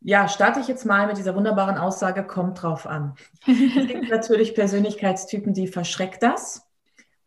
Ja, 0.00 0.28
starte 0.28 0.60
ich 0.60 0.68
jetzt 0.68 0.86
mal 0.86 1.06
mit 1.06 1.18
dieser 1.18 1.34
wunderbaren 1.34 1.76
Aussage, 1.76 2.24
kommt 2.24 2.62
drauf 2.62 2.86
an. 2.86 3.14
Es 3.46 3.46
gibt 3.88 4.10
natürlich 4.10 4.54
Persönlichkeitstypen, 4.54 5.54
die 5.54 5.66
verschreckt 5.66 6.22
das. 6.22 6.68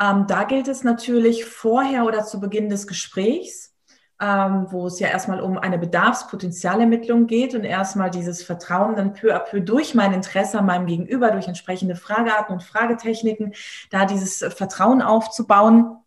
Ähm, 0.01 0.25
da 0.27 0.45
gilt 0.45 0.67
es 0.67 0.84
natürlich 0.84 1.45
vorher 1.45 2.05
oder 2.05 2.23
zu 2.23 2.39
Beginn 2.39 2.69
des 2.69 2.88
Gesprächs, 2.88 3.75
ähm, 4.21 4.67
wo 4.69 4.88
es 4.88 4.99
ja 4.99 5.10
erstmal 5.10 5.41
um 5.41 5.57
eine 5.57 5.77
Bedarfspotenzialermittlung 5.77 7.27
geht 7.27 7.55
und 7.55 7.65
erstmal 7.65 8.10
dieses 8.10 8.41
Vertrauen 8.41 8.95
dann 8.95 9.13
peu 9.13 9.36
à 9.36 9.39
peu 9.39 9.60
durch 9.60 9.93
mein 9.93 10.13
Interesse 10.13 10.57
an 10.57 10.65
meinem 10.65 10.86
Gegenüber, 10.86 11.31
durch 11.31 11.47
entsprechende 11.47 11.95
Fragearten 11.95 12.53
und 12.53 12.63
Fragetechniken, 12.63 13.53
da 13.89 14.05
dieses 14.05 14.38
Vertrauen 14.55 15.01
aufzubauen 15.01 15.97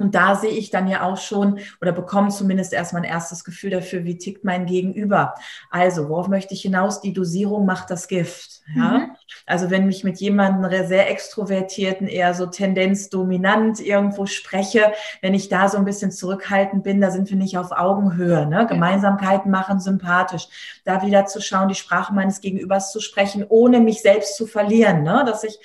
und 0.00 0.14
da 0.14 0.34
sehe 0.34 0.50
ich 0.50 0.70
dann 0.70 0.88
ja 0.88 1.02
auch 1.02 1.18
schon 1.18 1.60
oder 1.80 1.92
bekomme 1.92 2.30
zumindest 2.30 2.72
erstmal 2.72 3.02
ein 3.02 3.08
erstes 3.08 3.44
Gefühl 3.44 3.70
dafür, 3.70 4.04
wie 4.04 4.16
tickt 4.16 4.44
mein 4.44 4.64
Gegenüber. 4.64 5.34
Also, 5.70 6.08
worauf 6.08 6.28
möchte 6.28 6.54
ich 6.54 6.62
hinaus? 6.62 7.02
Die 7.02 7.12
Dosierung 7.12 7.66
macht 7.66 7.90
das 7.90 8.08
Gift. 8.08 8.62
Ja? 8.74 8.98
Mhm. 8.98 9.10
Also, 9.46 9.70
wenn 9.70 9.88
ich 9.90 10.02
mit 10.02 10.18
jemandem 10.18 10.86
sehr 10.86 11.10
extrovertierten, 11.10 12.08
eher 12.08 12.32
so 12.32 12.46
tendenzdominant 12.46 13.80
irgendwo 13.80 14.24
spreche, 14.24 14.92
wenn 15.20 15.34
ich 15.34 15.50
da 15.50 15.68
so 15.68 15.76
ein 15.76 15.84
bisschen 15.84 16.10
zurückhaltend 16.10 16.82
bin, 16.82 17.00
da 17.00 17.10
sind 17.10 17.28
wir 17.28 17.36
nicht 17.36 17.58
auf 17.58 17.70
Augenhöhe. 17.70 18.46
Ne? 18.46 18.66
Gemeinsamkeiten 18.66 19.50
machen 19.50 19.80
sympathisch. 19.80 20.48
Da 20.84 21.02
wieder 21.02 21.26
zu 21.26 21.42
schauen, 21.42 21.68
die 21.68 21.74
Sprache 21.74 22.14
meines 22.14 22.40
Gegenübers 22.40 22.90
zu 22.90 23.00
sprechen, 23.00 23.44
ohne 23.48 23.80
mich 23.80 24.00
selbst 24.00 24.36
zu 24.36 24.46
verlieren. 24.46 25.02
Ne? 25.02 25.24
Dass 25.26 25.44
ich 25.44 25.58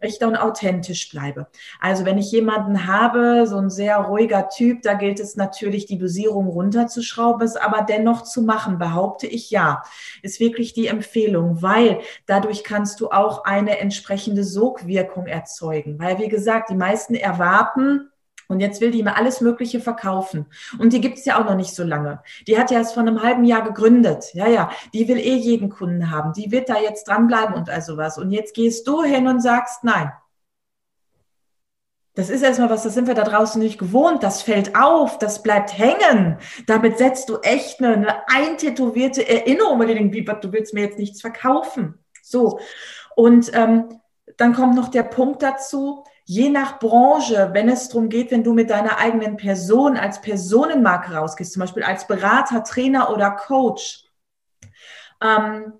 echter 0.00 0.28
und 0.28 0.36
authentisch 0.36 1.10
bleibe. 1.10 1.48
Also 1.80 2.04
wenn 2.04 2.18
ich 2.18 2.30
jemanden 2.30 2.86
habe, 2.86 3.46
so 3.46 3.56
ein 3.56 3.70
sehr 3.70 3.96
ruhiger 3.98 4.48
Typ, 4.48 4.82
da 4.82 4.94
gilt 4.94 5.20
es 5.20 5.36
natürlich, 5.36 5.86
die 5.86 5.98
Dosierung 5.98 6.46
runterzuschrauben, 6.46 7.42
es 7.42 7.56
aber 7.56 7.82
dennoch 7.82 8.22
zu 8.22 8.42
machen, 8.42 8.78
behaupte 8.78 9.26
ich 9.26 9.50
ja. 9.50 9.82
Ist 10.22 10.40
wirklich 10.40 10.72
die 10.72 10.86
Empfehlung, 10.86 11.62
weil 11.62 12.00
dadurch 12.26 12.64
kannst 12.64 13.00
du 13.00 13.10
auch 13.10 13.44
eine 13.44 13.78
entsprechende 13.78 14.44
Sogwirkung 14.44 15.26
erzeugen. 15.26 15.98
Weil, 15.98 16.18
wie 16.18 16.28
gesagt, 16.28 16.70
die 16.70 16.76
meisten 16.76 17.14
erwarten, 17.14 18.10
und 18.48 18.60
jetzt 18.60 18.80
will 18.80 18.90
die 18.90 19.02
mir 19.02 19.16
alles 19.16 19.40
Mögliche 19.40 19.78
verkaufen. 19.78 20.46
Und 20.78 20.94
die 20.94 21.00
gibt's 21.00 21.26
ja 21.26 21.38
auch 21.38 21.44
noch 21.44 21.54
nicht 21.54 21.74
so 21.74 21.84
lange. 21.84 22.22
Die 22.46 22.58
hat 22.58 22.70
ja 22.70 22.78
erst 22.78 22.94
vor 22.94 23.02
einem 23.02 23.22
halben 23.22 23.44
Jahr 23.44 23.62
gegründet. 23.62 24.34
Ja, 24.34 24.48
ja, 24.48 24.70
die 24.94 25.06
will 25.06 25.18
eh 25.18 25.36
jeden 25.36 25.68
Kunden 25.68 26.10
haben. 26.10 26.32
Die 26.32 26.50
wird 26.50 26.68
da 26.70 26.80
jetzt 26.80 27.08
dranbleiben 27.08 27.54
und 27.54 27.68
also 27.68 27.98
was. 27.98 28.18
Und 28.18 28.30
jetzt 28.30 28.54
gehst 28.54 28.88
du 28.88 29.02
hin 29.04 29.28
und 29.28 29.40
sagst, 29.40 29.84
nein. 29.84 30.10
Das 32.14 32.30
ist 32.30 32.42
erstmal 32.42 32.70
was, 32.70 32.82
das 32.82 32.94
sind 32.94 33.06
wir 33.06 33.14
da 33.14 33.22
draußen 33.22 33.62
nicht 33.62 33.78
gewohnt. 33.78 34.22
Das 34.22 34.42
fällt 34.42 34.74
auf, 34.74 35.18
das 35.18 35.42
bleibt 35.42 35.78
hängen. 35.78 36.38
Damit 36.66 36.98
setzt 36.98 37.28
du 37.28 37.36
echt 37.42 37.80
eine, 37.80 37.94
eine 37.94 38.28
eintätowierte 38.28 39.28
Erinnerung, 39.28 39.78
du 39.78 39.86
denkst, 39.86 40.40
du 40.40 40.52
willst 40.52 40.74
mir 40.74 40.80
jetzt 40.80 40.98
nichts 40.98 41.20
verkaufen. 41.20 42.02
So. 42.22 42.58
Und 43.14 43.52
ähm, 43.54 44.00
dann 44.36 44.54
kommt 44.54 44.74
noch 44.74 44.88
der 44.88 45.02
Punkt 45.02 45.42
dazu, 45.42 46.04
je 46.28 46.50
nach 46.50 46.78
Branche, 46.78 47.50
wenn 47.54 47.70
es 47.70 47.88
darum 47.88 48.10
geht, 48.10 48.30
wenn 48.30 48.44
du 48.44 48.52
mit 48.52 48.68
deiner 48.68 48.98
eigenen 48.98 49.38
Person 49.38 49.96
als 49.96 50.20
Personenmarke 50.20 51.14
rausgehst, 51.14 51.54
zum 51.54 51.60
Beispiel 51.60 51.82
als 51.82 52.06
Berater, 52.06 52.62
Trainer 52.64 53.10
oder 53.10 53.30
Coach, 53.30 54.04
ähm, 55.22 55.72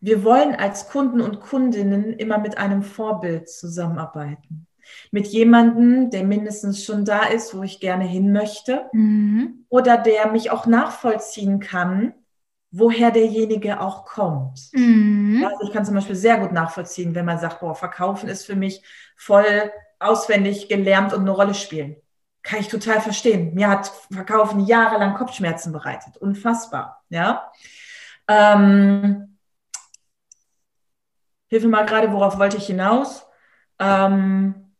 wir 0.00 0.24
wollen 0.24 0.54
als 0.54 0.88
Kunden 0.88 1.20
und 1.20 1.40
Kundinnen 1.40 2.14
immer 2.14 2.38
mit 2.38 2.56
einem 2.56 2.82
Vorbild 2.82 3.50
zusammenarbeiten. 3.50 4.66
mit 5.12 5.28
jemandem, 5.28 6.10
der 6.10 6.24
mindestens 6.24 6.82
schon 6.84 7.04
da 7.04 7.26
ist, 7.26 7.54
wo 7.54 7.62
ich 7.62 7.78
gerne 7.78 8.04
hin 8.04 8.32
möchte, 8.32 8.86
mhm. 8.92 9.66
oder 9.68 9.96
der 9.98 10.32
mich 10.32 10.50
auch 10.50 10.66
nachvollziehen 10.66 11.60
kann, 11.60 12.14
woher 12.72 13.10
derjenige 13.12 13.80
auch 13.80 14.04
kommt. 14.04 14.70
Mhm. 14.72 15.44
Also 15.44 15.68
ich 15.68 15.72
kann 15.72 15.84
zum 15.84 15.94
Beispiel 15.94 16.16
sehr 16.16 16.38
gut 16.38 16.52
nachvollziehen, 16.52 17.14
wenn 17.14 17.26
man 17.26 17.38
sagt, 17.38 17.60
boah, 17.60 17.74
Verkaufen 17.74 18.28
ist 18.28 18.46
für 18.46 18.56
mich 18.56 18.82
voll 19.16 19.70
auswendig 20.00 20.68
gelernt 20.68 21.12
und 21.12 21.20
eine 21.20 21.30
Rolle 21.30 21.54
spielen. 21.54 21.96
Kann 22.42 22.60
ich 22.60 22.68
total 22.68 23.00
verstehen. 23.00 23.54
Mir 23.54 23.68
hat 23.68 23.92
Verkaufen 24.10 24.60
jahrelang 24.66 25.14
Kopfschmerzen 25.14 25.72
bereitet. 25.72 26.16
Unfassbar. 26.16 27.04
Ja. 27.10 27.52
Ähm, 28.26 29.38
hilf 31.48 31.62
mir 31.62 31.68
mal 31.68 31.86
gerade, 31.86 32.12
worauf 32.12 32.38
wollte 32.38 32.56
ich 32.56 32.66
hinaus? 32.66 33.26
Ähm, 33.78 34.70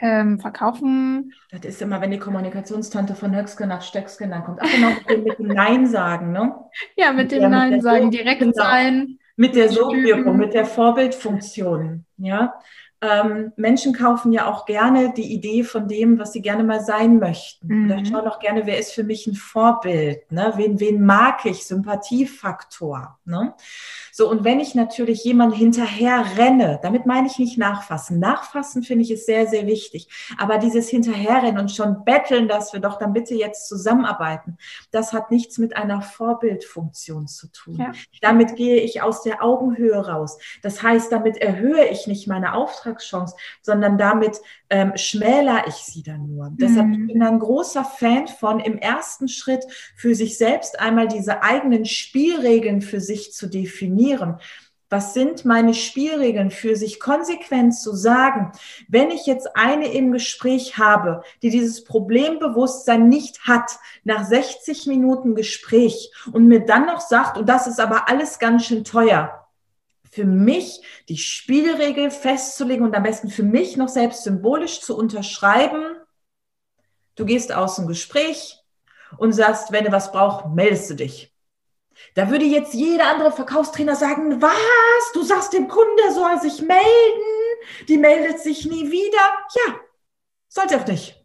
ähm, 0.00 0.38
verkaufen. 0.38 1.32
Das 1.50 1.64
ist 1.64 1.82
immer, 1.82 2.00
wenn 2.00 2.10
die 2.10 2.18
Kommunikationstante 2.18 3.14
von 3.14 3.34
Höchske 3.34 3.66
nach 3.66 3.82
Stöcksken 3.82 4.30
dann 4.30 4.44
kommt. 4.44 4.60
Ach 4.62 4.70
genau, 4.70 4.90
mit 5.24 5.38
dem, 5.38 5.46
Nein 5.48 5.86
sagen, 5.86 6.32
ne? 6.32 6.54
Ja, 6.96 7.12
mit, 7.12 7.32
dem 7.32 7.40
der, 7.40 7.48
Nein 7.48 7.80
sagen, 7.80 8.10
direkt 8.10 8.40
genau, 8.40 8.52
sein. 8.52 9.18
Mit 9.38 9.54
der 9.54 9.68
Sogwirkung, 9.68 10.36
mit 10.36 10.52
der 10.52 10.66
Vorbildfunktion, 10.66 12.04
ja. 12.16 12.54
Ähm, 13.00 13.52
Menschen 13.54 13.92
kaufen 13.92 14.32
ja 14.32 14.46
auch 14.46 14.66
gerne 14.66 15.12
die 15.16 15.32
Idee 15.32 15.62
von 15.62 15.86
dem, 15.86 16.18
was 16.18 16.32
sie 16.32 16.42
gerne 16.42 16.64
mal 16.64 16.80
sein 16.80 17.20
möchten. 17.20 17.68
Mhm. 17.68 17.90
Oder 17.90 18.04
schauen 18.04 18.26
auch 18.26 18.40
gerne, 18.40 18.66
wer 18.66 18.76
ist 18.76 18.90
für 18.92 19.04
mich 19.04 19.28
ein 19.28 19.36
Vorbild? 19.36 20.32
Ne? 20.32 20.52
Wen, 20.56 20.80
wen 20.80 21.06
mag 21.06 21.44
ich? 21.44 21.64
Sympathiefaktor. 21.64 23.20
Ne? 23.24 23.54
So, 24.18 24.28
und 24.28 24.42
wenn 24.42 24.58
ich 24.58 24.74
natürlich 24.74 25.22
jemanden 25.22 25.54
hinterher 25.54 26.24
renne, 26.36 26.80
damit 26.82 27.06
meine 27.06 27.28
ich 27.28 27.38
nicht 27.38 27.56
nachfassen. 27.56 28.18
Nachfassen 28.18 28.82
finde 28.82 29.04
ich 29.04 29.12
ist 29.12 29.26
sehr, 29.26 29.46
sehr 29.46 29.68
wichtig. 29.68 30.08
Aber 30.38 30.58
dieses 30.58 30.88
Hinterherrennen 30.88 31.60
und 31.60 31.70
schon 31.70 32.04
betteln, 32.04 32.48
dass 32.48 32.72
wir 32.72 32.80
doch 32.80 32.98
dann 32.98 33.12
bitte 33.12 33.36
jetzt 33.36 33.68
zusammenarbeiten, 33.68 34.58
das 34.90 35.12
hat 35.12 35.30
nichts 35.30 35.56
mit 35.58 35.76
einer 35.76 36.02
Vorbildfunktion 36.02 37.28
zu 37.28 37.46
tun. 37.52 37.76
Ja. 37.76 37.92
Damit 38.20 38.56
gehe 38.56 38.80
ich 38.80 39.02
aus 39.02 39.22
der 39.22 39.44
Augenhöhe 39.44 40.04
raus. 40.04 40.36
Das 40.62 40.82
heißt, 40.82 41.12
damit 41.12 41.36
erhöhe 41.36 41.86
ich 41.86 42.08
nicht 42.08 42.26
meine 42.26 42.54
Auftragschance, 42.54 43.36
sondern 43.62 43.98
damit 43.98 44.40
ähm, 44.68 44.94
schmäler 44.96 45.62
ich 45.68 45.74
sie 45.74 46.02
dann 46.02 46.26
nur. 46.26 46.50
Mhm. 46.50 46.56
Deshalb 46.56 46.90
bin 46.90 47.08
ich 47.08 47.22
ein 47.22 47.38
großer 47.38 47.84
Fan 47.84 48.26
von, 48.26 48.58
im 48.58 48.78
ersten 48.78 49.28
Schritt 49.28 49.64
für 49.94 50.16
sich 50.16 50.36
selbst 50.36 50.80
einmal 50.80 51.06
diese 51.06 51.44
eigenen 51.44 51.84
Spielregeln 51.84 52.82
für 52.82 53.00
sich 53.00 53.32
zu 53.32 53.46
definieren 53.46 54.07
definieren. 54.08 54.38
Was 54.90 55.12
sind 55.12 55.44
meine 55.44 55.74
Spielregeln 55.74 56.50
für 56.50 56.74
sich 56.74 56.98
konsequent 56.98 57.74
zu 57.74 57.94
sagen, 57.94 58.52
wenn 58.88 59.10
ich 59.10 59.26
jetzt 59.26 59.54
eine 59.54 59.92
im 59.92 60.12
Gespräch 60.12 60.78
habe, 60.78 61.22
die 61.42 61.50
dieses 61.50 61.84
Problembewusstsein 61.84 63.06
nicht 63.06 63.46
hat, 63.46 63.70
nach 64.04 64.24
60 64.24 64.86
Minuten 64.86 65.34
Gespräch 65.34 66.10
und 66.32 66.48
mir 66.48 66.64
dann 66.64 66.86
noch 66.86 67.00
sagt, 67.00 67.36
und 67.36 67.50
das 67.50 67.66
ist 67.66 67.80
aber 67.80 68.08
alles 68.08 68.38
ganz 68.38 68.64
schön 68.64 68.82
teuer, 68.82 69.46
für 70.10 70.24
mich 70.24 70.80
die 71.10 71.18
Spielregel 71.18 72.10
festzulegen 72.10 72.86
und 72.86 72.96
am 72.96 73.02
besten 73.02 73.28
für 73.28 73.42
mich 73.42 73.76
noch 73.76 73.88
selbst 73.88 74.24
symbolisch 74.24 74.80
zu 74.80 74.96
unterschreiben, 74.96 75.84
du 77.14 77.26
gehst 77.26 77.52
aus 77.52 77.76
dem 77.76 77.86
Gespräch 77.86 78.56
und 79.18 79.34
sagst, 79.34 79.70
wenn 79.70 79.84
du 79.84 79.92
was 79.92 80.12
brauchst, 80.12 80.46
meldest 80.46 80.88
du 80.88 80.94
dich. 80.94 81.37
Da 82.14 82.30
würde 82.30 82.44
jetzt 82.44 82.74
jeder 82.74 83.08
andere 83.08 83.32
Verkaufstrainer 83.32 83.96
sagen, 83.96 84.40
was? 84.42 85.12
Du 85.14 85.22
sagst 85.22 85.52
dem 85.52 85.68
Kunden, 85.68 85.96
der 86.04 86.12
soll 86.12 86.40
sich 86.40 86.62
melden, 86.62 86.82
die 87.88 87.98
meldet 87.98 88.40
sich 88.40 88.64
nie 88.66 88.90
wieder. 88.90 89.18
Ja, 89.66 89.80
sollte 90.48 90.76
auch 90.76 90.86
nicht. 90.86 91.18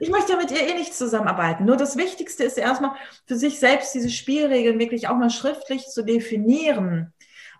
Ich 0.00 0.10
möchte 0.10 0.32
ja 0.32 0.38
mit 0.38 0.50
ihr 0.50 0.66
eh 0.68 0.74
nicht 0.74 0.94
zusammenarbeiten. 0.94 1.64
Nur 1.64 1.76
das 1.76 1.96
Wichtigste 1.96 2.44
ist 2.44 2.58
erstmal 2.58 2.92
für 3.26 3.36
sich 3.36 3.58
selbst 3.58 3.94
diese 3.94 4.10
Spielregeln 4.10 4.78
wirklich 4.78 5.08
auch 5.08 5.16
mal 5.16 5.30
schriftlich 5.30 5.86
zu 5.86 6.04
definieren, 6.04 7.12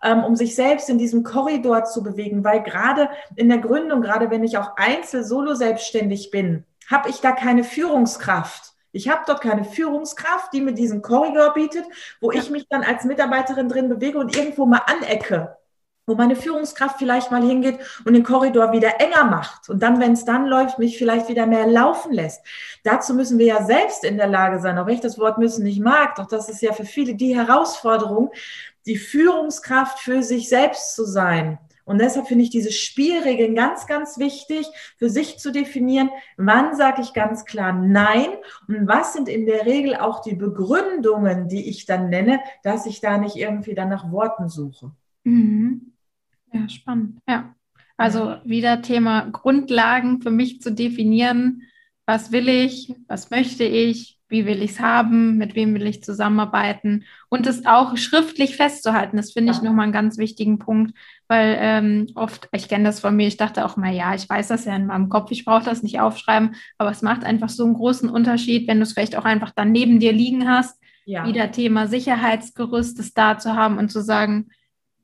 ähm, 0.02 0.22
um 0.24 0.36
sich 0.36 0.54
selbst 0.54 0.88
in 0.88 0.98
diesem 0.98 1.22
Korridor 1.22 1.84
zu 1.84 2.02
bewegen, 2.02 2.44
weil 2.44 2.62
gerade 2.62 3.08
in 3.34 3.48
der 3.48 3.58
Gründung, 3.58 4.02
gerade 4.02 4.30
wenn 4.30 4.44
ich 4.44 4.58
auch 4.58 4.76
einzel 4.76 5.24
solo 5.24 5.54
selbstständig 5.54 6.30
bin, 6.30 6.64
habe 6.90 7.08
ich 7.08 7.20
da 7.20 7.32
keine 7.32 7.64
Führungskraft. 7.64 8.75
Ich 8.96 9.08
habe 9.08 9.22
dort 9.26 9.42
keine 9.42 9.64
Führungskraft, 9.64 10.52
die 10.52 10.60
mir 10.60 10.72
diesen 10.72 11.02
Korridor 11.02 11.54
bietet, 11.54 11.84
wo 12.20 12.32
ja. 12.32 12.40
ich 12.40 12.50
mich 12.50 12.66
dann 12.68 12.82
als 12.82 13.04
Mitarbeiterin 13.04 13.68
drin 13.68 13.88
bewege 13.88 14.18
und 14.18 14.36
irgendwo 14.36 14.66
mal 14.66 14.82
anecke 14.86 15.56
wo 16.06 16.14
meine 16.14 16.36
Führungskraft 16.36 16.98
vielleicht 16.98 17.32
mal 17.32 17.42
hingeht 17.42 17.80
und 18.04 18.14
den 18.14 18.22
Korridor 18.22 18.70
wieder 18.72 19.00
enger 19.00 19.24
macht 19.24 19.68
und 19.68 19.82
dann, 19.82 20.00
wenn 20.00 20.12
es 20.12 20.24
dann 20.24 20.46
läuft, 20.46 20.78
mich 20.78 20.98
vielleicht 20.98 21.28
wieder 21.28 21.46
mehr 21.46 21.66
laufen 21.66 22.12
lässt. 22.12 22.42
Dazu 22.84 23.12
müssen 23.12 23.38
wir 23.38 23.46
ja 23.46 23.64
selbst 23.64 24.04
in 24.04 24.16
der 24.16 24.28
Lage 24.28 24.60
sein, 24.60 24.78
auch 24.78 24.86
wenn 24.86 24.94
ich 24.94 25.00
das 25.00 25.18
Wort 25.18 25.38
müssen 25.38 25.64
nicht 25.64 25.80
mag, 25.80 26.14
doch 26.14 26.26
das 26.26 26.48
ist 26.48 26.62
ja 26.62 26.72
für 26.72 26.84
viele 26.84 27.16
die 27.16 27.36
Herausforderung, 27.36 28.30
die 28.86 28.96
Führungskraft 28.96 29.98
für 29.98 30.22
sich 30.22 30.48
selbst 30.48 30.94
zu 30.94 31.04
sein. 31.04 31.58
Und 31.86 32.00
deshalb 32.00 32.26
finde 32.26 32.42
ich 32.42 32.50
diese 32.50 32.72
Spielregeln 32.72 33.54
ganz, 33.54 33.86
ganz 33.86 34.18
wichtig, 34.18 34.66
für 34.98 35.08
sich 35.08 35.38
zu 35.38 35.52
definieren, 35.52 36.10
wann 36.36 36.74
sage 36.74 37.00
ich 37.00 37.14
ganz 37.14 37.44
klar 37.44 37.72
Nein 37.72 38.26
und 38.66 38.88
was 38.88 39.12
sind 39.12 39.28
in 39.28 39.46
der 39.46 39.64
Regel 39.66 39.94
auch 39.94 40.20
die 40.20 40.34
Begründungen, 40.34 41.48
die 41.48 41.70
ich 41.70 41.86
dann 41.86 42.10
nenne, 42.10 42.40
dass 42.64 42.86
ich 42.86 43.00
da 43.00 43.18
nicht 43.18 43.36
irgendwie 43.36 43.74
dann 43.74 43.88
nach 43.88 44.10
Worten 44.10 44.48
suche. 44.48 44.90
Mhm. 45.22 45.92
Ja, 46.52 46.68
spannend. 46.68 47.20
Ja. 47.28 47.54
Also 47.96 48.36
wieder 48.44 48.82
Thema 48.82 49.30
Grundlagen 49.30 50.20
für 50.20 50.30
mich 50.30 50.60
zu 50.60 50.72
definieren. 50.72 51.62
Was 52.04 52.32
will 52.32 52.48
ich? 52.48 52.94
Was 53.06 53.30
möchte 53.30 53.64
ich? 53.64 54.15
Wie 54.28 54.44
will 54.44 54.62
ich 54.62 54.72
es 54.72 54.80
haben, 54.80 55.36
mit 55.36 55.54
wem 55.54 55.74
will 55.74 55.86
ich 55.86 56.02
zusammenarbeiten 56.02 57.04
und 57.28 57.46
es 57.46 57.64
auch 57.64 57.96
schriftlich 57.96 58.56
festzuhalten. 58.56 59.16
Das 59.16 59.32
finde 59.32 59.52
ich 59.52 59.62
nochmal 59.62 59.84
einen 59.84 59.92
ganz 59.92 60.18
wichtigen 60.18 60.58
Punkt, 60.58 60.96
weil 61.28 61.56
ähm, 61.60 62.08
oft, 62.14 62.48
ich 62.52 62.68
kenne 62.68 62.84
das 62.84 63.00
von 63.00 63.14
mir, 63.14 63.28
ich 63.28 63.36
dachte 63.36 63.64
auch 63.64 63.76
mal, 63.76 63.94
ja, 63.94 64.14
ich 64.14 64.28
weiß 64.28 64.48
das 64.48 64.64
ja 64.64 64.74
in 64.74 64.86
meinem 64.86 65.08
Kopf, 65.08 65.30
ich 65.30 65.44
brauche 65.44 65.64
das 65.64 65.82
nicht 65.82 66.00
aufschreiben, 66.00 66.56
aber 66.78 66.90
es 66.90 67.02
macht 67.02 67.24
einfach 67.24 67.48
so 67.48 67.64
einen 67.64 67.74
großen 67.74 68.08
Unterschied, 68.08 68.66
wenn 68.66 68.78
du 68.78 68.82
es 68.82 68.92
vielleicht 68.92 69.16
auch 69.16 69.24
einfach 69.24 69.52
dann 69.54 69.72
neben 69.72 70.00
dir 70.00 70.12
liegen 70.12 70.48
hast, 70.48 70.80
ja. 71.04 71.26
wieder 71.26 71.52
Thema 71.52 71.86
Sicherheitsgerüst, 71.86 72.98
das 72.98 73.14
da 73.14 73.38
zu 73.38 73.54
haben 73.54 73.78
und 73.78 73.90
zu 73.90 74.02
sagen, 74.02 74.48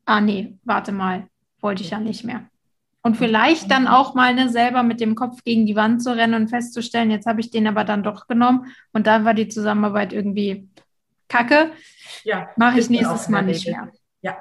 ah 0.05 0.21
nee, 0.21 0.59
warte 0.65 0.93
mal, 0.93 1.29
wollte 1.61 1.83
ich 1.83 1.91
ja 1.91 2.01
nicht 2.01 2.25
mehr. 2.25 2.49
Und 3.03 3.17
vielleicht 3.17 3.71
dann 3.71 3.89
auch 3.89 4.15
mal 4.15 4.33
ne, 4.35 4.49
selber 4.49 4.85
mit 4.85 5.01
dem 5.01 5.17
Kopf 5.17 5.43
gegen 5.43 5.67
die 5.67 5.75
Wand 5.75 6.03
zu 6.03 6.15
rennen 6.15 6.35
und 6.35 6.49
festzustellen, 6.49 7.11
jetzt 7.11 7.27
habe 7.27 7.41
ich 7.41 7.51
den 7.51 7.67
aber 7.67 7.85
dann 7.85 8.05
doch 8.05 8.29
genommen 8.29 8.73
und 8.93 9.09
dann 9.09 9.25
war 9.25 9.35
die 9.35 9.49
Zusammenarbeit 9.49 10.13
irgendwie 10.13 10.69
kacke. 11.29 11.73
Ja, 12.23 12.51
mache 12.57 12.79
ich 12.79 12.91
nächstes 12.91 13.29
Mal 13.29 13.43
nicht 13.43 13.67
mehr. 13.67 13.91
Ja. 14.21 14.37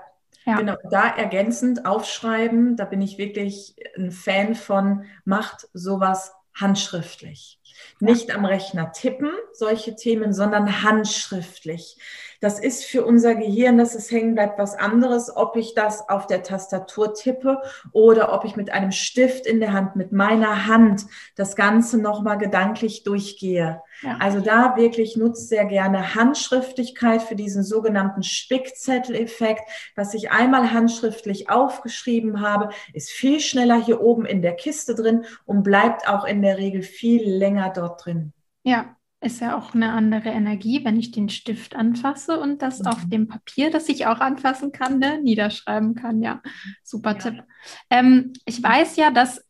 ja, 0.46 0.58
genau. 0.58 0.76
Da 0.92 1.08
ergänzend 1.08 1.88
aufschreiben, 1.88 2.76
da 2.76 2.86
bin 2.86 3.02
ich 3.02 3.18
wirklich 3.18 3.76
ein 3.98 4.12
Fan 4.12 4.54
von, 4.54 5.06
macht 5.26 5.68
sowas 5.74 6.34
handschriftlich. 6.54 7.60
Nicht 8.00 8.36
am 8.36 8.46
Rechner 8.46 8.92
tippen, 8.92 9.32
solche 9.54 9.96
Themen, 9.96 10.34
sondern 10.34 10.84
handschriftlich. 10.84 11.98
Das 12.42 12.60
ist 12.60 12.84
für 12.84 13.06
unser 13.06 13.36
Gehirn, 13.36 13.78
dass 13.78 13.94
es 13.94 14.10
hängen 14.10 14.34
bleibt, 14.34 14.58
was 14.58 14.76
anderes, 14.76 15.34
ob 15.34 15.56
ich 15.56 15.76
das 15.76 16.10
auf 16.10 16.26
der 16.26 16.42
Tastatur 16.42 17.14
tippe 17.14 17.62
oder 17.94 18.34
ob 18.34 18.46
ich 18.46 18.56
mit 18.56 18.72
einem 18.72 18.92
Stift 18.92 19.46
in 19.46 19.60
der 19.60 19.74
Hand, 19.74 19.96
mit 19.96 20.12
meiner 20.12 20.66
Hand 20.66 21.06
das 21.36 21.56
Ganze 21.56 22.00
nochmal 22.00 22.40
gedanklich 22.40 23.04
durchgehe. 23.04 23.84
Ja. 24.02 24.18
Also 24.20 24.40
da 24.40 24.76
wirklich 24.76 25.16
nutzt 25.16 25.50
sehr 25.50 25.66
gerne 25.66 26.16
Handschriftlichkeit 26.16 27.22
für 27.22 27.36
diesen 27.36 27.64
sogenannten 27.64 28.24
Spickzettel-Effekt. 28.24 29.62
Was 29.96 30.16
ich 30.16 30.32
einmal 30.32 30.74
handschriftlich 30.74 31.52
aufgeschrieben 31.52 32.42
habe, 32.42 32.70
ist 32.94 33.12
viel 33.12 33.40
schneller 33.40 33.80
hier 33.80 34.02
oben 34.02 34.26
in 34.26 34.42
der 34.42 34.56
Kiste 34.56 34.96
drin 34.96 35.26
und 35.46 35.62
bleibt 35.62 36.08
auch 36.08 36.26
in 36.26 36.42
der 36.42 36.58
Regel 36.58 36.82
viel 36.82 37.24
länger 37.24 37.70
dort 37.70 38.04
drin. 38.04 38.34
Ja, 38.64 38.96
ist 39.22 39.40
ja 39.40 39.56
auch 39.56 39.76
eine 39.76 39.92
andere 39.94 40.30
Energie, 40.30 40.84
wenn 40.84 41.00
ich 41.00 41.12
den 41.12 41.30
Stift 41.30 41.76
anfasse 41.76 42.40
und 42.40 42.62
das 42.62 42.80
mhm. 42.80 42.88
auf 42.88 43.06
dem 43.08 43.28
Papier, 43.28 43.70
das 43.70 43.88
ich 43.88 44.08
auch 44.08 44.20
anfassen 44.20 44.72
kann, 44.72 44.98
ne, 44.98 45.22
niederschreiben 45.22 45.94
kann. 45.96 46.22
Ja, 46.22 46.42
super 46.84 47.12
ja. 47.12 47.18
Tipp. 47.18 47.44
Ähm, 47.90 48.34
ich 48.46 48.62
weiß 48.62 48.96
ja, 48.96 49.12
dass 49.12 49.46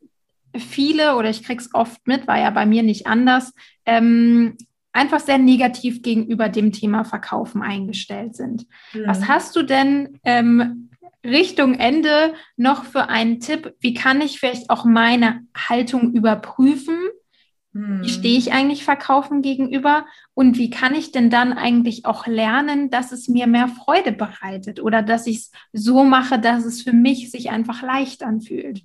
viele, 0.56 1.16
oder 1.16 1.30
ich 1.30 1.42
kriege 1.42 1.60
es 1.60 1.74
oft 1.74 2.06
mit, 2.06 2.26
war 2.26 2.38
ja 2.38 2.50
bei 2.50 2.66
mir 2.66 2.82
nicht 2.82 3.06
anders, 3.06 3.54
ähm, 3.86 4.58
einfach 4.92 5.20
sehr 5.20 5.38
negativ 5.38 6.02
gegenüber 6.02 6.50
dem 6.50 6.72
Thema 6.72 7.04
Verkaufen 7.04 7.62
eingestellt 7.62 8.36
sind. 8.36 8.66
Mhm. 8.92 9.06
Was 9.06 9.26
hast 9.26 9.56
du 9.56 9.62
denn 9.62 10.20
ähm, 10.24 10.90
Richtung 11.24 11.74
Ende 11.74 12.34
noch 12.56 12.84
für 12.84 13.08
einen 13.08 13.40
Tipp? 13.40 13.74
Wie 13.80 13.94
kann 13.94 14.20
ich 14.20 14.38
vielleicht 14.38 14.68
auch 14.68 14.84
meine 14.84 15.46
Haltung 15.56 16.12
überprüfen? 16.12 16.98
Wie 17.74 18.08
stehe 18.10 18.36
ich 18.36 18.52
eigentlich 18.52 18.84
Verkaufen 18.84 19.40
gegenüber? 19.40 20.04
Und 20.34 20.58
wie 20.58 20.68
kann 20.68 20.94
ich 20.94 21.10
denn 21.10 21.30
dann 21.30 21.54
eigentlich 21.54 22.04
auch 22.04 22.26
lernen, 22.26 22.90
dass 22.90 23.12
es 23.12 23.28
mir 23.28 23.46
mehr 23.46 23.68
Freude 23.68 24.12
bereitet 24.12 24.80
oder 24.80 25.02
dass 25.02 25.26
ich 25.26 25.36
es 25.36 25.50
so 25.72 26.04
mache, 26.04 26.38
dass 26.38 26.64
es 26.64 26.82
für 26.82 26.92
mich 26.92 27.30
sich 27.30 27.50
einfach 27.50 27.82
leicht 27.82 28.22
anfühlt? 28.24 28.82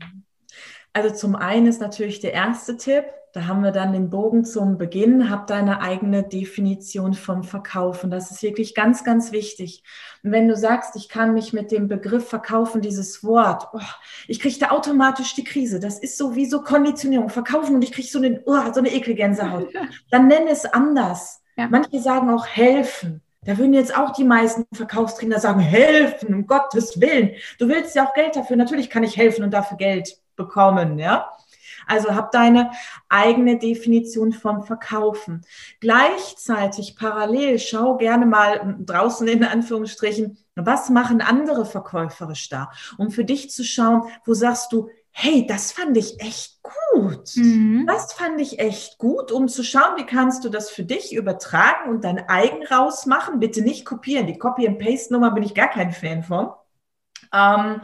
Also 0.98 1.14
zum 1.14 1.36
einen 1.36 1.68
ist 1.68 1.80
natürlich 1.80 2.22
der 2.22 2.34
erste 2.34 2.76
Tipp, 2.76 3.06
da 3.32 3.46
haben 3.46 3.62
wir 3.62 3.70
dann 3.70 3.94
den 3.94 4.10
Bogen 4.10 4.46
zum 4.46 4.80
Beginn, 4.80 5.30
hab 5.30 5.46
deine 5.46 5.80
eigene 5.80 6.24
Definition 6.24 7.14
vom 7.14 7.44
Verkaufen. 7.44 8.10
Das 8.10 8.32
ist 8.32 8.42
wirklich 8.42 8.74
ganz, 8.74 9.04
ganz 9.04 9.32
wichtig. 9.32 9.84
Und 10.24 10.32
wenn 10.32 10.48
du 10.48 10.56
sagst, 10.56 10.96
ich 10.96 11.08
kann 11.08 11.36
mich 11.36 11.54
mit 11.54 11.72
dem 11.72 11.88
Begriff 11.88 12.28
verkaufen, 12.28 12.82
dieses 12.82 13.24
Wort, 13.24 13.68
oh, 13.74 13.80
ich 14.28 14.40
kriege 14.40 14.58
da 14.58 14.72
automatisch 14.72 15.36
die 15.36 15.44
Krise. 15.44 15.80
Das 15.80 16.00
ist 16.00 16.18
so 16.18 16.36
wie 16.36 16.48
so 16.48 16.64
Konditionierung, 16.64 17.30
verkaufen 17.30 17.76
und 17.76 17.84
ich 17.84 17.92
kriege 17.92 18.08
so, 18.08 18.18
eine, 18.18 18.42
oh, 18.48 18.74
so 18.74 18.80
eine 18.80 18.92
Ekelgänsehaut. 18.92 19.72
Dann 20.10 20.26
nenne 20.26 20.50
es 20.50 20.66
anders. 20.66 21.44
Ja. 21.58 21.68
Manche 21.68 22.00
sagen 22.00 22.32
auch 22.32 22.48
helfen. 22.48 23.22
Da 23.46 23.56
würden 23.60 23.76
jetzt 23.76 23.96
auch 23.96 24.14
die 24.14 24.24
meisten 24.24 24.66
Verkaufstrainer 24.74 25.40
sagen, 25.40 25.60
helfen, 25.60 26.34
um 26.34 26.48
Gottes 26.48 27.00
Willen. 27.00 27.34
Du 27.60 27.68
willst 27.68 27.96
ja 27.96 28.08
auch 28.08 28.16
Geld 28.16 28.36
dafür. 28.36 28.56
Natürlich 28.56 28.90
kann 28.90 29.04
ich 29.04 29.16
helfen 29.16 29.44
und 29.44 29.52
dafür 29.52 29.78
Geld 29.78 30.18
bekommen, 30.38 30.98
ja. 30.98 31.30
Also 31.86 32.16
hab 32.16 32.32
deine 32.32 32.72
eigene 33.10 33.58
Definition 33.58 34.32
vom 34.32 34.64
Verkaufen. 34.64 35.46
Gleichzeitig 35.80 36.96
parallel 36.96 37.60
schau 37.60 37.98
gerne 37.98 38.26
mal 38.26 38.78
draußen 38.80 39.28
in 39.28 39.44
Anführungsstrichen, 39.44 40.38
was 40.56 40.90
machen 40.90 41.22
andere 41.22 41.66
verkäuferisch 41.66 42.50
da, 42.50 42.72
um 42.98 43.12
für 43.12 43.26
dich 43.26 43.52
zu 43.52 43.64
schauen, 43.64 44.04
wo 44.26 44.34
sagst 44.34 44.72
du, 44.72 44.90
hey, 45.20 45.48
das 45.48 45.72
fand 45.72 45.98
ich 45.98 46.20
echt 46.22 46.62
gut. 46.62 47.36
Mhm. 47.36 47.86
Das 47.88 48.14
fand 48.14 48.40
ich 48.40 48.60
echt 48.60 49.00
gut, 49.00 49.32
um 49.32 49.48
zu 49.48 49.64
schauen, 49.64 49.98
wie 49.98 50.06
kannst 50.06 50.46
du 50.46 50.50
das 50.50 50.70
für 50.70 50.84
dich 50.84 51.14
übertragen 51.14 51.90
und 51.90 52.04
dein 52.04 52.30
eigen 52.30 52.66
rausmachen. 52.66 53.40
Bitte 53.40 53.62
nicht 53.62 53.84
kopieren. 53.84 54.28
Die 54.28 54.38
Copy-and-Paste-Nummer 54.38 55.32
bin 55.32 55.42
ich 55.42 55.56
gar 55.56 55.70
kein 55.70 55.92
Fan 55.92 56.24
von. 56.24 56.52
Ähm, 57.34 57.82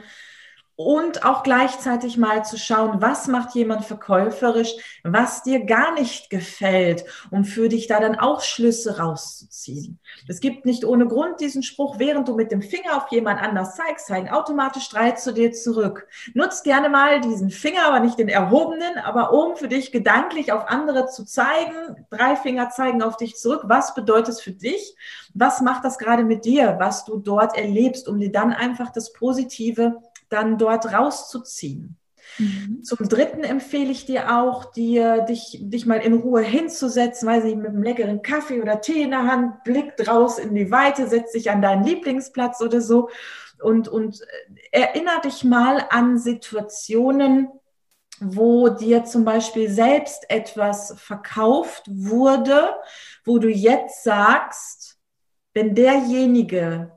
und 0.76 1.24
auch 1.24 1.44
gleichzeitig 1.44 2.18
mal 2.18 2.44
zu 2.44 2.58
schauen, 2.58 3.02
was 3.02 3.28
macht 3.28 3.54
jemand 3.54 3.86
verkäuferisch, 3.86 4.74
was 5.04 5.44
dir 5.44 5.66
gar 5.66 5.94
nicht 5.94 6.30
gefällt, 6.32 7.06
um 7.30 7.46
für 7.46 7.70
dich 7.70 7.88
da 7.88 8.00
dann 8.00 8.18
auch 8.18 8.42
Schlüsse 8.42 8.98
rauszuziehen. 8.98 10.00
Es 10.28 10.40
gibt 10.40 10.66
nicht 10.66 10.84
ohne 10.84 11.08
Grund 11.08 11.40
diesen 11.40 11.62
Spruch, 11.62 12.00
während 12.00 12.28
du 12.28 12.36
mit 12.36 12.52
dem 12.52 12.64
Finger 12.64 12.98
auf 12.98 13.12
jemand 13.12 13.42
anders 13.42 13.76
zeigst, 13.76 14.08
zeigen 14.08 14.30
automatisch 14.30 14.90
drei 14.90 15.12
zu 15.12 15.34
dir 15.34 15.52
zurück. 15.52 16.08
Nutz 16.34 16.64
gerne 16.64 16.90
mal 16.90 17.22
diesen 17.22 17.52
Finger, 17.52 17.86
aber 17.86 18.00
nicht 18.00 18.18
den 18.18 18.30
erhobenen, 18.30 18.98
aber 18.98 19.32
um 19.32 19.56
für 19.56 19.68
dich 19.68 19.92
gedanklich 19.92 20.52
auf 20.52 20.68
andere 20.68 21.08
zu 21.08 21.24
zeigen, 21.24 22.08
drei 22.10 22.36
Finger 22.36 22.72
zeigen 22.72 23.04
auf 23.04 23.18
dich 23.18 23.36
zurück. 23.36 23.64
Was 23.66 23.94
bedeutet 23.94 24.30
es 24.30 24.42
für 24.42 24.52
dich? 24.52 24.96
Was 25.36 25.62
macht 25.62 25.86
das 25.86 26.00
gerade 26.00 26.24
mit 26.24 26.46
dir, 26.46 26.78
was 26.80 27.06
du 27.06 27.18
dort 27.18 27.56
erlebst, 27.58 28.08
um 28.08 28.20
dir 28.20 28.32
dann 28.32 28.54
einfach 28.54 28.92
das 28.92 29.14
Positive 29.14 30.02
dann 30.34 30.58
dort 30.58 30.92
rauszuziehen. 30.92 31.98
Mhm. 32.40 32.84
Zum 32.84 33.08
Dritten 33.08 33.44
empfehle 33.44 33.92
ich 33.92 34.06
dir 34.06 34.38
auch, 34.38 34.66
dir, 34.66 35.22
dich, 35.22 35.60
dich 35.62 35.86
mal 35.86 35.98
in 35.98 36.14
Ruhe 36.14 36.42
hinzusetzen, 36.42 37.28
weiß 37.28 37.44
nicht, 37.44 37.58
mit 37.58 37.68
einem 37.68 37.84
leckeren 37.84 38.22
Kaffee 38.22 38.62
oder 38.62 38.82
Tee 38.82 39.04
in 39.04 39.12
der 39.12 39.28
Hand, 39.28 39.64
blickt 39.64 40.08
raus 40.08 40.40
in 40.40 40.56
die 40.56 40.72
Weite, 40.72 41.08
setz 41.08 41.34
dich 41.34 41.52
an 41.52 41.62
deinen 41.62 41.84
Lieblingsplatz 41.84 42.62
oder 42.62 42.82
so 42.82 43.10
und, 43.62 43.88
und 43.88 44.22
äh, 44.72 44.82
erinnere 44.82 45.22
dich 45.22 45.44
mal 45.44 45.86
an 45.90 46.18
Situationen, 46.18 47.50
wo 48.20 48.70
dir 48.70 49.06
zum 49.06 49.26
Beispiel 49.26 49.70
selbst 49.70 50.30
etwas 50.30 50.94
verkauft 50.98 51.84
wurde, 51.88 52.76
wo 53.26 53.40
du 53.40 53.50
jetzt 53.50 54.04
sagst, 54.04 54.98
wenn 55.54 55.76
derjenige 55.76 56.92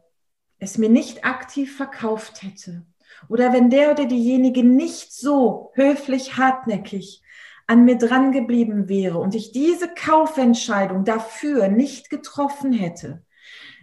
es 0.59 0.79
mir 0.79 0.89
nicht 0.89 1.25
aktiv 1.25 1.77
verkauft 1.77 2.43
hätte, 2.43 2.87
oder 3.29 3.53
wenn 3.53 3.71
der 3.71 3.93
oder 3.93 4.07
diejenige 4.07 4.63
nicht 4.63 5.13
so 5.13 5.71
höflich, 5.75 6.37
hartnäckig 6.37 7.23
an 7.67 7.85
mir 7.85 7.99
dran 7.99 8.33
geblieben 8.33 8.89
wäre 8.89 9.19
und 9.19 9.35
ich 9.35 9.53
diese 9.53 9.89
Kaufentscheidung 9.89 11.05
dafür 11.05 11.69
nicht 11.69 12.11
getroffen 12.11 12.73
hätte, 12.73 13.25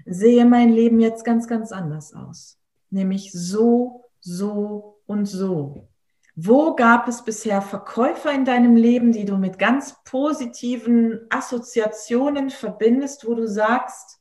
sehe 0.06 0.46
mein 0.46 0.72
Leben 0.72 1.00
jetzt 1.00 1.26
ganz, 1.26 1.48
ganz 1.48 1.72
anders 1.72 2.14
aus. 2.14 2.58
Nämlich 2.90 3.32
so, 3.32 4.06
so 4.20 5.02
und 5.06 5.26
so. 5.26 5.90
Wo 6.36 6.76
gab 6.76 7.08
es 7.08 7.24
bisher 7.24 7.62
Verkäufer 7.62 8.32
in 8.32 8.46
deinem 8.46 8.76
Leben, 8.76 9.12
die 9.12 9.26
du 9.26 9.38
mit 9.38 9.60
ganz 9.60 10.04
positiven 10.04 11.28
Assoziationen 11.30 12.50
verbindest, 12.50 13.28
wo 13.28 13.36
du 13.36 13.48
sagst, 13.48 14.20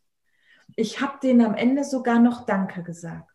ich 0.77 1.01
habe 1.01 1.19
denen 1.23 1.45
am 1.45 1.55
Ende 1.55 1.85
sogar 1.85 2.19
noch 2.19 2.45
Danke 2.45 2.83
gesagt. 2.83 3.32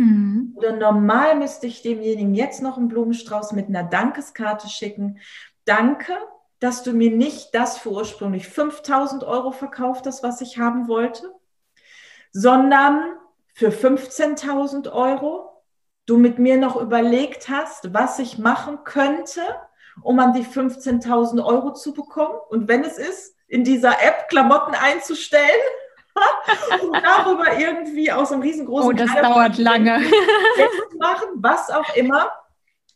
Mhm. 0.00 0.54
Oder 0.56 0.72
normal 0.72 1.36
müsste 1.36 1.66
ich 1.66 1.82
demjenigen 1.82 2.34
jetzt 2.34 2.62
noch 2.62 2.78
einen 2.78 2.88
Blumenstrauß 2.88 3.52
mit 3.52 3.68
einer 3.68 3.84
Dankeskarte 3.84 4.66
schicken. 4.70 5.18
Danke, 5.66 6.14
dass 6.58 6.82
du 6.82 6.92
mir 6.94 7.10
nicht 7.10 7.54
das 7.54 7.76
für 7.76 7.90
ursprünglich 7.90 8.48
5000 8.48 9.24
Euro 9.24 9.52
verkauft 9.52 10.06
hast, 10.06 10.22
was 10.22 10.40
ich 10.40 10.56
haben 10.56 10.88
wollte, 10.88 11.30
sondern 12.32 13.12
für 13.52 13.68
15.000 13.68 14.90
Euro 14.90 15.62
du 16.06 16.16
mit 16.16 16.38
mir 16.38 16.56
noch 16.56 16.80
überlegt 16.80 17.50
hast, 17.50 17.92
was 17.92 18.18
ich 18.18 18.38
machen 18.38 18.84
könnte, 18.84 19.42
um 20.00 20.18
an 20.18 20.32
die 20.32 20.44
15.000 20.44 21.44
Euro 21.44 21.74
zu 21.74 21.92
bekommen. 21.92 22.38
Und 22.48 22.68
wenn 22.68 22.84
es 22.84 22.96
ist, 22.96 23.36
in 23.48 23.64
dieser 23.64 24.02
App 24.02 24.28
Klamotten 24.30 24.74
einzustellen, 24.74 25.44
und 26.82 27.02
darüber 27.02 27.58
irgendwie 27.58 28.10
aus 28.12 28.32
einem 28.32 28.42
riesengroßen 28.42 28.88
Oh, 28.88 28.92
das 28.92 29.10
Keil 29.10 29.22
dauert 29.22 29.58
lange. 29.58 30.00
machen, 30.98 31.28
was 31.36 31.70
auch 31.70 31.94
immer, 31.96 32.30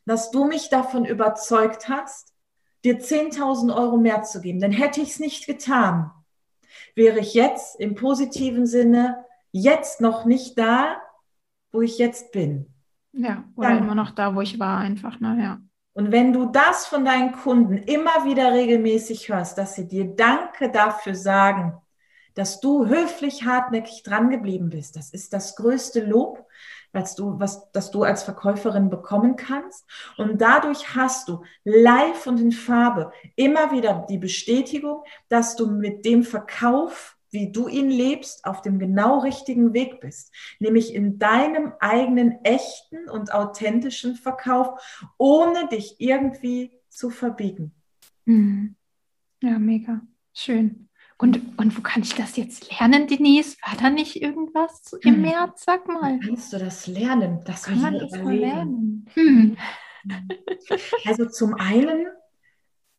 dass 0.07 0.31
du 0.31 0.45
mich 0.45 0.69
davon 0.69 1.05
überzeugt 1.05 1.89
hast, 1.89 2.33
dir 2.85 3.01
10.000 3.01 3.75
Euro 3.75 3.97
mehr 3.97 4.23
zu 4.23 4.41
geben. 4.41 4.61
Denn 4.61 4.73
hätte 4.73 5.01
ich 5.01 5.11
es 5.11 5.21
nicht 5.21 5.47
getan, 5.47 6.11
wäre 6.95 7.19
ich 7.19 7.35
jetzt 7.35 7.81
im 7.81 7.95
positiven 7.95 8.67
Sinne 8.67 9.25
jetzt 9.53 10.01
noch 10.01 10.25
nicht 10.25 10.59
da, 10.59 10.97
wo 11.73 11.81
ich 11.81 11.99
jetzt 11.99 12.33
bin. 12.33 12.73
Ja, 13.13 13.45
oder 13.57 13.69
Danke. 13.69 13.85
immer 13.85 13.95
noch 13.95 14.11
da, 14.11 14.35
wo 14.35 14.41
ich 14.41 14.59
war, 14.59 14.79
einfach, 14.79 15.21
ne? 15.21 15.39
Ja. 15.41 15.61
Und 15.93 16.11
wenn 16.11 16.33
du 16.33 16.47
das 16.47 16.87
von 16.87 17.05
deinen 17.05 17.33
Kunden 17.33 17.79
immer 17.79 18.25
wieder 18.25 18.53
regelmäßig 18.53 19.29
hörst, 19.29 19.57
dass 19.59 19.77
sie 19.77 19.87
dir 19.87 20.05
Danke 20.17 20.71
dafür 20.71 21.15
sagen, 21.15 21.81
dass 22.35 22.61
du 22.61 22.87
höflich, 22.87 23.45
hartnäckig 23.45 24.03
dran 24.03 24.31
geblieben 24.31 24.71
bist. 24.71 24.97
Das 24.97 25.11
ist 25.11 25.33
das 25.33 25.57
größte 25.57 26.05
Lob, 26.05 26.47
was 26.93 27.15
du, 27.15 27.39
was, 27.39 27.71
das 27.73 27.91
du 27.91 28.03
als 28.03 28.23
Verkäuferin 28.23 28.89
bekommen 28.89 29.37
kannst. 29.37 29.85
Und 30.17 30.41
dadurch 30.41 30.95
hast 30.95 31.29
du 31.29 31.43
live 31.65 32.27
und 32.27 32.41
in 32.41 32.53
Farbe 32.53 33.13
immer 33.37 33.73
wieder 33.73 34.07
die 34.09 34.19
Bestätigung, 34.19 35.03
dass 35.29 35.57
du 35.57 35.67
mit 35.67 36.05
dem 36.05 36.23
Verkauf, 36.23 37.17
wie 37.31 37.51
du 37.51 37.67
ihn 37.67 37.91
lebst, 37.91 38.45
auf 38.45 38.63
dem 38.63 38.79
genau 38.79 39.19
richtigen 39.19 39.75
Weg 39.75 40.01
bist. 40.01 40.33
Nämlich 40.61 40.95
in 40.95 41.19
deinem 41.19 41.73
eigenen 41.81 42.45
echten 42.45 43.11
und 43.11 43.35
authentischen 43.35 44.15
Verkauf, 44.15 44.81
ohne 45.19 45.67
dich 45.69 45.97
irgendwie 45.99 46.71
zu 46.89 47.11
verbiegen. 47.11 47.73
Mhm. 48.25 48.77
Ja, 49.43 49.59
mega. 49.59 50.01
Schön. 50.33 50.84
Und, 51.19 51.59
und 51.59 51.77
wo 51.77 51.81
kann 51.81 52.03
ich 52.03 52.15
das 52.15 52.37
jetzt 52.37 52.71
lernen, 52.71 53.07
Denise? 53.07 53.57
War 53.65 53.77
da 53.81 53.91
nicht 53.91 54.21
irgendwas 54.21 54.93
im 55.03 55.15
hm. 55.15 55.23
März? 55.23 55.65
Sag 55.65 55.87
mal. 55.87 56.19
Kannst 56.21 56.53
du 56.53 56.59
das 56.59 56.87
lernen? 56.87 57.41
Das 57.45 57.65
kann 57.65 57.81
man 57.81 57.99
das 57.99 58.11
mal 58.13 58.37
lernen. 58.37 59.07
Hm. 59.15 59.57
Also 61.07 61.25
zum 61.25 61.55
einen 61.55 62.07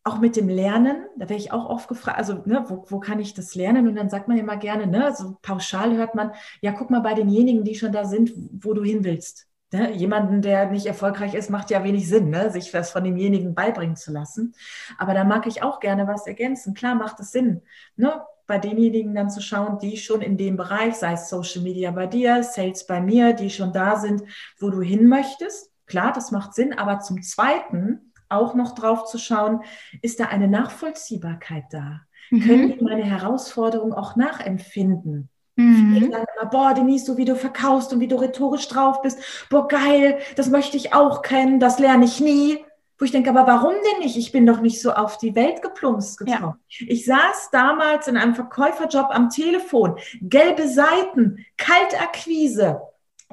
auch 0.03 0.19
mit 0.19 0.35
dem 0.35 0.49
Lernen, 0.49 1.05
da 1.17 1.29
wäre 1.29 1.39
ich 1.39 1.51
auch 1.51 1.67
oft 1.67 1.87
gefragt, 1.87 2.17
also 2.17 2.41
ne, 2.45 2.63
wo, 2.67 2.85
wo 2.87 2.99
kann 2.99 3.19
ich 3.19 3.33
das 3.33 3.55
lernen? 3.55 3.87
Und 3.87 3.95
dann 3.95 4.09
sagt 4.09 4.27
man 4.27 4.37
immer 4.37 4.55
gerne, 4.55 4.85
ne, 4.85 5.13
so 5.15 5.37
pauschal 5.41 5.95
hört 5.95 6.13
man, 6.13 6.31
ja, 6.61 6.71
guck 6.71 6.91
mal 6.91 7.01
bei 7.01 7.15
denjenigen, 7.15 7.63
die 7.63 7.75
schon 7.75 7.91
da 7.91 8.05
sind, 8.05 8.31
wo 8.35 8.73
du 8.73 8.83
hin 8.83 9.03
willst. 9.03 9.47
Ne? 9.75 9.91
Jemanden, 9.91 10.41
der 10.41 10.71
nicht 10.71 10.85
erfolgreich 10.85 11.33
ist, 11.33 11.49
macht 11.49 11.69
ja 11.69 11.83
wenig 11.83 12.07
Sinn, 12.07 12.29
ne? 12.29 12.49
sich 12.49 12.73
was 12.73 12.91
von 12.91 13.03
demjenigen 13.03 13.53
beibringen 13.53 13.97
zu 13.97 14.11
lassen. 14.13 14.53
Aber 14.97 15.13
da 15.13 15.25
mag 15.25 15.47
ich 15.47 15.63
auch 15.63 15.81
gerne 15.81 16.07
was 16.07 16.27
ergänzen. 16.27 16.73
Klar 16.73 16.95
macht 16.95 17.19
es 17.19 17.31
Sinn, 17.31 17.61
ne? 17.97 18.21
bei 18.47 18.57
denjenigen 18.57 19.13
dann 19.15 19.29
zu 19.29 19.41
schauen, 19.41 19.79
die 19.79 19.97
schon 19.97 20.21
in 20.21 20.37
dem 20.37 20.55
Bereich, 20.55 20.95
sei 20.95 21.13
es 21.13 21.29
Social 21.29 21.61
Media 21.61 21.91
bei 21.91 22.07
dir, 22.07 22.41
Sales 22.43 22.87
bei 22.87 23.01
mir, 23.01 23.33
die 23.33 23.49
schon 23.49 23.73
da 23.73 23.97
sind, 23.97 24.23
wo 24.59 24.69
du 24.69 24.81
hin 24.81 25.07
möchtest. 25.07 25.71
Klar, 25.87 26.13
das 26.13 26.31
macht 26.31 26.53
Sinn, 26.53 26.73
aber 26.73 26.99
zum 26.99 27.21
Zweiten 27.21 28.13
auch 28.29 28.55
noch 28.55 28.75
drauf 28.75 29.05
zu 29.05 29.17
schauen, 29.17 29.61
ist 30.01 30.19
da 30.19 30.25
eine 30.25 30.47
Nachvollziehbarkeit 30.47 31.65
da? 31.71 32.01
Mhm. 32.31 32.41
Können 32.41 32.77
die 32.77 32.83
meine 32.83 33.03
Herausforderung 33.03 33.93
auch 33.93 34.15
nachempfinden? 34.15 35.29
Mhm. 35.57 35.95
Ich 35.95 36.11
sage 36.11 36.25
immer, 36.37 36.49
boah, 36.49 36.73
Denise, 36.73 37.05
so 37.05 37.17
wie 37.17 37.25
du 37.25 37.35
verkaufst 37.35 37.93
und 37.93 37.99
wie 38.01 38.07
du 38.07 38.17
rhetorisch 38.17 38.67
drauf 38.67 39.01
bist, 39.01 39.19
boah, 39.49 39.67
geil, 39.67 40.19
das 40.35 40.49
möchte 40.49 40.77
ich 40.77 40.93
auch 40.93 41.21
kennen, 41.21 41.59
das 41.59 41.79
lerne 41.79 42.05
ich 42.05 42.19
nie. 42.19 42.59
wo 42.97 43.05
ich 43.05 43.11
denke, 43.11 43.29
aber 43.29 43.45
warum 43.47 43.73
denn 43.73 43.99
nicht? 44.05 44.17
Ich 44.17 44.31
bin 44.31 44.45
doch 44.45 44.61
nicht 44.61 44.81
so 44.81 44.91
auf 44.93 45.17
die 45.17 45.35
Welt 45.35 45.61
geplumpst 45.61 46.17
gekommen. 46.17 46.55
Ja. 46.69 46.85
Ich 46.87 47.05
saß 47.05 47.49
damals 47.51 48.07
in 48.07 48.15
einem 48.17 48.35
Verkäuferjob 48.35 49.07
am 49.09 49.29
Telefon, 49.29 49.97
gelbe 50.21 50.67
Seiten, 50.67 51.45
Kaltakquise. 51.57 52.81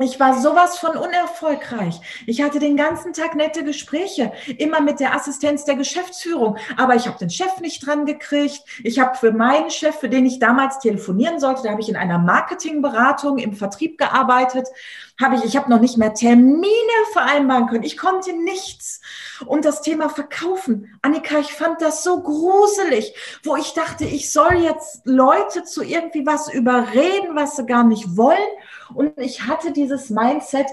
Ich 0.01 0.19
war 0.19 0.41
sowas 0.41 0.79
von 0.79 0.97
unerfolgreich. 0.97 2.01
Ich 2.27 2.41
hatte 2.41 2.59
den 2.59 2.79
ganzen 2.79 3.13
Tag 3.13 3.35
nette 3.35 3.63
Gespräche, 3.63 4.33
immer 4.57 4.81
mit 4.81 5.01
der 5.01 5.15
Assistenz 5.15 5.67
der 5.67 5.75
Geschäftsführung. 5.75 6.57
Aber 6.79 6.95
ich 6.95 7.07
habe 7.07 7.19
den 7.19 7.29
Chef 7.29 7.61
nicht 7.61 7.87
dran 7.87 8.07
gekriegt. 8.07 8.63
Ich 8.83 8.99
habe 8.99 9.19
für 9.19 9.33
meinen 9.33 9.69
Chef, 9.69 9.95
für 9.97 10.09
den 10.09 10.25
ich 10.25 10.39
damals 10.39 10.79
telefonieren 10.79 11.41
sollte, 11.41 11.65
da 11.65 11.71
habe 11.73 11.83
ich 11.83 11.91
in 11.91 11.97
einer 11.97 12.19
Marketingberatung 12.19 13.37
im 13.37 13.53
Vertrieb 13.53 13.99
gearbeitet, 13.99 14.67
habe 15.21 15.37
ich, 15.37 15.45
ich 15.45 15.57
habe 15.59 15.71
noch 15.71 15.81
nicht 15.81 15.99
mehr 15.99 16.15
Termine 16.15 16.67
vereinbaren 17.13 17.67
können. 17.67 17.85
Ich 17.85 17.99
konnte 17.99 18.33
nichts. 18.33 19.03
Und 19.45 19.67
das 19.67 19.83
Thema 19.83 20.09
Verkaufen, 20.09 20.99
Annika, 21.03 21.39
ich 21.39 21.53
fand 21.53 21.83
das 21.83 22.03
so 22.03 22.23
gruselig, 22.23 23.15
wo 23.45 23.57
ich 23.57 23.75
dachte, 23.75 24.05
ich 24.05 24.33
soll 24.33 24.55
jetzt 24.55 25.03
Leute 25.05 25.65
zu 25.65 25.83
irgendwie 25.83 26.25
was 26.25 26.51
überreden, 26.51 27.37
was 27.37 27.57
sie 27.57 27.67
gar 27.67 27.85
nicht 27.85 28.17
wollen. 28.17 28.39
Und 28.95 29.19
ich 29.19 29.47
hatte 29.47 29.73
dieses 29.73 30.11
Mindset, 30.11 30.67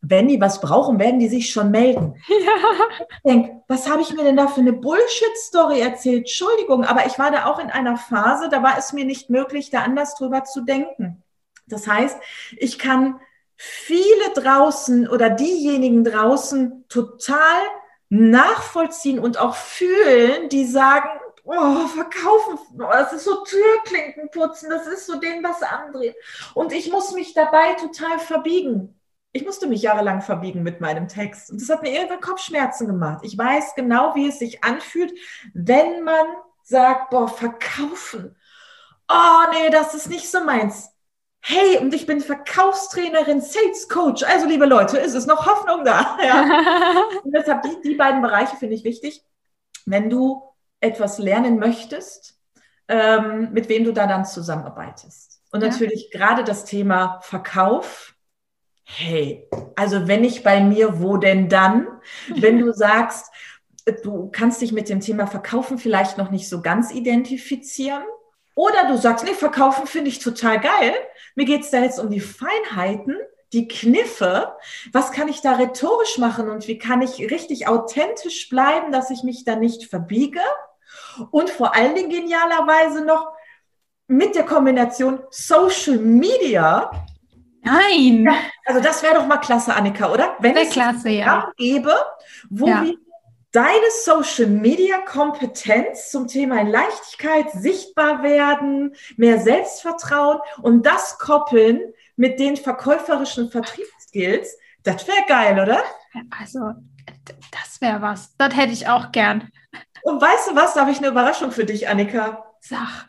wenn 0.00 0.28
die 0.28 0.40
was 0.40 0.60
brauchen, 0.60 0.98
werden 0.98 1.18
die 1.18 1.28
sich 1.28 1.50
schon 1.50 1.70
melden. 1.70 2.16
Ja. 2.28 3.06
Ich 3.08 3.30
denke, 3.30 3.62
was 3.68 3.88
habe 3.88 4.02
ich 4.02 4.12
mir 4.12 4.22
denn 4.22 4.36
da 4.36 4.48
für 4.48 4.60
eine 4.60 4.72
Bullshit-Story 4.72 5.80
erzählt? 5.80 6.18
Entschuldigung, 6.18 6.84
aber 6.84 7.06
ich 7.06 7.18
war 7.18 7.30
da 7.30 7.46
auch 7.46 7.58
in 7.58 7.70
einer 7.70 7.96
Phase, 7.96 8.48
da 8.50 8.62
war 8.62 8.76
es 8.78 8.92
mir 8.92 9.04
nicht 9.04 9.30
möglich, 9.30 9.70
da 9.70 9.80
anders 9.80 10.14
drüber 10.14 10.44
zu 10.44 10.60
denken. 10.60 11.22
Das 11.66 11.86
heißt, 11.86 12.18
ich 12.58 12.78
kann 12.78 13.18
viele 13.56 14.30
draußen 14.34 15.08
oder 15.08 15.30
diejenigen 15.30 16.04
draußen 16.04 16.84
total 16.88 17.62
nachvollziehen 18.10 19.18
und 19.18 19.38
auch 19.38 19.54
fühlen, 19.54 20.48
die 20.50 20.66
sagen, 20.66 21.08
oh, 21.44 21.86
verkaufen, 21.88 22.58
das 22.78 23.12
ist 23.12 23.24
so 23.24 23.44
Türklinken 23.44 24.30
putzen, 24.30 24.70
das 24.70 24.86
ist 24.86 25.06
so 25.06 25.18
den 25.20 25.42
was 25.44 25.62
andrehen. 25.62 26.14
Und 26.54 26.72
ich 26.72 26.90
muss 26.90 27.12
mich 27.12 27.34
dabei 27.34 27.74
total 27.74 28.18
verbiegen. 28.18 28.98
Ich 29.32 29.44
musste 29.44 29.66
mich 29.66 29.82
jahrelang 29.82 30.22
verbiegen 30.22 30.62
mit 30.62 30.80
meinem 30.80 31.08
Text. 31.08 31.50
Und 31.50 31.60
das 31.60 31.68
hat 31.68 31.82
mir 31.82 31.92
irgendwann 31.92 32.20
Kopfschmerzen 32.20 32.86
gemacht. 32.86 33.20
Ich 33.24 33.36
weiß 33.36 33.74
genau, 33.74 34.14
wie 34.14 34.28
es 34.28 34.38
sich 34.38 34.62
anfühlt, 34.62 35.12
wenn 35.52 36.02
man 36.02 36.26
sagt, 36.62 37.10
boah, 37.10 37.28
verkaufen. 37.28 38.36
Oh, 39.08 39.50
nee, 39.52 39.70
das 39.70 39.94
ist 39.94 40.08
nicht 40.08 40.30
so 40.30 40.42
meins. 40.44 40.90
Hey, 41.40 41.76
und 41.78 41.92
ich 41.92 42.06
bin 42.06 42.20
Verkaufstrainerin, 42.22 43.42
Sales 43.42 43.88
Coach. 43.88 44.22
Also, 44.22 44.46
liebe 44.46 44.64
Leute, 44.64 44.96
ist 44.96 45.14
es 45.14 45.26
noch 45.26 45.44
Hoffnung 45.44 45.84
da? 45.84 46.16
Ja. 46.24 47.02
und 47.22 47.32
deshalb 47.32 47.62
die, 47.62 47.80
die 47.82 47.96
beiden 47.96 48.22
Bereiche 48.22 48.56
finde 48.56 48.76
ich 48.76 48.84
wichtig. 48.84 49.22
Wenn 49.84 50.08
du 50.08 50.53
etwas 50.84 51.18
lernen 51.18 51.58
möchtest, 51.58 52.38
ähm, 52.88 53.50
mit 53.52 53.68
wem 53.68 53.84
du 53.84 53.92
da 53.92 54.06
dann 54.06 54.24
zusammenarbeitest. 54.24 55.40
Und 55.50 55.62
ja. 55.62 55.68
natürlich 55.68 56.10
gerade 56.10 56.44
das 56.44 56.64
Thema 56.64 57.20
Verkauf. 57.22 58.14
Hey, 58.84 59.48
also 59.76 60.06
wenn 60.06 60.20
nicht 60.20 60.44
bei 60.44 60.60
mir, 60.60 61.00
wo 61.00 61.16
denn 61.16 61.48
dann? 61.48 61.86
Wenn 62.28 62.58
du 62.58 62.72
sagst, 62.74 63.32
du 64.02 64.30
kannst 64.30 64.60
dich 64.60 64.72
mit 64.72 64.88
dem 64.88 65.00
Thema 65.00 65.26
Verkaufen 65.26 65.78
vielleicht 65.78 66.18
noch 66.18 66.30
nicht 66.30 66.48
so 66.48 66.60
ganz 66.60 66.90
identifizieren. 66.90 68.02
Oder 68.54 68.88
du 68.88 68.96
sagst, 68.96 69.24
nee, 69.24 69.34
Verkaufen 69.34 69.86
finde 69.86 70.10
ich 70.10 70.18
total 70.20 70.60
geil. 70.60 70.94
Mir 71.34 71.44
geht 71.44 71.62
es 71.62 71.70
da 71.70 71.80
jetzt 71.80 71.98
um 71.98 72.10
die 72.10 72.20
Feinheiten, 72.20 73.16
die 73.52 73.68
Kniffe. 73.68 74.52
Was 74.92 75.12
kann 75.12 75.28
ich 75.28 75.40
da 75.40 75.54
rhetorisch 75.54 76.18
machen 76.18 76.50
und 76.50 76.68
wie 76.68 76.78
kann 76.78 77.02
ich 77.02 77.18
richtig 77.30 77.66
authentisch 77.66 78.48
bleiben, 78.48 78.92
dass 78.92 79.10
ich 79.10 79.22
mich 79.22 79.44
da 79.44 79.56
nicht 79.56 79.86
verbiege? 79.86 80.40
Und 81.30 81.50
vor 81.50 81.74
allen 81.74 81.94
Dingen 81.94 82.10
genialerweise 82.10 83.04
noch 83.04 83.32
mit 84.06 84.34
der 84.34 84.44
Kombination 84.44 85.20
Social 85.30 85.98
Media. 85.98 86.90
Nein. 87.62 88.28
Also 88.66 88.80
das 88.80 89.02
wäre 89.02 89.14
doch 89.14 89.26
mal 89.26 89.38
klasse, 89.38 89.74
Annika, 89.74 90.12
oder? 90.12 90.36
Wenn 90.40 90.56
es 90.56 90.70
klasse, 90.70 91.08
ja. 91.08 91.50
gäbe, 91.56 91.94
wo 92.50 92.66
ja. 92.66 92.82
wir 92.82 92.96
deine 93.52 93.90
Social 94.02 94.48
Media 94.48 94.98
Kompetenz 94.98 96.10
zum 96.10 96.26
Thema 96.26 96.62
Leichtigkeit, 96.62 97.50
sichtbar 97.52 98.22
werden, 98.22 98.94
mehr 99.16 99.38
Selbstvertrauen 99.38 100.40
und 100.60 100.84
das 100.84 101.18
koppeln 101.18 101.80
mit 102.16 102.40
den 102.40 102.56
verkäuferischen 102.56 103.50
Vertriebsskills, 103.50 104.58
das 104.82 105.06
wäre 105.06 105.24
geil, 105.28 105.58
oder? 105.60 105.82
Also, 106.38 106.72
das 107.24 107.80
wäre 107.80 108.02
was. 108.02 108.36
Das 108.36 108.54
hätte 108.56 108.72
ich 108.72 108.88
auch 108.88 109.12
gern. 109.12 109.50
Und 110.04 110.20
weißt 110.20 110.50
du 110.50 110.54
was? 110.54 110.74
Da 110.74 110.82
habe 110.82 110.90
ich 110.90 110.98
eine 110.98 111.08
Überraschung 111.08 111.50
für 111.50 111.64
dich, 111.64 111.88
Annika. 111.88 112.44
Sag. 112.60 113.08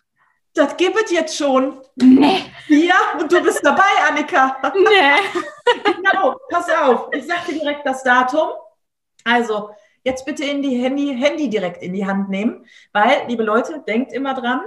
Das 0.53 0.77
gibt 0.77 0.95
es 0.95 1.11
jetzt 1.11 1.35
schon. 1.35 1.81
Nee. 1.95 2.45
Ja, 2.69 2.95
und 3.19 3.29
du 3.29 3.41
bist 3.43 3.59
dabei, 3.63 3.83
Annika. 4.07 4.57
Nee. 4.73 5.83
genau, 5.93 6.39
pass 6.49 6.69
auf. 6.69 7.09
Ich 7.11 7.27
sage 7.27 7.51
dir 7.51 7.59
direkt 7.59 7.85
das 7.85 8.01
Datum. 8.01 8.47
Also, 9.25 9.71
jetzt 10.05 10.25
bitte 10.25 10.45
in 10.45 10.61
die 10.61 10.77
Handy, 10.77 11.13
Handy 11.19 11.49
direkt 11.49 11.83
in 11.83 11.93
die 11.93 12.05
Hand 12.05 12.29
nehmen, 12.29 12.65
weil, 12.93 13.25
liebe 13.27 13.43
Leute, 13.43 13.83
denkt 13.85 14.13
immer 14.13 14.33
dran, 14.33 14.61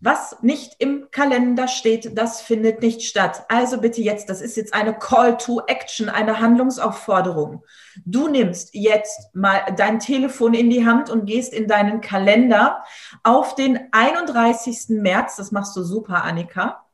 was 0.00 0.40
nicht 0.42 0.76
im 0.78 1.10
Kalender 1.10 1.68
steht, 1.68 2.16
das 2.16 2.40
findet 2.40 2.80
nicht 2.80 3.02
statt. 3.02 3.44
Also 3.48 3.80
bitte 3.80 4.00
jetzt, 4.00 4.28
das 4.30 4.40
ist 4.40 4.56
jetzt 4.56 4.72
eine 4.72 4.94
Call 4.94 5.36
to 5.36 5.62
Action, 5.66 6.08
eine 6.08 6.40
Handlungsaufforderung. 6.40 7.64
Du 8.04 8.28
nimmst 8.28 8.70
jetzt 8.74 9.34
mal 9.34 9.60
dein 9.76 9.98
Telefon 9.98 10.54
in 10.54 10.70
die 10.70 10.86
Hand 10.86 11.10
und 11.10 11.26
gehst 11.26 11.52
in 11.52 11.66
deinen 11.66 12.00
Kalender 12.00 12.84
auf 13.22 13.54
den 13.54 13.88
31. 13.92 14.88
März, 14.88 15.36
das 15.36 15.52
machst 15.52 15.76
du 15.76 15.82
super, 15.82 16.24
Annika, 16.24 16.86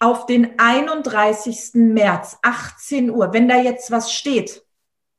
auf 0.00 0.26
den 0.26 0.58
31. 0.58 1.70
März, 1.74 2.38
18 2.42 3.10
Uhr. 3.10 3.32
Wenn 3.32 3.48
da 3.48 3.56
jetzt 3.56 3.90
was 3.90 4.12
steht, 4.12 4.64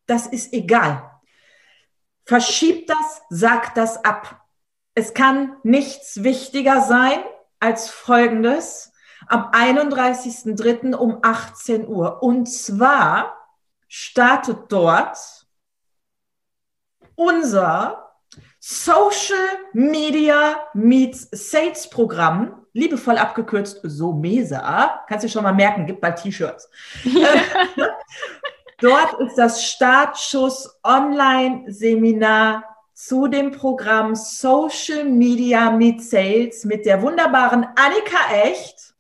das 0.06 0.28
ist 0.28 0.54
egal. 0.54 1.12
Verschieb 2.26 2.88
das, 2.88 3.22
sag 3.30 3.74
das 3.76 4.04
ab. 4.04 4.45
Es 4.96 5.14
kann 5.14 5.58
nichts 5.64 6.24
wichtiger 6.24 6.82
sein 6.82 7.20
als 7.60 7.90
folgendes 7.90 8.94
am 9.28 9.52
31.03. 9.52 10.96
um 10.96 11.20
18 11.22 11.88
Uhr. 11.88 12.24
Und 12.24 12.48
zwar 12.48 13.36
startet 13.88 14.72
dort 14.72 15.18
unser 17.16 18.14
Social 18.60 19.38
Media 19.74 20.60
Meets 20.74 21.28
Sales 21.32 21.90
Programm, 21.90 22.66
liebevoll 22.74 23.18
abgekürzt 23.18 23.82
SOMESA. 23.84 25.04
Kannst 25.08 25.26
du 25.26 25.30
schon 25.30 25.44
mal 25.44 25.54
merken, 25.54 25.86
gibt 25.86 26.02
bald 26.02 26.22
T-Shirts. 26.22 26.70
Dort 28.80 29.20
ist 29.22 29.36
das 29.38 29.64
Startschuss 29.64 30.80
Online-Seminar 30.84 32.75
zu 32.96 33.28
dem 33.28 33.52
Programm 33.52 34.16
Social 34.16 35.04
Media 35.04 35.70
mit 35.70 36.02
Sales 36.02 36.64
mit 36.64 36.86
der 36.86 37.02
wunderbaren 37.02 37.68
Annika 37.76 38.34
Echt 38.34 38.96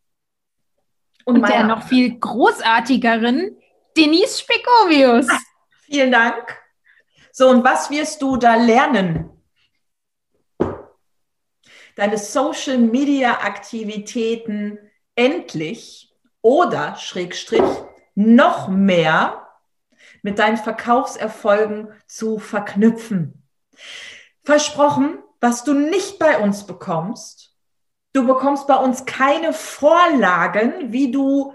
und, 1.23 1.37
und 1.37 1.49
der 1.49 1.63
noch 1.63 1.87
viel 1.87 2.19
großartigeren 2.19 3.57
Denise 3.95 4.41
Spekovius. 4.41 5.29
Ah, 5.29 5.39
vielen 5.85 6.11
Dank. 6.11 6.61
So, 7.31 7.49
und 7.49 7.63
was 7.63 7.89
wirst 7.89 8.21
du 8.21 8.35
da 8.35 8.55
lernen? 8.55 9.29
Deine 11.95 12.17
Social 12.17 12.77
Media 12.77 13.39
Aktivitäten 13.45 14.77
endlich 15.15 16.13
oder 16.41 16.97
Schrägstrich 16.97 17.63
noch 18.13 18.67
mehr 18.67 19.47
mit 20.21 20.37
deinen 20.37 20.57
Verkaufserfolgen 20.57 21.93
zu 22.07 22.39
verknüpfen. 22.39 23.44
Versprochen, 24.43 25.19
was 25.41 25.63
du 25.63 25.73
nicht 25.73 26.19
bei 26.19 26.39
uns 26.39 26.65
bekommst. 26.65 27.55
Du 28.13 28.25
bekommst 28.25 28.67
bei 28.67 28.75
uns 28.75 29.05
keine 29.05 29.51
Vorlagen, 29.53 30.93
wie 30.93 31.11
du 31.11 31.53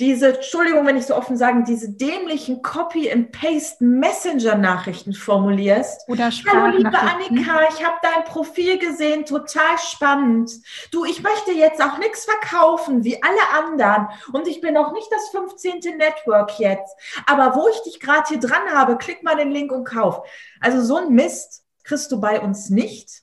diese, 0.00 0.36
Entschuldigung, 0.36 0.86
wenn 0.86 0.96
ich 0.96 1.04
so 1.06 1.14
offen 1.14 1.36
sagen, 1.36 1.64
diese 1.64 1.90
dämlichen 1.90 2.62
Copy-and-Paste-Messenger-Nachrichten 2.62 5.12
formulierst. 5.12 6.08
Oder 6.08 6.30
Hallo, 6.50 6.74
liebe 6.76 6.98
Annika, 6.98 7.60
ich 7.70 7.84
habe 7.84 7.96
dein 8.02 8.24
Profil 8.24 8.78
gesehen, 8.78 9.26
total 9.26 9.78
spannend. 9.78 10.50
Du, 10.90 11.04
ich 11.04 11.22
möchte 11.22 11.52
jetzt 11.52 11.80
auch 11.82 11.98
nichts 11.98 12.24
verkaufen, 12.24 13.04
wie 13.04 13.22
alle 13.22 13.48
anderen. 13.56 14.08
Und 14.32 14.48
ich 14.48 14.60
bin 14.60 14.76
auch 14.76 14.92
nicht 14.92 15.06
das 15.10 15.28
15. 15.30 15.96
Network 15.96 16.58
jetzt. 16.58 16.96
Aber 17.26 17.54
wo 17.54 17.68
ich 17.68 17.80
dich 17.82 18.00
gerade 18.00 18.28
hier 18.28 18.40
dran 18.40 18.72
habe, 18.72 18.96
klick 18.96 19.22
mal 19.22 19.36
den 19.36 19.52
Link 19.52 19.70
und 19.72 19.84
kauf. 19.84 20.26
Also 20.60 20.82
so 20.82 20.96
ein 20.96 21.12
Mist 21.12 21.62
kriegst 21.84 22.10
du 22.10 22.20
bei 22.20 22.40
uns 22.40 22.70
nicht. 22.70 23.22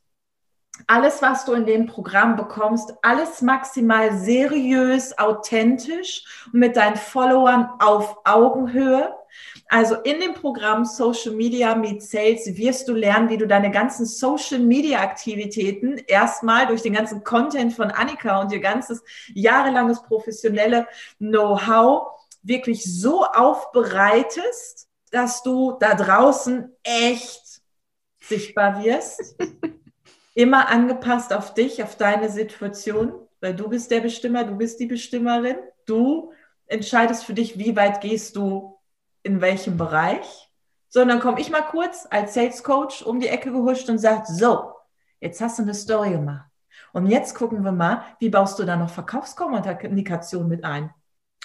Alles, 0.91 1.21
was 1.21 1.45
du 1.45 1.53
in 1.53 1.67
dem 1.67 1.85
Programm 1.85 2.35
bekommst, 2.35 2.95
alles 3.03 3.43
maximal 3.43 4.17
seriös, 4.17 5.15
authentisch 5.19 6.23
und 6.51 6.61
mit 6.61 6.77
deinen 6.77 6.95
Followern 6.95 7.69
auf 7.77 8.17
Augenhöhe. 8.23 9.13
Also 9.67 9.97
in 9.97 10.19
dem 10.19 10.33
Programm 10.33 10.85
Social 10.85 11.35
Media 11.35 11.75
Meet 11.75 12.01
Sales 12.01 12.57
wirst 12.57 12.87
du 12.87 12.93
lernen, 12.93 13.29
wie 13.29 13.37
du 13.37 13.45
deine 13.45 13.69
ganzen 13.69 14.07
Social 14.07 14.57
Media 14.57 15.01
Aktivitäten 15.01 15.99
erstmal 16.07 16.65
durch 16.65 16.81
den 16.81 16.93
ganzen 16.93 17.23
Content 17.23 17.71
von 17.73 17.91
Annika 17.91 18.41
und 18.41 18.51
ihr 18.51 18.59
ganzes 18.59 19.03
jahrelanges 19.35 20.01
professionelle 20.01 20.87
Know-how 21.19 22.07
wirklich 22.41 22.83
so 22.83 23.25
aufbereitest, 23.25 24.87
dass 25.11 25.43
du 25.43 25.77
da 25.79 25.93
draußen 25.93 26.75
echt 26.81 27.61
sichtbar 28.21 28.83
wirst. 28.83 29.35
Immer 30.39 30.69
angepasst 30.69 31.33
auf 31.33 31.53
dich, 31.53 31.83
auf 31.83 31.97
deine 31.97 32.29
Situation, 32.29 33.11
weil 33.41 33.53
du 33.53 33.67
bist 33.67 33.91
der 33.91 33.99
Bestimmer, 33.99 34.45
du 34.45 34.55
bist 34.55 34.79
die 34.79 34.85
Bestimmerin. 34.85 35.57
Du 35.85 36.31
entscheidest 36.65 37.25
für 37.25 37.33
dich, 37.33 37.59
wie 37.59 37.75
weit 37.75 37.99
gehst 37.99 38.37
du 38.37 38.79
in 39.21 39.41
welchem 39.41 39.75
Bereich. 39.75 40.49
So, 40.87 41.01
und 41.01 41.09
dann 41.09 41.19
komme 41.19 41.41
ich 41.41 41.49
mal 41.49 41.63
kurz 41.63 42.07
als 42.09 42.35
Sales 42.35 42.63
Coach 42.63 43.01
um 43.01 43.19
die 43.19 43.27
Ecke 43.27 43.51
gehuscht 43.51 43.89
und 43.89 43.97
sage, 43.97 44.23
so, 44.27 44.71
jetzt 45.19 45.41
hast 45.41 45.59
du 45.59 45.63
eine 45.63 45.73
Story 45.73 46.11
gemacht. 46.11 46.49
Und 46.93 47.07
jetzt 47.07 47.35
gucken 47.35 47.65
wir 47.65 47.73
mal, 47.73 48.05
wie 48.19 48.29
baust 48.29 48.57
du 48.59 48.63
da 48.63 48.77
noch 48.77 48.91
Verkaufskommunikation 48.91 50.47
mit 50.47 50.63
ein? 50.63 50.89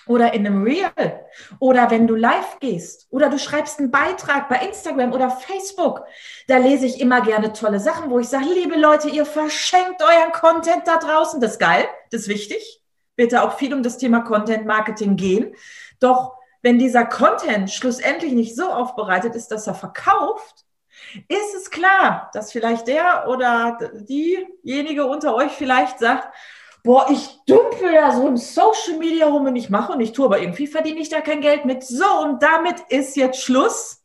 Oder 0.06 0.34
in 0.34 0.46
einem 0.46 0.62
Reel 0.62 0.90
oder 1.58 1.90
wenn 1.90 2.06
du 2.06 2.14
live 2.14 2.58
gehst 2.60 3.06
oder 3.10 3.30
du 3.30 3.38
schreibst 3.38 3.78
einen 3.78 3.90
Beitrag 3.90 4.48
bei 4.48 4.56
Instagram 4.56 5.12
oder 5.12 5.30
Facebook. 5.30 6.04
Da 6.46 6.58
lese 6.58 6.86
ich 6.86 7.00
immer 7.00 7.20
gerne 7.20 7.52
tolle 7.52 7.80
Sachen, 7.80 8.10
wo 8.10 8.18
ich 8.18 8.28
sage, 8.28 8.46
liebe 8.46 8.76
Leute, 8.76 9.08
ihr 9.08 9.26
verschenkt 9.26 10.02
euren 10.02 10.32
Content 10.32 10.86
da 10.86 10.98
draußen. 10.98 11.40
Das 11.40 11.52
ist 11.52 11.58
geil, 11.58 11.86
das 12.10 12.22
ist 12.22 12.28
wichtig. 12.28 12.82
Wird 13.16 13.32
da 13.32 13.42
auch 13.42 13.56
viel 13.58 13.72
um 13.72 13.82
das 13.82 13.98
Thema 13.98 14.20
Content 14.20 14.66
Marketing 14.66 15.16
gehen. 15.16 15.54
Doch 16.00 16.34
wenn 16.62 16.78
dieser 16.78 17.04
Content 17.04 17.70
schlussendlich 17.70 18.32
nicht 18.32 18.56
so 18.56 18.70
aufbereitet 18.70 19.34
ist, 19.34 19.48
dass 19.48 19.66
er 19.66 19.74
verkauft, 19.74 20.64
ist 21.28 21.54
es 21.54 21.70
klar, 21.70 22.30
dass 22.32 22.52
vielleicht 22.52 22.88
der 22.88 23.28
oder 23.28 23.78
diejenige 23.92 25.06
unter 25.06 25.34
euch 25.34 25.52
vielleicht 25.52 25.98
sagt, 25.98 26.28
boah, 26.84 27.06
ich 27.10 27.40
dümpel 27.48 27.92
da 27.92 28.12
so 28.12 28.28
im 28.28 28.36
Social 28.36 28.98
Media 28.98 29.26
rum 29.26 29.46
und 29.46 29.56
ich 29.56 29.70
mache 29.70 29.92
und 29.92 30.00
ich 30.00 30.12
tue, 30.12 30.26
aber 30.26 30.38
irgendwie 30.38 30.68
verdiene 30.68 31.00
ich 31.00 31.08
da 31.08 31.20
kein 31.20 31.40
Geld 31.40 31.64
mit. 31.64 31.82
So, 31.82 32.04
und 32.22 32.42
damit 32.42 32.76
ist 32.90 33.16
jetzt 33.16 33.42
Schluss. 33.42 34.02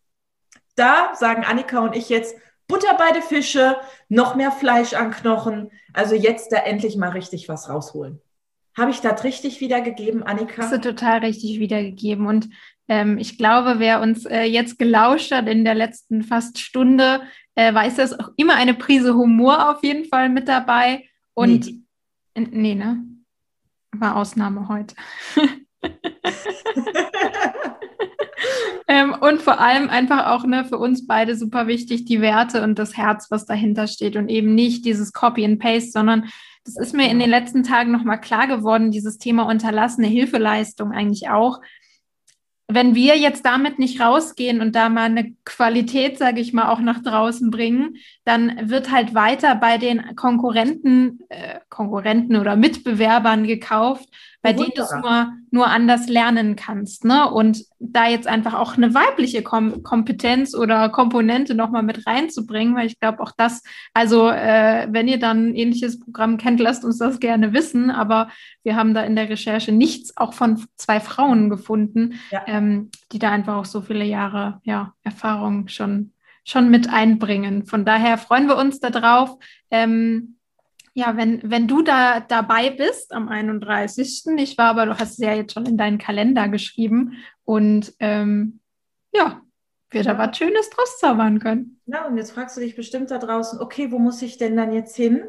Da 0.76 1.14
sagen 1.14 1.44
Annika 1.44 1.80
und 1.80 1.96
ich 1.96 2.10
jetzt 2.10 2.36
Butter 2.68 2.96
bei 2.98 3.12
den 3.12 3.22
Fische, 3.22 3.78
noch 4.08 4.36
mehr 4.36 4.52
Fleisch 4.52 4.94
an 4.94 5.12
Knochen. 5.12 5.72
Also 5.94 6.16
jetzt 6.16 6.52
da 6.54 6.58
endlich 6.58 6.96
mal 6.96 7.10
richtig 7.10 7.50
was 7.50 7.70
rausholen. 7.70 8.22
Habe 8.78 8.92
ich 8.92 9.02
das 9.02 9.26
richtig 9.26 9.60
wiedergegeben, 9.60 10.24
Annika? 10.24 10.62
Hast 10.62 10.72
du 10.72 10.80
total 10.80 11.20
richtig 11.20 11.60
wiedergegeben. 11.60 12.28
Und 12.28 12.50
ähm, 12.88 13.18
ich 13.18 13.38
glaube, 13.38 13.76
wer 13.80 14.00
uns 14.00 14.26
äh, 14.26 14.44
jetzt 14.44 14.80
gelauscht 14.80 15.32
hat 15.32 15.50
in 15.50 15.66
der 15.66 15.76
letzten 15.76 16.24
fast 16.24 16.60
Stunde, 16.60 17.24
äh, 17.56 17.74
weiß, 17.74 17.96
dass 17.96 18.18
auch 18.18 18.30
immer 18.38 18.56
eine 18.56 18.74
Prise 18.74 19.16
Humor 19.16 19.70
auf 19.72 19.84
jeden 19.84 20.06
Fall 20.06 20.30
mit 20.30 20.48
dabei. 20.48 21.10
Und 21.34 21.66
nee. 21.66 21.84
Nee, 22.36 22.76
ne? 22.76 23.04
War 23.92 24.16
Ausnahme 24.16 24.68
heute. 24.68 24.96
ähm, 28.88 29.16
und 29.20 29.42
vor 29.42 29.60
allem 29.60 29.90
einfach 29.90 30.28
auch 30.28 30.46
ne, 30.46 30.66
für 30.66 30.78
uns 30.78 31.08
beide 31.08 31.36
super 31.36 31.68
wichtig, 31.68 32.06
die 32.06 32.22
Werte 32.22 32.64
und 32.64 32.78
das 32.80 32.96
Herz, 32.98 33.32
was 33.32 33.46
dahinter 33.46 33.88
steht 33.88 34.16
und 34.16 34.30
eben 34.30 34.54
nicht 34.54 34.86
dieses 34.86 35.12
Copy 35.12 35.44
and 35.44 35.60
Paste, 35.60 35.92
sondern 35.92 36.30
das 36.64 36.78
ist 36.78 36.94
mir 36.94 37.10
in 37.10 37.20
den 37.20 37.30
letzten 37.30 37.64
Tagen 37.64 37.92
nochmal 37.92 38.22
klar 38.22 38.48
geworden, 38.48 38.92
dieses 38.92 39.18
Thema 39.18 39.44
unterlassene 39.44 40.08
Hilfeleistung 40.08 40.92
eigentlich 40.92 41.30
auch 41.30 41.60
wenn 42.72 42.94
wir 42.94 43.18
jetzt 43.18 43.46
damit 43.46 43.80
nicht 43.80 44.00
rausgehen 44.00 44.62
und 44.62 44.76
da 44.76 44.90
mal 44.90 45.06
eine 45.06 45.34
Qualität, 45.44 46.20
sage 46.20 46.40
ich 46.40 46.54
mal, 46.54 46.72
auch 46.72 46.80
nach 46.80 47.02
draußen 47.02 47.50
bringen, 47.50 47.98
dann 48.26 48.70
wird 48.70 48.92
halt 48.92 49.16
weiter 49.16 49.56
bei 49.56 49.80
den 49.80 50.16
Konkurrenten, 50.16 51.20
äh, 51.30 51.60
Konkurrenten 51.70 52.36
oder 52.36 52.56
Mitbewerbern 52.56 53.48
gekauft, 53.48 54.08
bei 54.42 54.54
denen 54.54 54.72
du 54.74 54.82
es 54.84 54.92
nur, 54.92 55.34
nur 55.52 55.68
anders 55.68 56.08
lernen 56.08 56.56
kannst. 56.56 57.04
Ne? 57.04 57.30
Und 57.30 57.66
da 57.80 58.08
jetzt 58.08 58.28
einfach 58.28 58.54
auch 58.54 58.78
eine 58.78 58.94
weibliche 58.94 59.44
Kom 59.44 59.84
Kompetenz 59.84 60.56
oder 60.56 60.88
Komponente 60.90 61.56
nochmal 61.56 61.84
mit 61.84 62.08
reinzubringen, 62.08 62.76
weil 62.76 62.88
ich 62.88 63.00
glaube 63.00 63.22
auch 63.22 63.34
das, 63.36 63.64
also 63.94 64.30
äh, 64.30 64.88
wenn 64.92 65.10
ihr 65.10 65.20
dann 65.20 65.50
ein 65.50 65.56
ähnliches 65.56 66.00
Programm 66.00 66.38
kennt, 66.38 66.62
lasst 66.62 66.86
uns 66.86 67.00
das 67.00 67.20
gerne 67.20 67.54
wissen. 67.54 67.92
Aber 67.92 68.30
wir 68.64 68.78
haben 68.78 68.94
da 68.94 69.04
in 69.04 69.18
der 69.18 69.30
Recherche 69.30 69.74
nichts 69.74 70.16
auch 70.16 70.34
von 70.34 70.66
zwei 70.78 71.02
Frauen 71.02 71.50
gefunden, 71.50 72.16
ja. 72.32 72.44
ähm, 72.48 72.92
die 73.12 73.20
da 73.20 73.32
einfach 73.32 73.58
auch 73.58 73.66
so 73.66 73.82
viele 73.82 74.06
Jahre 74.06 74.62
ja, 74.64 74.94
Erfahrung 75.04 75.68
schon, 75.68 76.14
schon 76.46 76.70
mit 76.70 76.90
einbringen. 76.90 77.66
Von 77.66 77.84
daher 77.84 78.18
freuen 78.18 78.48
wir 78.48 78.56
uns 78.56 78.80
darauf. 78.80 79.38
Ähm, 79.70 80.39
ja, 81.00 81.16
wenn, 81.16 81.40
wenn 81.50 81.68
du 81.68 81.82
da 81.82 82.20
dabei 82.20 82.72
bist 82.72 83.14
am 83.14 83.30
31. 83.30 84.26
Ich 84.38 84.58
war 84.58 84.66
aber, 84.66 84.86
du 84.86 85.00
hast 85.00 85.14
es 85.14 85.18
ja 85.20 85.34
jetzt 85.34 85.54
schon 85.54 85.66
in 85.66 85.78
deinen 85.78 85.98
Kalender 85.98 86.50
geschrieben 86.50 87.14
und 87.46 87.94
ähm, 88.00 88.60
ja, 89.14 89.42
wir 89.92 90.04
da 90.04 90.18
was 90.18 90.38
Schönes 90.38 90.70
draus 90.70 91.00
zaubern 91.00 91.40
können. 91.40 91.80
Ja, 91.86 92.06
und 92.06 92.18
jetzt 92.18 92.32
fragst 92.32 92.58
du 92.58 92.62
dich 92.62 92.76
bestimmt 92.76 93.12
da 93.12 93.18
draußen, 93.18 93.62
okay, 93.62 93.92
wo 93.92 93.98
muss 93.98 94.22
ich 94.22 94.38
denn 94.38 94.58
dann 94.58 94.74
jetzt 94.74 94.96
hin? 94.96 95.24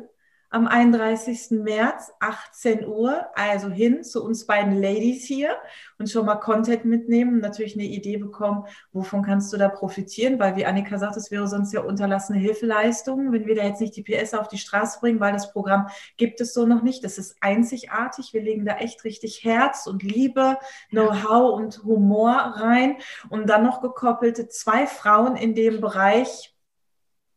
Am 0.51 0.67
31. 0.67 1.63
März, 1.63 2.13
18 2.19 2.85
Uhr, 2.85 3.25
also 3.35 3.69
hin 3.69 4.03
zu 4.03 4.25
uns 4.25 4.47
beiden 4.47 4.75
Ladies 4.75 5.25
hier 5.25 5.57
und 5.97 6.11
schon 6.11 6.27
mal 6.27 6.35
Content 6.35 6.85
mitnehmen 6.85 7.35
und 7.35 7.41
natürlich 7.41 7.75
eine 7.75 7.85
Idee 7.85 8.17
bekommen, 8.17 8.65
wovon 8.93 9.23
kannst 9.23 9.53
du 9.53 9.57
da 9.57 9.69
profitieren, 9.69 10.41
weil 10.41 10.57
wie 10.57 10.67
Annika 10.67 10.99
sagt, 10.99 11.17
es 11.17 11.31
wäre 11.31 11.47
sonst 11.47 11.73
ja 11.73 11.83
unterlassene 11.83 12.39
Hilfeleistung, 12.41 13.31
wenn 13.31 13.47
wir 13.47 13.55
da 13.55 13.63
jetzt 13.63 13.81
nicht 13.81 13.95
die 13.95 14.03
PS 14.03 14.35
auf 14.35 14.49
die 14.49 14.59
Straße 14.59 14.99
bringen, 14.99 15.21
weil 15.21 15.33
das 15.33 15.53
Programm 15.53 15.89
gibt 16.17 16.41
es 16.41 16.53
so 16.53 16.67
noch 16.67 16.83
nicht. 16.83 17.05
Das 17.05 17.17
ist 17.17 17.37
einzigartig. 17.41 18.33
Wir 18.33 18.43
legen 18.43 18.65
da 18.65 18.77
echt 18.79 19.05
richtig 19.05 19.45
Herz 19.45 19.87
und 19.87 20.03
Liebe, 20.03 20.59
Know-how 20.91 21.55
und 21.55 21.85
Humor 21.85 22.33
rein 22.33 22.97
und 23.29 23.49
dann 23.49 23.63
noch 23.63 23.81
gekoppelte 23.81 24.49
zwei 24.49 24.89
Frauen 24.89 25.37
in 25.37 25.55
dem 25.55 25.81
Bereich. 25.81 26.57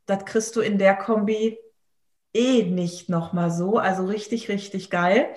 Das 0.07 0.25
kriegst 0.25 0.55
du 0.55 0.61
in 0.61 0.79
der 0.79 0.95
Kombi 0.95 1.59
eh 2.33 2.63
nicht 2.63 3.09
nochmal 3.09 3.51
so. 3.51 3.77
Also 3.77 4.05
richtig, 4.05 4.49
richtig 4.49 4.89
geil. 4.89 5.27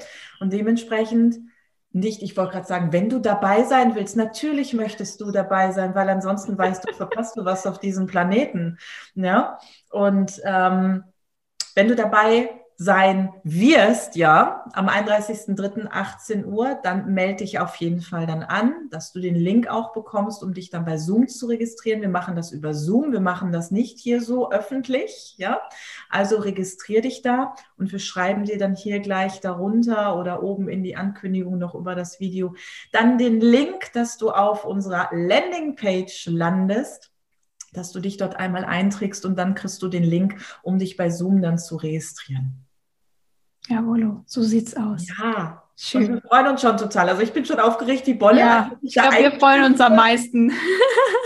Und 0.41 0.53
dementsprechend 0.53 1.37
nicht, 1.93 2.23
ich 2.23 2.37
wollte 2.37 2.53
gerade 2.53 2.67
sagen, 2.67 2.93
wenn 2.93 3.09
du 3.09 3.19
dabei 3.19 3.65
sein 3.65 3.95
willst, 3.95 4.17
natürlich 4.17 4.75
möchtest 4.75 5.21
du 5.21 5.31
dabei 5.31 5.73
sein, 5.73 5.95
weil 5.95 6.09
ansonsten 6.09 6.59
weißt 6.59 6.89
du, 6.89 6.93
verpasst 6.95 7.37
du 7.37 7.45
was 7.45 7.67
auf 7.67 7.79
diesem 7.79 8.07
Planeten. 8.07 8.79
Ja? 9.15 9.59
Und 9.91 10.41
ähm, 10.45 11.05
wenn 11.75 11.89
du 11.89 11.97
dabei 11.97 12.51
sein 12.79 13.33
wirst, 13.43 14.17
ja, 14.17 14.67
am 14.75 14.89
31.03.18 14.89 16.45
Uhr, 16.45 16.79
dann 16.83 17.15
melde 17.15 17.37
dich 17.37 17.59
auf 17.59 17.77
jeden 17.77 18.03
Fall 18.03 18.27
dann 18.27 18.43
an, 18.43 18.89
dass 18.91 19.13
du 19.13 19.21
den 19.21 19.35
Link 19.35 19.67
auch 19.67 19.95
bekommst, 19.95 20.43
um 20.43 20.53
dich 20.53 20.69
dann 20.69 20.85
bei 20.85 20.99
Zoom 20.99 21.27
zu 21.27 21.47
registrieren. 21.47 22.03
Wir 22.03 22.11
machen 22.11 22.37
das 22.37 22.53
über 22.53 22.75
Zoom, 22.75 23.13
wir 23.13 23.21
machen 23.21 23.51
das 23.51 23.71
nicht 23.71 23.99
hier 23.99 24.21
so 24.21 24.51
öffentlich, 24.51 25.35
ja. 25.39 25.63
Also 26.11 26.37
registrier 26.37 27.01
dich 27.01 27.23
da 27.23 27.55
und 27.79 27.93
wir 27.93 27.99
schreiben 27.99 28.45
dir 28.45 28.59
dann 28.59 28.75
hier 28.75 29.01
gleich 29.01 29.41
darunter 29.41 30.19
oder 30.19 30.43
oben 30.43 30.69
in 30.69 30.83
die 30.83 30.97
Ankündigung 30.97 31.57
noch 31.57 31.75
über 31.75 31.95
das 31.95 32.21
Video 32.21 32.55
dann 32.93 33.17
den 33.17 33.41
Link, 33.41 33.93
dass 33.95 34.19
du 34.19 34.31
auf 34.31 34.67
unserer 34.67 35.09
Landingpage 35.13 36.27
landest 36.27 37.11
dass 37.73 37.93
du 37.93 38.01
dich 38.01 38.17
dort 38.17 38.37
einmal 38.37 38.65
einträgst 38.65 39.27
und 39.27 39.37
dann 39.37 39.55
kriegst 39.55 39.83
du 39.83 39.89
den 39.89 40.05
Link, 40.05 40.37
um 40.63 40.79
dich 40.79 40.97
bei 40.97 41.11
Zoom 41.11 41.43
dann 41.43 41.59
zu 41.59 41.77
registrieren. 41.77 42.66
Jawohl, 43.69 44.21
so 44.27 44.43
sieht's 44.43 44.77
aus. 44.77 45.07
Ja, 45.19 45.63
Schön. 45.79 46.09
wir 46.09 46.23
freuen 46.23 46.47
uns 46.49 46.63
schon 46.63 46.79
total. 46.79 47.11
Also 47.11 47.21
ich 47.21 47.33
bin 47.35 47.45
schon 47.45 47.61
aufgeregt, 47.61 48.07
die 48.07 48.15
Bolle. 48.15 48.41
Ja, 48.41 48.71
ich 48.81 48.95
glaube, 48.95 49.17
wir 49.19 49.33
freuen 49.33 49.65
uns 49.65 49.81
am 49.81 49.97
meisten. 49.97 50.53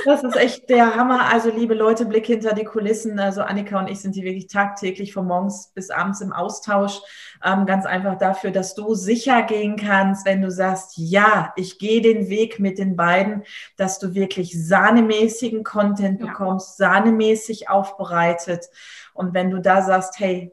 Das 0.06 0.24
ist 0.24 0.36
echt 0.36 0.70
der 0.70 0.96
Hammer. 0.96 1.30
Also 1.30 1.50
liebe 1.50 1.74
Leute, 1.74 2.06
Blick 2.06 2.24
hinter 2.24 2.54
die 2.54 2.64
Kulissen. 2.64 3.18
Also 3.18 3.42
Annika 3.42 3.78
und 3.78 3.88
ich 3.88 4.00
sind 4.00 4.14
hier 4.14 4.24
wirklich 4.24 4.46
tagtäglich 4.46 5.12
von 5.12 5.26
morgens 5.26 5.72
bis 5.74 5.90
abends 5.90 6.22
im 6.22 6.32
Austausch. 6.32 7.00
Ähm, 7.44 7.66
ganz 7.66 7.84
einfach 7.84 8.16
dafür, 8.16 8.50
dass 8.50 8.74
du 8.74 8.94
sicher 8.94 9.42
gehen 9.42 9.76
kannst, 9.76 10.24
wenn 10.24 10.40
du 10.40 10.50
sagst, 10.50 10.94
ja, 10.96 11.52
ich 11.54 11.78
gehe 11.78 12.00
den 12.00 12.30
Weg 12.30 12.58
mit 12.58 12.78
den 12.78 12.96
beiden, 12.96 13.42
dass 13.76 13.98
du 13.98 14.14
wirklich 14.14 14.52
sahnemäßigen 14.66 15.64
Content 15.64 16.18
bekommst, 16.18 16.80
ja. 16.80 16.88
sahnemäßig 16.88 17.68
aufbereitet. 17.68 18.70
Und 19.12 19.34
wenn 19.34 19.50
du 19.50 19.60
da 19.60 19.82
sagst, 19.82 20.18
hey, 20.18 20.50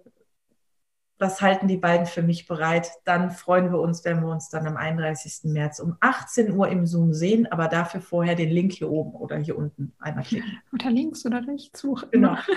was 1.19 1.41
halten 1.41 1.67
die 1.67 1.77
beiden 1.77 2.05
für 2.05 2.21
mich 2.21 2.47
bereit? 2.47 2.91
Dann 3.05 3.31
freuen 3.31 3.71
wir 3.71 3.79
uns, 3.79 4.05
wenn 4.05 4.21
wir 4.21 4.29
uns 4.29 4.49
dann 4.49 4.67
am 4.67 4.77
31. 4.77 5.51
März 5.51 5.79
um 5.79 5.97
18 5.99 6.51
Uhr 6.51 6.67
im 6.69 6.85
Zoom 6.85 7.13
sehen, 7.13 7.47
aber 7.51 7.67
dafür 7.67 8.01
vorher 8.01 8.35
den 8.35 8.49
Link 8.49 8.73
hier 8.73 8.89
oben 8.89 9.13
oder 9.13 9.37
hier 9.37 9.57
unten 9.57 9.93
einmal 9.99 10.23
klicken. 10.23 10.61
Oder 10.73 10.91
links 10.91 11.25
oder 11.25 11.45
rechts, 11.47 11.83
wo 11.83 11.95
Genau. 12.11 12.35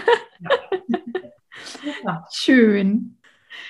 Ja. 2.04 2.26
Schön. 2.32 3.18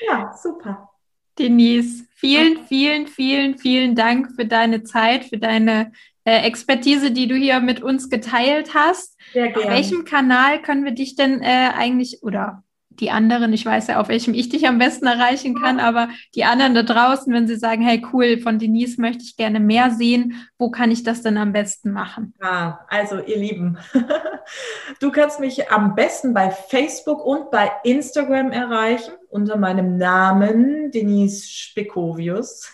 Ja, 0.07 0.33
super. 0.33 0.91
Denise, 1.39 2.05
vielen, 2.15 2.65
vielen, 2.67 3.07
vielen, 3.07 3.59
vielen 3.59 3.95
Dank 3.95 4.33
für 4.37 4.45
deine 4.45 4.83
Zeit, 4.83 5.25
für 5.25 5.39
deine 5.39 5.93
äh, 6.25 6.43
Expertise, 6.47 7.13
die 7.13 7.29
du 7.29 7.35
hier 7.35 7.61
mit 7.61 7.83
uns 7.83 8.11
geteilt 8.11 8.75
hast. 8.75 9.19
Sehr 9.33 9.49
gerne. 9.49 9.65
Auf 9.65 9.71
welchem 9.73 10.05
Kanal 10.05 10.61
können 10.61 10.85
wir 10.85 10.93
dich 10.93 11.17
denn 11.17 11.41
äh, 11.43 11.71
eigentlich 11.75 12.23
oder 12.23 12.63
die 13.01 13.11
anderen, 13.11 13.53
ich 13.53 13.65
weiß 13.65 13.89
ja, 13.89 14.01
auf 14.01 14.09
welchem 14.09 14.35
ich 14.35 14.49
dich 14.49 14.69
am 14.69 14.79
besten 14.79 15.07
erreichen 15.07 15.55
kann, 15.55 15.81
aber 15.81 16.09
die 16.35 16.45
anderen 16.45 16.75
da 16.75 16.83
draußen, 16.83 17.33
wenn 17.33 17.49
sie 17.49 17.57
sagen, 17.57 17.83
hey 17.83 18.05
cool, 18.13 18.39
von 18.39 18.59
Denise 18.59 19.01
möchte 19.01 19.25
ich 19.25 19.37
gerne 19.37 19.61
mehr 19.61 19.91
sehen, 19.91 20.47
wo 20.59 20.71
kann 20.71 20.91
ich 20.91 21.03
das 21.03 21.23
denn 21.23 21.39
am 21.39 21.53
besten 21.53 21.91
machen? 21.91 22.35
Ah, 22.41 22.81
also 22.89 23.19
ihr 23.21 23.39
Lieben, 23.39 23.79
du 25.01 25.11
kannst 25.11 25.41
mich 25.41 25.71
am 25.71 25.95
besten 25.95 26.35
bei 26.35 26.51
Facebook 26.51 27.25
und 27.25 27.51
bei 27.51 27.71
Instagram 27.85 28.53
erreichen 28.53 29.13
unter 29.31 29.57
meinem 29.57 29.97
Namen 29.97 30.91
Denise 30.91 31.49
Spekovius 31.49 32.73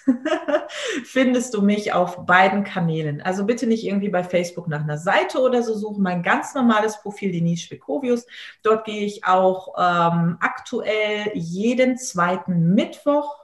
findest 1.04 1.54
du 1.54 1.62
mich 1.62 1.92
auf 1.92 2.24
beiden 2.24 2.64
Kanälen. 2.64 3.20
Also 3.20 3.44
bitte 3.44 3.66
nicht 3.66 3.84
irgendwie 3.84 4.08
bei 4.08 4.24
Facebook 4.24 4.66
nach 4.66 4.82
einer 4.82 4.98
Seite 4.98 5.40
oder 5.40 5.62
so 5.62 5.74
suchen. 5.74 6.02
Mein 6.02 6.22
ganz 6.22 6.54
normales 6.54 7.00
Profil 7.02 7.30
Denise 7.30 7.62
Spekovius. 7.62 8.26
Dort 8.62 8.86
gehe 8.86 9.04
ich 9.04 9.24
auch 9.24 9.74
ähm, 9.78 10.38
aktuell 10.40 11.30
jeden 11.34 11.98
zweiten 11.98 12.74
Mittwoch 12.74 13.36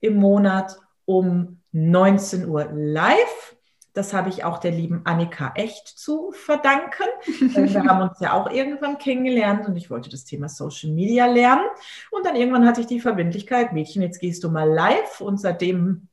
im 0.00 0.16
Monat 0.16 0.78
um 1.06 1.62
19 1.72 2.48
Uhr 2.48 2.68
live 2.72 3.56
das 3.98 4.14
habe 4.14 4.28
ich 4.28 4.44
auch 4.44 4.58
der 4.58 4.70
lieben 4.70 5.00
Annika 5.04 5.52
echt 5.56 5.88
zu 5.88 6.30
verdanken. 6.30 7.08
Wir 7.26 7.84
haben 7.84 8.08
uns 8.08 8.20
ja 8.20 8.32
auch 8.32 8.48
irgendwann 8.48 8.98
kennengelernt 8.98 9.66
und 9.66 9.76
ich 9.76 9.90
wollte 9.90 10.08
das 10.08 10.24
Thema 10.24 10.48
Social 10.48 10.92
Media 10.92 11.26
lernen. 11.26 11.66
Und 12.12 12.24
dann 12.24 12.36
irgendwann 12.36 12.64
hatte 12.64 12.80
ich 12.80 12.86
die 12.86 13.00
Verbindlichkeit, 13.00 13.72
Mädchen, 13.72 14.00
jetzt 14.02 14.20
gehst 14.20 14.44
du 14.44 14.50
mal 14.50 14.70
live 14.70 15.20
und 15.20 15.40
seitdem 15.40 16.06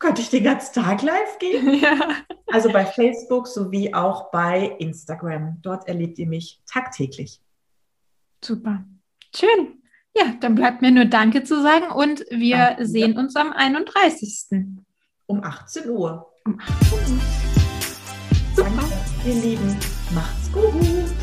könnte 0.00 0.22
ich 0.22 0.30
den 0.30 0.42
ganzen 0.42 0.82
Tag 0.82 1.02
live 1.02 1.38
gehen. 1.38 1.74
Ja. 1.80 1.98
Also 2.52 2.70
bei 2.72 2.84
Facebook 2.84 3.46
sowie 3.46 3.94
auch 3.94 4.30
bei 4.30 4.76
Instagram. 4.78 5.58
Dort 5.62 5.88
erlebt 5.88 6.18
ihr 6.18 6.26
mich 6.26 6.60
tagtäglich. 6.66 7.40
Super. 8.44 8.84
Schön. 9.34 9.82
Ja, 10.16 10.34
dann 10.40 10.54
bleibt 10.54 10.82
mir 10.82 10.90
nur 10.90 11.06
Danke 11.06 11.44
zu 11.44 11.62
sagen 11.62 11.90
und 11.92 12.24
wir 12.30 12.56
Danke. 12.56 12.86
sehen 12.86 13.16
uns 13.16 13.36
am 13.36 13.52
31. 13.52 14.74
Um 15.26 15.42
18 15.42 15.90
Uhr. 15.90 16.33
Super. 16.46 16.58
Danke, 18.54 18.84
ihr 19.24 19.34
Lieben. 19.34 19.76
Macht's 20.14 20.52
gut. 20.52 21.13